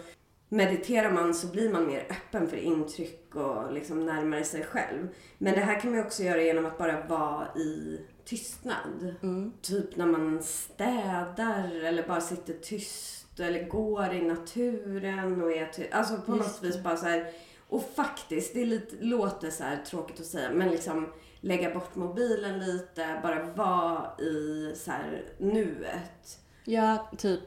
mediterar 0.49 1.11
man 1.11 1.33
så 1.33 1.47
blir 1.47 1.73
man 1.73 1.87
mer 1.87 2.07
öppen 2.09 2.47
för 2.47 2.57
intryck 2.57 3.35
och 3.35 3.73
liksom 3.73 4.05
närmare 4.05 4.43
sig 4.43 4.63
själv. 4.63 5.07
Men 5.37 5.53
det 5.53 5.59
här 5.59 5.79
kan 5.79 5.91
man 5.91 6.05
också 6.05 6.23
göra 6.23 6.41
genom 6.41 6.65
att 6.65 6.77
bara 6.77 7.07
vara 7.07 7.47
i 7.55 7.99
tystnad. 8.25 9.15
Typ 9.61 9.95
när 9.95 10.05
man 10.05 10.43
städar 10.43 11.85
eller 11.85 12.07
bara 12.07 12.21
sitter 12.21 12.53
tyst 12.53 13.24
eller 13.43 13.67
går 13.67 14.13
i 14.13 14.21
naturen 14.21 15.41
och 15.41 15.51
är 15.51 15.65
tyst. 15.65 15.89
Alltså 15.93 16.17
på 16.17 16.35
något 16.35 16.63
vis 16.63 16.83
bara 16.83 16.97
så 16.97 17.05
här. 17.05 17.31
Och 17.69 17.83
faktiskt, 17.95 18.53
det 18.53 18.61
är 18.61 18.65
lite, 18.65 18.95
låter 18.99 19.49
så 19.49 19.63
här 19.63 19.77
tråkigt 19.77 20.19
att 20.19 20.25
säga, 20.25 20.51
men 20.51 20.69
liksom 20.69 21.13
lägga 21.41 21.73
bort 21.73 21.95
mobilen 21.95 22.59
lite, 22.59 23.19
bara 23.23 23.43
vara 23.53 24.19
i 24.19 24.73
så 24.75 24.91
här 24.91 25.23
nuet. 25.37 26.39
Ja, 26.63 27.09
typ. 27.17 27.39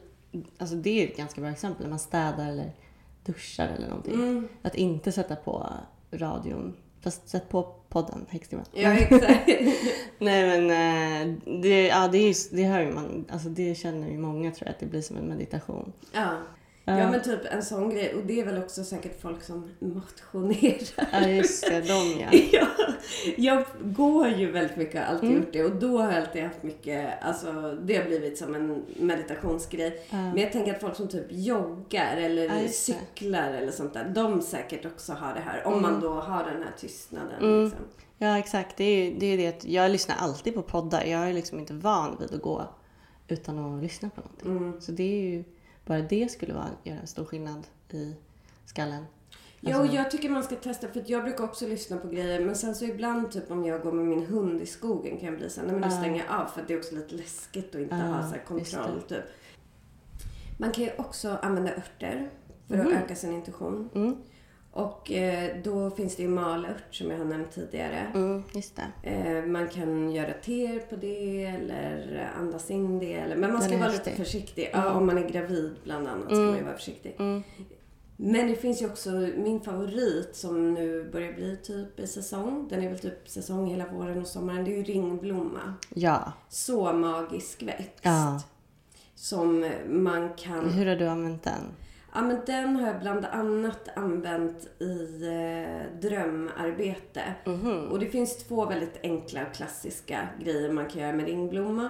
Alltså 0.57 0.75
det 0.75 1.03
är 1.03 1.07
ett 1.07 1.17
ganska 1.17 1.41
bra 1.41 1.49
exempel 1.49 1.83
när 1.83 1.89
man 1.89 1.99
städar 1.99 2.49
eller 2.49 2.71
duschar 3.25 3.67
eller 3.67 3.87
någonting. 3.87 4.13
Mm. 4.13 4.47
Att 4.61 4.75
inte 4.75 5.11
sätta 5.11 5.35
på 5.35 5.73
radion. 6.11 6.77
Fast 7.01 7.29
sätt 7.29 7.49
på 7.49 7.78
podden, 7.89 8.25
Häxtimmen. 8.29 8.65
Ja, 8.73 8.93
exakt. 8.93 9.47
Nej 10.19 10.47
men 10.59 10.69
eh, 10.69 11.35
det, 11.61 11.87
ja, 11.87 12.07
det, 12.07 12.17
är, 12.17 12.27
ju- 12.27 12.57
det 12.57 12.63
hör 12.63 12.79
ju 12.81 12.91
man. 12.91 13.25
Alltså 13.31 13.49
det 13.49 13.75
känner 13.75 14.09
ju 14.09 14.17
många 14.17 14.51
tror 14.51 14.67
jag 14.67 14.73
att 14.73 14.79
det 14.79 14.85
blir 14.85 15.01
som 15.01 15.17
en 15.17 15.25
meditation. 15.27 15.93
ja. 16.13 16.29
Ja, 16.97 17.11
men 17.11 17.21
typ 17.21 17.39
en 17.51 17.63
sån 17.63 17.89
grej. 17.89 18.13
Och 18.15 18.23
det 18.25 18.39
är 18.39 18.45
väl 18.45 18.57
också 18.63 18.83
säkert 18.83 19.21
folk 19.21 19.43
som 19.43 19.69
motionerar. 19.79 21.07
Ja 21.11 21.27
just 21.27 21.67
det, 21.69 21.81
de 21.81 22.19
ja. 22.19 22.27
Ja, 22.51 22.67
jag 23.37 23.63
går 23.81 24.27
ju 24.27 24.51
väldigt 24.51 24.77
mycket, 24.77 25.01
har 25.05 25.13
alltid 25.13 25.29
Mm. 25.29 25.41
gjort 25.41 25.53
det. 25.53 25.63
Och 25.63 25.75
då 25.75 25.97
har 25.97 26.11
jag 26.11 26.21
alltid 26.23 26.43
haft 26.43 26.63
mycket, 26.63 27.23
alltså 27.23 27.77
det 27.83 27.95
har 27.97 28.05
blivit 28.05 28.37
som 28.37 28.55
en 28.55 28.85
meditationsgrej. 28.99 30.01
Ja. 30.09 30.17
Men 30.17 30.37
jag 30.37 30.51
tänker 30.51 30.73
att 30.73 30.81
folk 30.81 30.95
som 30.95 31.07
typ 31.07 31.25
joggar 31.29 32.17
eller 32.17 32.43
Ja, 32.45 32.67
cyklar 32.71 33.51
eller 33.51 33.71
sånt 33.71 33.93
där, 33.93 34.11
de 34.15 34.41
säkert 34.41 34.85
också 34.85 35.13
har 35.13 35.33
det 35.33 35.39
här. 35.41 35.67
Om 35.67 35.81
man 35.81 35.99
då 36.01 36.13
har 36.13 36.43
den 36.43 36.63
här 36.63 36.73
tystnaden. 36.79 37.39
Mm. 37.41 37.63
Liksom. 37.63 37.79
Ja 38.17 38.37
exakt, 38.37 38.77
det 38.77 38.83
är 38.83 39.03
ju 39.05 39.15
det, 39.19 39.25
är 39.25 39.37
det 39.37 39.63
jag 39.65 39.91
lyssnar 39.91 40.15
alltid 40.15 40.53
på 40.53 40.61
poddar. 40.61 41.03
Jag 41.03 41.29
är 41.29 41.33
liksom 41.33 41.59
inte 41.59 41.73
van 41.73 42.17
vid 42.19 42.33
att 42.35 42.41
gå 42.41 42.63
utan 43.27 43.59
att 43.77 43.83
lyssna 43.83 44.09
på 44.09 44.21
någonting. 44.21 44.51
Mm. 44.67 44.81
Så 44.81 44.91
det 44.91 45.03
är 45.03 45.29
ju, 45.31 45.43
bara 45.89 46.01
det 46.01 46.31
skulle 46.31 46.53
vara, 46.53 46.67
göra 46.83 46.99
en 46.99 47.07
stor 47.07 47.25
skillnad 47.25 47.67
i 47.91 48.15
skallen. 48.65 49.05
Ja, 49.59 49.75
och 49.75 49.81
Alltså- 49.81 49.95
jag 49.95 50.11
tycker 50.11 50.29
man 50.29 50.43
ska 50.43 50.55
testa 50.55 50.87
för 50.87 51.03
jag 51.07 51.23
brukar 51.23 51.43
också 51.43 51.67
lyssna 51.67 51.97
på 51.97 52.07
grejer 52.07 52.45
men 52.45 52.55
sen 52.55 52.75
så 52.75 52.85
ibland 52.85 53.31
typ 53.31 53.51
om 53.51 53.65
jag 53.65 53.81
går 53.81 53.91
med 53.91 54.05
min 54.05 54.25
hund 54.25 54.61
i 54.61 54.65
skogen 54.65 55.17
kan 55.17 55.29
jag 55.29 55.37
bli 55.37 55.49
så 55.49 55.59
här, 55.59 55.67
nej 55.67 55.75
men 55.79 55.89
då 55.89 55.95
Ja. 55.95 55.99
stänger 56.01 56.25
jag 56.27 56.41
av 56.41 56.45
för 56.45 56.63
det 56.67 56.73
är 56.73 56.77
också 56.77 56.95
lite 56.95 57.15
läskigt 57.15 57.75
att 57.75 57.81
inte 57.81 57.95
Ja, 57.95 58.01
ha 58.01 58.31
så 58.31 58.35
kontroll 58.47 59.01
typ. 59.07 59.23
Man 60.57 60.71
kan 60.71 60.83
ju 60.83 60.91
också 60.97 61.37
använda 61.41 61.71
örter 61.75 62.29
för 62.67 62.77
Mhm. 62.77 62.87
att 62.87 62.93
öka 62.93 63.15
sin 63.15 63.33
intuition. 63.33 63.89
Mm. 63.95 64.15
Och 64.71 65.11
eh, 65.11 65.55
då 65.63 65.89
finns 65.89 66.15
det 66.15 66.23
ju 66.23 66.29
malört 66.29 66.83
som 66.95 67.11
jag 67.11 67.17
har 67.17 67.25
nämnt 67.25 67.51
tidigare. 67.51 68.07
Mm, 68.13 68.43
just 68.53 68.75
det. 69.03 69.09
Eh, 69.09 69.45
man 69.45 69.67
kan 69.67 70.11
göra 70.11 70.33
teer 70.33 70.79
på 70.79 70.95
det 70.95 71.45
eller 71.45 72.29
andas 72.39 72.71
in 72.71 72.99
det. 72.99 73.13
Eller, 73.13 73.35
men 73.35 73.53
man 73.53 73.61
ska 73.61 73.77
vara 73.77 73.91
lite 73.91 74.11
försiktig. 74.11 74.69
Ja, 74.73 74.93
om 74.93 75.05
man 75.05 75.17
är 75.17 75.29
gravid 75.29 75.75
bland 75.83 76.07
annat 76.07 76.25
ska 76.25 76.35
Mm. 76.35 76.47
man 76.47 76.57
ju 76.57 76.63
vara 76.63 76.75
försiktig. 76.75 77.15
Mm. 77.19 77.43
Men 78.21 78.47
det 78.47 78.55
finns 78.55 78.81
ju 78.81 78.85
också 78.85 79.09
min 79.37 79.61
favorit 79.61 80.35
som 80.35 80.73
nu 80.73 81.09
börjar 81.11 81.33
bli 81.33 81.57
typ 81.57 81.99
i 81.99 82.07
säsong. 82.07 82.67
Den 82.69 82.83
är 82.83 82.89
väl 82.89 82.99
typ 82.99 83.29
säsong 83.29 83.67
hela 83.69 83.85
våren 83.87 84.21
och 84.21 84.27
sommaren. 84.27 84.63
Det 84.65 84.71
är 84.73 84.77
ju 84.77 84.83
ringblomma. 84.83 85.73
Ja. 85.95 86.31
Så 86.49 86.93
magisk 86.93 87.63
växt. 87.63 87.99
ja. 88.01 88.41
Som 89.15 89.71
man 89.87 90.29
kan... 90.33 90.69
Hur 90.69 90.85
har 90.85 90.95
du 90.95 91.07
använt 91.07 91.43
den? 91.43 91.63
Ja 92.13 92.21
men 92.21 92.37
den 92.45 92.75
har 92.75 92.87
jag 92.87 92.99
bland 92.99 93.25
annat 93.25 93.89
använt 93.95 94.81
i 94.81 95.21
eh, 95.23 95.99
drömarbete. 96.01 97.21
Mhm. 97.45 97.87
Och 97.91 97.99
det 97.99 98.05
finns 98.09 98.37
två 98.37 98.65
väldigt 98.65 98.99
enkla 99.03 99.41
och 99.47 99.53
klassiska 99.55 100.27
grejer 100.43 100.71
man 100.71 100.85
kan 100.85 101.01
göra 101.01 101.13
med 101.13 101.25
ringblomma. 101.25 101.89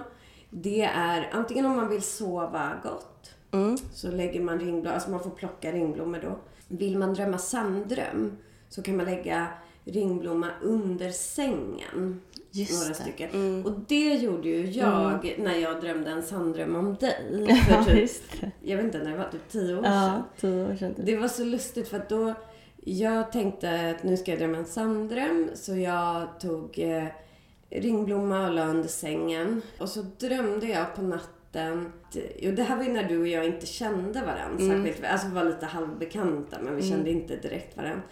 Det 0.50 0.82
är 0.82 1.28
antingen 1.32 1.66
om 1.66 1.76
man 1.76 1.88
vill 1.88 2.02
sova 2.02 2.72
gott 2.82 3.06
Mm. 3.52 3.76
så 3.92 4.10
lägger 4.10 4.40
man 4.40 4.58
ringblommor, 4.58 4.94
alltså 4.94 5.10
man 5.10 5.20
får 5.20 5.30
plocka 5.30 5.72
ringblommor 5.72 6.18
då. 6.22 6.38
Vill 6.68 6.98
man 6.98 7.14
drömma 7.14 7.38
sanddröm 7.38 8.36
så 8.68 8.82
kan 8.82 8.96
man 8.96 9.06
lägga 9.06 9.46
ringblomma 9.84 10.48
under 10.62 11.10
sängen. 11.10 12.20
Just 12.52 12.72
några 12.72 12.88
det. 12.88 12.94
stycken. 12.94 13.30
Mm. 13.30 13.66
Och 13.66 13.72
det 13.88 14.14
gjorde 14.14 14.48
ju 14.48 14.66
jag 14.70 15.34
när 15.38 15.54
jag 15.54 15.80
drömde 15.80 16.10
en 16.10 16.22
sanddröm 16.22 16.76
om 16.76 16.94
dig. 16.94 17.46
För 17.68 17.84
typ, 17.84 18.10
jag 18.62 18.76
vet 18.76 18.84
inte 18.86 18.98
när 18.98 19.10
det 19.10 19.16
var, 19.16 19.28
typ 19.28 19.48
tio 19.48 19.74
år 19.78 19.82
sedan. 19.82 19.92
Ja, 19.92 20.22
tio 20.40 20.64
år 20.72 20.76
sedan. 20.76 20.94
typ. 20.94 21.06
Det 21.06 21.16
var 21.16 21.28
så 21.28 21.44
lustigt 21.44 21.88
för 21.88 21.96
att 21.96 22.08
då 22.08 22.34
jag 22.84 23.32
tänkte 23.32 23.90
att 23.90 24.02
nu 24.02 24.16
ska 24.16 24.30
jag 24.30 24.38
drömma 24.40 24.56
en 24.58 24.64
sanddröm 24.66 25.50
så 25.54 25.76
jag 25.76 26.40
tog 26.40 26.78
eh, 26.78 27.04
ringblomma 27.70 28.46
och 28.48 28.54
la 28.54 28.66
under 28.66 28.88
sängen 28.88 29.62
och 29.78 29.88
så 29.88 30.02
drömde 30.18 30.66
jag 30.66 30.94
på 30.94 31.02
natten 31.02 31.92
Jo, 32.38 32.52
det 32.52 32.62
här 32.62 32.76
var 32.76 32.84
ju 32.84 32.92
när 32.92 33.04
du 33.08 33.20
och 33.20 33.26
jag 33.28 33.44
inte 33.44 33.66
kände 33.66 34.20
varandra 34.20 34.64
Mm. 34.64 34.84
särskilt. 34.84 35.06
Alltså 35.10 35.28
vi 35.28 35.34
var 35.34 35.44
lite 35.44 35.66
halvbekanta 35.66 36.56
men 36.62 36.76
vi 36.76 36.82
kände 36.82 37.10
inte 37.10 37.36
direkt 37.36 37.76
varandra. 37.76 38.02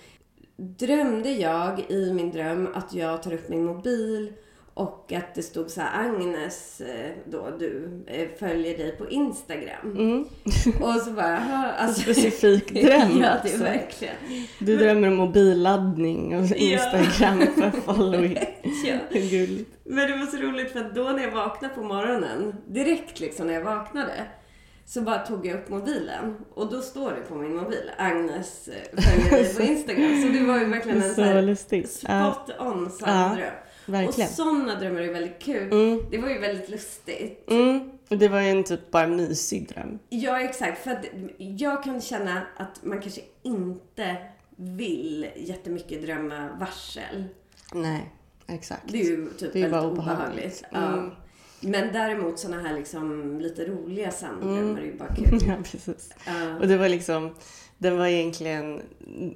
Drömde 0.61 1.31
jag 1.31 1.85
i 1.88 2.12
min 2.12 2.31
dröm 2.31 2.68
att 2.75 2.94
jag 2.94 3.23
tar 3.23 3.33
upp 3.33 3.49
min 3.49 3.64
mobil 3.64 4.33
och 4.75 5.12
att 5.12 5.35
det 5.35 5.42
stod 5.42 5.71
så 5.71 5.81
här 5.81 6.09
Agnes, 6.09 6.81
eh, 6.81 7.11
då 7.25 7.51
du, 7.59 7.88
eh, 8.07 8.29
följer 8.38 8.79
dig 8.79 8.97
på 8.97 9.09
Instagram. 9.09 9.92
Mm. 9.97 10.21
Och 10.83 11.01
så 11.01 11.11
bara, 11.11 11.31
jaha, 11.31 11.73
alltså. 11.79 12.01
Specifik 12.01 12.71
dröm 12.85 13.01
ja, 13.01 13.18
det 13.18 13.25
är 13.25 13.33
alltså. 13.33 13.62
verkligen. 13.62 14.14
Du 14.59 14.77
drömmer 14.77 15.09
om 15.09 15.14
mobilladdning 15.16 16.37
och 16.37 16.57
Instagram 16.57 17.38
för 17.38 17.71
following. 17.71 18.38
Ja. 18.85 18.97
Gulligt. 19.12 19.71
Men 19.85 20.11
det 20.11 20.16
var 20.16 20.27
så 20.27 20.37
roligt 20.37 20.73
för 20.73 20.81
att 20.81 20.94
då 20.94 21.05
när 21.05 21.23
jag 21.23 21.31
vaknade 21.31 21.75
på 21.75 21.83
morgonen, 21.83 22.55
direkt 22.66 23.21
liksom 23.21 23.47
när 23.47 23.55
jag 23.55 23.64
vaknade, 23.64 24.12
så 24.88 25.01
bara 25.03 25.18
tog 25.18 25.46
jag 25.46 25.55
upp 25.55 25.68
mobilen 25.68 26.37
och 26.55 26.70
då 26.72 26.81
står 26.81 27.11
det 27.11 27.20
på 27.20 27.35
min 27.35 27.57
mobil, 27.57 27.90
Agnes 27.98 28.68
eh, 28.68 29.01
följer 29.03 29.31
dig 29.31 29.55
på 29.55 29.62
Instagram. 29.62 30.22
Så 30.22 30.29
det 30.29 30.44
var 30.44 30.59
ju 30.59 30.64
verkligen 30.64 31.03
en 31.03 31.09
så 31.09 31.14
Så 31.14 31.22
här 31.22 31.42
lustigt. 31.42 31.90
Spot 31.90 32.51
on 32.59 32.90
sann 32.90 33.37
dröm. 33.37 33.51
verkligen. 33.87 34.29
Och 34.29 34.35
sådana 34.35 34.74
drömmar 34.81 35.01
är 35.01 35.12
väldigt 35.12 35.38
kul. 35.38 35.72
Mm. 35.72 36.01
Det 36.11 36.18
var 36.18 36.29
ju 36.29 36.38
väldigt 36.38 36.68
lustigt. 36.70 37.51
Mm. 37.51 37.90
Och 38.11 38.18
det 38.18 38.29
var 38.29 38.40
ju 38.40 38.48
en 38.51 38.64
typ 38.64 38.90
bara 38.90 39.07
mysig 39.07 39.68
dröm. 39.68 39.98
Ja, 40.09 40.40
exakt. 40.40 40.85
För 40.85 40.90
att 40.90 41.05
jag 41.38 41.83
kan 41.85 42.01
känna 42.01 42.42
att 42.57 42.85
man 42.85 43.01
kanske 43.01 43.20
inte 43.42 44.16
vill 44.57 45.27
jättemycket 45.37 46.03
drömma 46.03 46.48
varsel. 46.61 47.24
Nej, 47.74 48.12
exakt. 48.46 48.83
Det 48.87 49.01
är 49.01 49.05
ju 49.05 49.31
typ 49.31 49.53
Det 49.53 49.59
är 49.62 49.68
väldigt 49.68 49.92
obehagligt. 49.92 50.24
obehagligt. 50.27 50.64
Ja. 50.70 51.11
Men 51.61 51.92
däremot 51.92 52.38
såna 52.38 52.61
här 52.61 52.75
liksom 52.75 53.38
lite 53.40 53.64
roliga 53.64 54.11
sanddrömmar 54.11 54.59
Mm. 54.59 54.77
är 54.77 54.83
ju 54.83 54.99
bara 54.99 55.14
kul. 55.14 55.38
Ja, 55.49 55.55
precis. 55.64 56.11
Ja. 56.27 56.57
Och 56.61 56.68
det 56.68 56.77
var 56.77 56.88
liksom, 56.88 57.35
den 57.79 57.99
var 57.99 58.07
egentligen, 58.07 58.83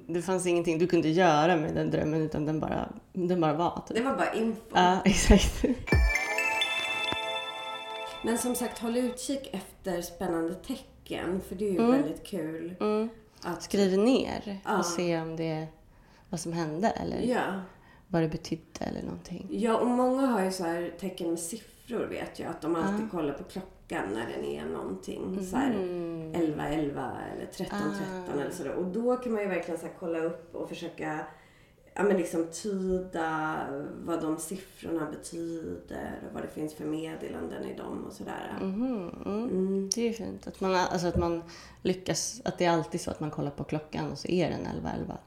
det 0.07 0.21
fanns 0.21 0.45
ingenting 0.45 0.77
du 0.79 0.87
kunde 0.87 1.09
göra 1.09 1.55
med 1.55 1.75
den 1.75 1.91
drömmen 1.91 2.21
utan 2.21 2.45
den 2.45 2.59
bara, 2.59 2.89
den 3.13 3.41
bara 3.41 3.53
var 3.53 3.83
typ. 3.87 3.97
Det 3.97 4.03
var 4.03 4.15
bara 4.15 4.33
info. 4.33 4.61
Ja, 4.73 4.97
exakt. 5.05 5.65
Men 8.23 8.37
som 8.37 8.55
sagt, 8.55 8.79
håll 8.79 8.97
utkik 8.97 9.49
efter 9.53 10.01
spännande 10.01 10.53
tecken. 10.55 11.41
För 11.47 11.55
det 11.55 11.65
är 11.67 11.71
ju 11.71 11.77
Mm. 11.79 11.91
väldigt 11.91 12.23
kul. 12.23 12.75
Mm. 12.79 13.09
Att, 13.41 13.63
Skriv 13.63 13.97
ner 13.99 14.59
Ja. 14.65 14.77
och 14.77 14.85
se 14.85 15.21
om 15.21 15.35
det, 15.35 15.67
vad 16.29 16.39
som 16.39 16.53
hände 16.53 16.89
eller 16.89 17.21
ja. 17.21 17.43
vad 18.07 18.21
det 18.21 18.27
betydde 18.27 18.63
eller 18.79 19.01
någonting. 19.01 19.47
ja, 19.51 19.77
och 19.77 19.87
många 19.87 20.21
har 20.27 20.43
ju 20.43 20.51
så 20.51 20.63
här 20.63 20.91
tecken 20.99 21.29
med 21.29 21.39
siffror 21.39 21.72
vet 21.87 22.39
jag. 22.39 22.49
Att 22.49 22.61
de 22.61 22.75
alltid 22.75 23.05
Ja. 23.05 23.09
kollar 23.11 23.33
på 23.33 23.43
klockan 23.43 24.05
när 24.13 24.27
den 24.35 24.45
är 24.45 24.65
någonting. 24.65 25.45
Så 25.51 25.55
här, 25.57 25.73
Mm. 25.73 26.33
11, 26.35 26.67
11 26.67 27.11
eller 27.35 27.45
13, 27.45 27.79
13 27.79 28.39
Ah. 28.39 28.41
eller 28.41 28.51
sådär. 28.51 28.73
Och 28.73 28.85
då 28.85 29.15
kan 29.17 29.33
man 29.33 29.41
ju 29.41 29.47
verkligen 29.47 29.79
så 29.79 29.87
kolla 29.99 30.19
upp 30.19 30.55
och 30.55 30.69
försöka 30.69 31.19
ja, 31.93 32.03
men 32.03 32.17
liksom 32.17 32.47
tyda 32.47 33.55
vad 34.05 34.21
de 34.21 34.37
siffrorna 34.37 35.11
betyder 35.11 36.19
och 36.27 36.33
vad 36.33 36.43
det 36.43 36.47
finns 36.47 36.73
för 36.73 36.85
meddelanden 36.85 37.65
i 37.65 37.75
dem 37.77 38.03
och 38.07 38.13
sådär. 38.13 38.57
Mhm, 38.61 39.11
mm. 39.25 39.43
Mm. 39.49 39.89
Det 39.95 40.01
är 40.01 40.07
ju 40.07 40.13
fint. 40.13 40.47
Att 40.47 40.61
man, 40.61 40.75
alltså 40.75 41.07
att 41.07 41.17
man 41.17 41.43
lyckas, 41.81 42.41
att 42.45 42.57
det 42.57 42.65
är 42.65 42.71
alltid 42.71 43.01
så 43.01 43.11
att 43.11 43.19
man 43.19 43.31
kollar 43.31 43.51
på 43.51 43.63
klockan 43.63 44.11
och 44.11 44.17
så 44.17 44.27
är 44.27 44.49
den 44.49 44.65
11.11. 44.67 45.17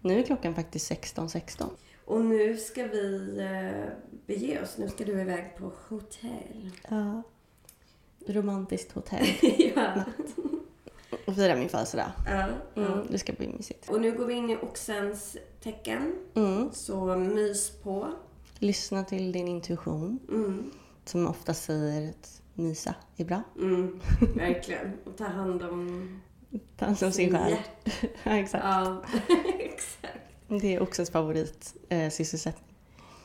Nu 0.00 0.18
är 0.18 0.22
klockan 0.22 0.54
faktiskt 0.54 0.90
16.16. 0.92 1.64
Och 2.04 2.24
nu 2.24 2.56
ska 2.56 2.86
vi 2.86 3.36
eh, 3.38 3.92
bege 4.26 4.62
oss. 4.62 4.78
Nu 4.78 4.88
ska 4.88 5.04
du 5.04 5.20
iväg 5.20 5.56
på 5.58 5.72
hotell. 5.88 6.70
Ja. 6.90 7.22
Romantiskt 8.26 8.92
hotell. 8.92 9.26
ja. 9.76 10.04
och 11.26 11.34
fira 11.36 11.56
min 11.56 11.68
födelsedag. 11.68 12.10
Ja, 12.26 12.46
ja. 12.74 12.82
Mm, 12.86 13.06
det 13.10 13.18
ska 13.18 13.32
bli 13.32 13.48
mysigt. 13.48 13.88
Och 13.90 14.00
nu 14.00 14.12
går 14.12 14.26
vi 14.26 14.34
in 14.34 14.50
i 14.50 14.56
oxens 14.56 15.36
tecken. 15.62 16.14
Mm. 16.34 16.70
Så 16.72 17.16
mys 17.16 17.70
på. 17.70 18.12
Lyssna 18.58 19.04
till 19.04 19.32
din 19.32 19.48
intuition 19.48 20.18
Mm, 20.28 20.70
som 21.04 21.26
ofta 21.26 21.54
säger 21.54 22.10
att 22.10 22.42
mysa 22.54 22.94
är 23.16 23.24
bra. 23.24 23.42
mm, 23.58 24.00
verkligen. 24.36 24.92
Och 25.04 25.16
ta 25.16 25.24
hand 25.24 25.62
om 25.62 26.08
Ta 26.76 26.84
hand 26.84 27.02
om 27.02 27.12
sin 27.12 27.30
själ. 27.38 27.50
hjärta. 27.50 27.90
Ja, 28.24 28.32
exakt. 28.36 28.64
Ja, 28.64 29.02
exakt. 29.58 30.18
Det 30.48 30.74
är 30.74 30.82
oxens 30.82 31.10
favorit 31.10 31.74
eh, 31.88 32.10
sysselsättning. 32.10 32.64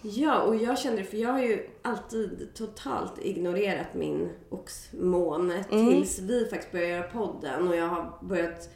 Ja, 0.02 0.42
och 0.42 0.56
jag 0.56 0.80
kände 0.80 1.04
för 1.04 1.18
jag 1.18 1.30
har 1.30 1.40
ju 1.42 1.68
alltid 1.82 2.50
totalt 2.54 3.14
ignorerat 3.22 3.94
min 3.94 4.30
oxmåne 4.50 5.64
Mm. 5.72 5.88
tills 5.90 6.20
vi 6.20 6.46
faktiskt 6.50 6.72
började 6.72 6.92
göra 6.92 7.04
podden 7.08 7.68
och 7.68 7.76
jag 7.76 7.88
har 7.88 8.18
börjat 8.22 8.70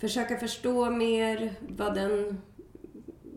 försöka 0.00 0.36
förstå 0.38 0.90
mer 0.90 1.54
vad 1.68 1.94
den 1.94 2.40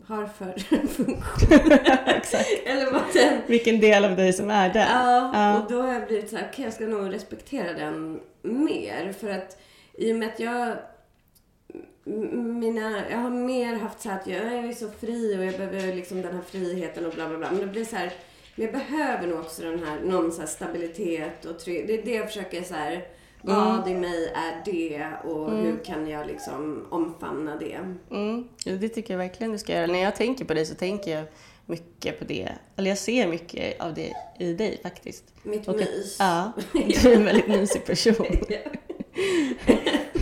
har 0.06 0.26
för 0.26 0.58
funktion. 0.88 1.72
Eller 2.66 2.92
vad 2.92 3.02
den... 3.14 3.40
Vilken 3.46 3.80
del 3.80 4.04
av 4.04 4.16
dig 4.16 4.32
som 4.32 4.50
är 4.50 4.72
där. 4.72 4.86
Ja, 4.90 5.30
Ja. 5.34 5.62
och 5.62 5.70
då 5.72 5.82
har 5.82 5.92
jag 5.92 6.06
blivit 6.06 6.30
så 6.30 6.36
här, 6.36 6.48
okej 6.52 6.64
jag 6.64 6.74
ska 6.74 6.86
nog 6.86 7.14
respektera 7.14 7.72
den 7.72 8.20
mer. 8.42 9.12
För 9.20 9.30
att 9.30 9.58
i 9.98 10.12
och 10.12 10.16
med 10.16 10.28
att 10.28 10.40
jag 10.40 10.76
mina, 12.04 13.10
jag 13.10 13.18
har 13.18 13.30
mer 13.30 13.74
haft 13.76 14.00
så 14.00 14.10
att 14.10 14.26
jag 14.26 14.38
är 14.40 14.72
så 14.72 14.88
fri 15.00 15.36
och 15.38 15.44
jag 15.44 15.56
behöver 15.56 15.94
liksom 15.96 16.22
den 16.22 16.34
här 16.34 16.42
friheten 16.42 17.06
och 17.06 17.12
bla 17.12 17.28
bla 17.28 17.38
bla. 17.38 17.50
Men 17.50 17.60
det 17.60 17.66
blir 17.66 17.84
så 17.84 17.96
här, 17.96 18.12
jag 18.54 18.72
behöver 18.72 19.26
nog 19.26 19.40
också 19.40 19.62
den 19.62 19.84
här, 19.84 20.00
någon 20.04 20.32
så 20.32 20.46
stabilitet 20.46 21.44
och 21.44 21.58
trygghet. 21.58 21.86
Det 21.86 21.98
är 21.98 22.02
det 22.04 22.14
jag 22.14 22.26
försöker 22.26 22.62
så 22.62 22.74
här, 22.74 23.04
vad 23.42 23.88
i 23.88 23.94
mig 23.94 24.26
är 24.34 24.62
det 24.72 25.06
och 25.30 25.50
hur 25.50 25.84
kan 25.84 26.08
jag 26.08 26.26
liksom 26.26 26.86
omfamna 26.90 27.56
det? 27.56 27.78
Mm. 28.10 28.48
Ja, 28.64 28.72
det 28.72 28.88
tycker 28.88 29.14
jag 29.14 29.18
verkligen 29.18 29.52
du 29.52 29.58
ska 29.58 29.72
göra. 29.72 29.86
När 29.86 30.02
jag 30.02 30.16
tänker 30.16 30.44
på 30.44 30.54
dig 30.54 30.66
så 30.66 30.74
tänker 30.74 31.16
jag 31.16 31.24
mycket 31.66 32.18
på 32.18 32.24
det. 32.24 32.48
Eller 32.76 32.90
jag 32.90 32.98
ser 32.98 33.26
mycket 33.28 33.80
av 33.80 33.94
det 33.94 34.12
i 34.38 34.52
dig 34.52 34.80
faktiskt. 34.82 35.24
Mitt 35.42 35.68
Och 35.68 35.74
att- 35.74 35.80
mys. 35.80 36.16
Ja, 36.18 36.52
du 37.02 37.12
är 37.12 37.16
en 37.16 37.24
väldigt 37.24 37.48
mysig 37.48 37.84
person. 37.84 38.26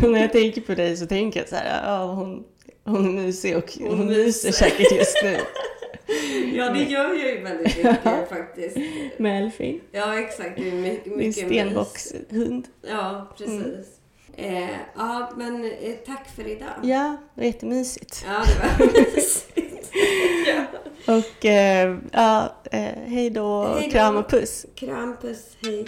När 0.13 0.21
jag 0.21 0.33
tänker 0.33 0.61
på 0.61 0.75
dig 0.75 0.97
så 0.97 1.07
tänker 1.07 1.41
jag 1.41 1.49
så 1.49 1.57
här, 1.57 1.91
ja 1.91 2.05
hon, 2.07 2.45
hon 2.85 3.19
är 3.19 3.23
mysig 3.23 3.57
och 3.57 3.73
hon, 3.81 3.99
Hon 3.99 4.07
myser 4.07 4.53
säkert 4.53 4.93
just 4.93 5.17
nu. 5.25 5.37
Ja, 6.55 6.71
det 6.71 6.83
gör 6.85 7.15
jag 7.15 7.35
ju 7.37 7.43
väldigt 7.43 7.77
mycket 7.85 8.29
faktiskt. 8.29 8.77
Med 9.19 9.43
Elfin, 9.45 9.81
Ja, 9.93 10.19
exakt. 10.21 10.57
Det 10.57 10.69
är 10.69 10.73
mycket, 10.73 11.07
mycket 11.17 11.17
mys. 11.17 11.37
stenbockshund. 11.37 12.69
Ja, 12.89 13.35
precis. 13.39 13.87
Eh, 14.37 14.69
ja, 14.97 15.31
men 15.37 15.65
eh, 15.65 15.93
tack 16.07 16.29
för 16.37 16.47
idag. 16.49 16.69
Ja, 16.83 17.17
det 17.35 17.41
var 17.41 17.47
jättemysigt. 17.47 18.25
Ja, 18.27 18.43
det 18.79 18.85
var 18.85 18.93
mysigt. 19.15 19.91
ja. 20.47 20.65
Och 21.15 21.45
eh, 21.47 21.97
ja, 22.13 22.55
eh, 22.73 22.81
hej 23.07 23.31
då, 23.31 23.65
Hej 23.65 23.85
då. 23.85 23.91
kram 23.91 24.17
och 24.17 24.31
puss. 24.31 24.67
Kram, 24.75 25.17
puss, 25.23 25.57
hej. 25.63 25.85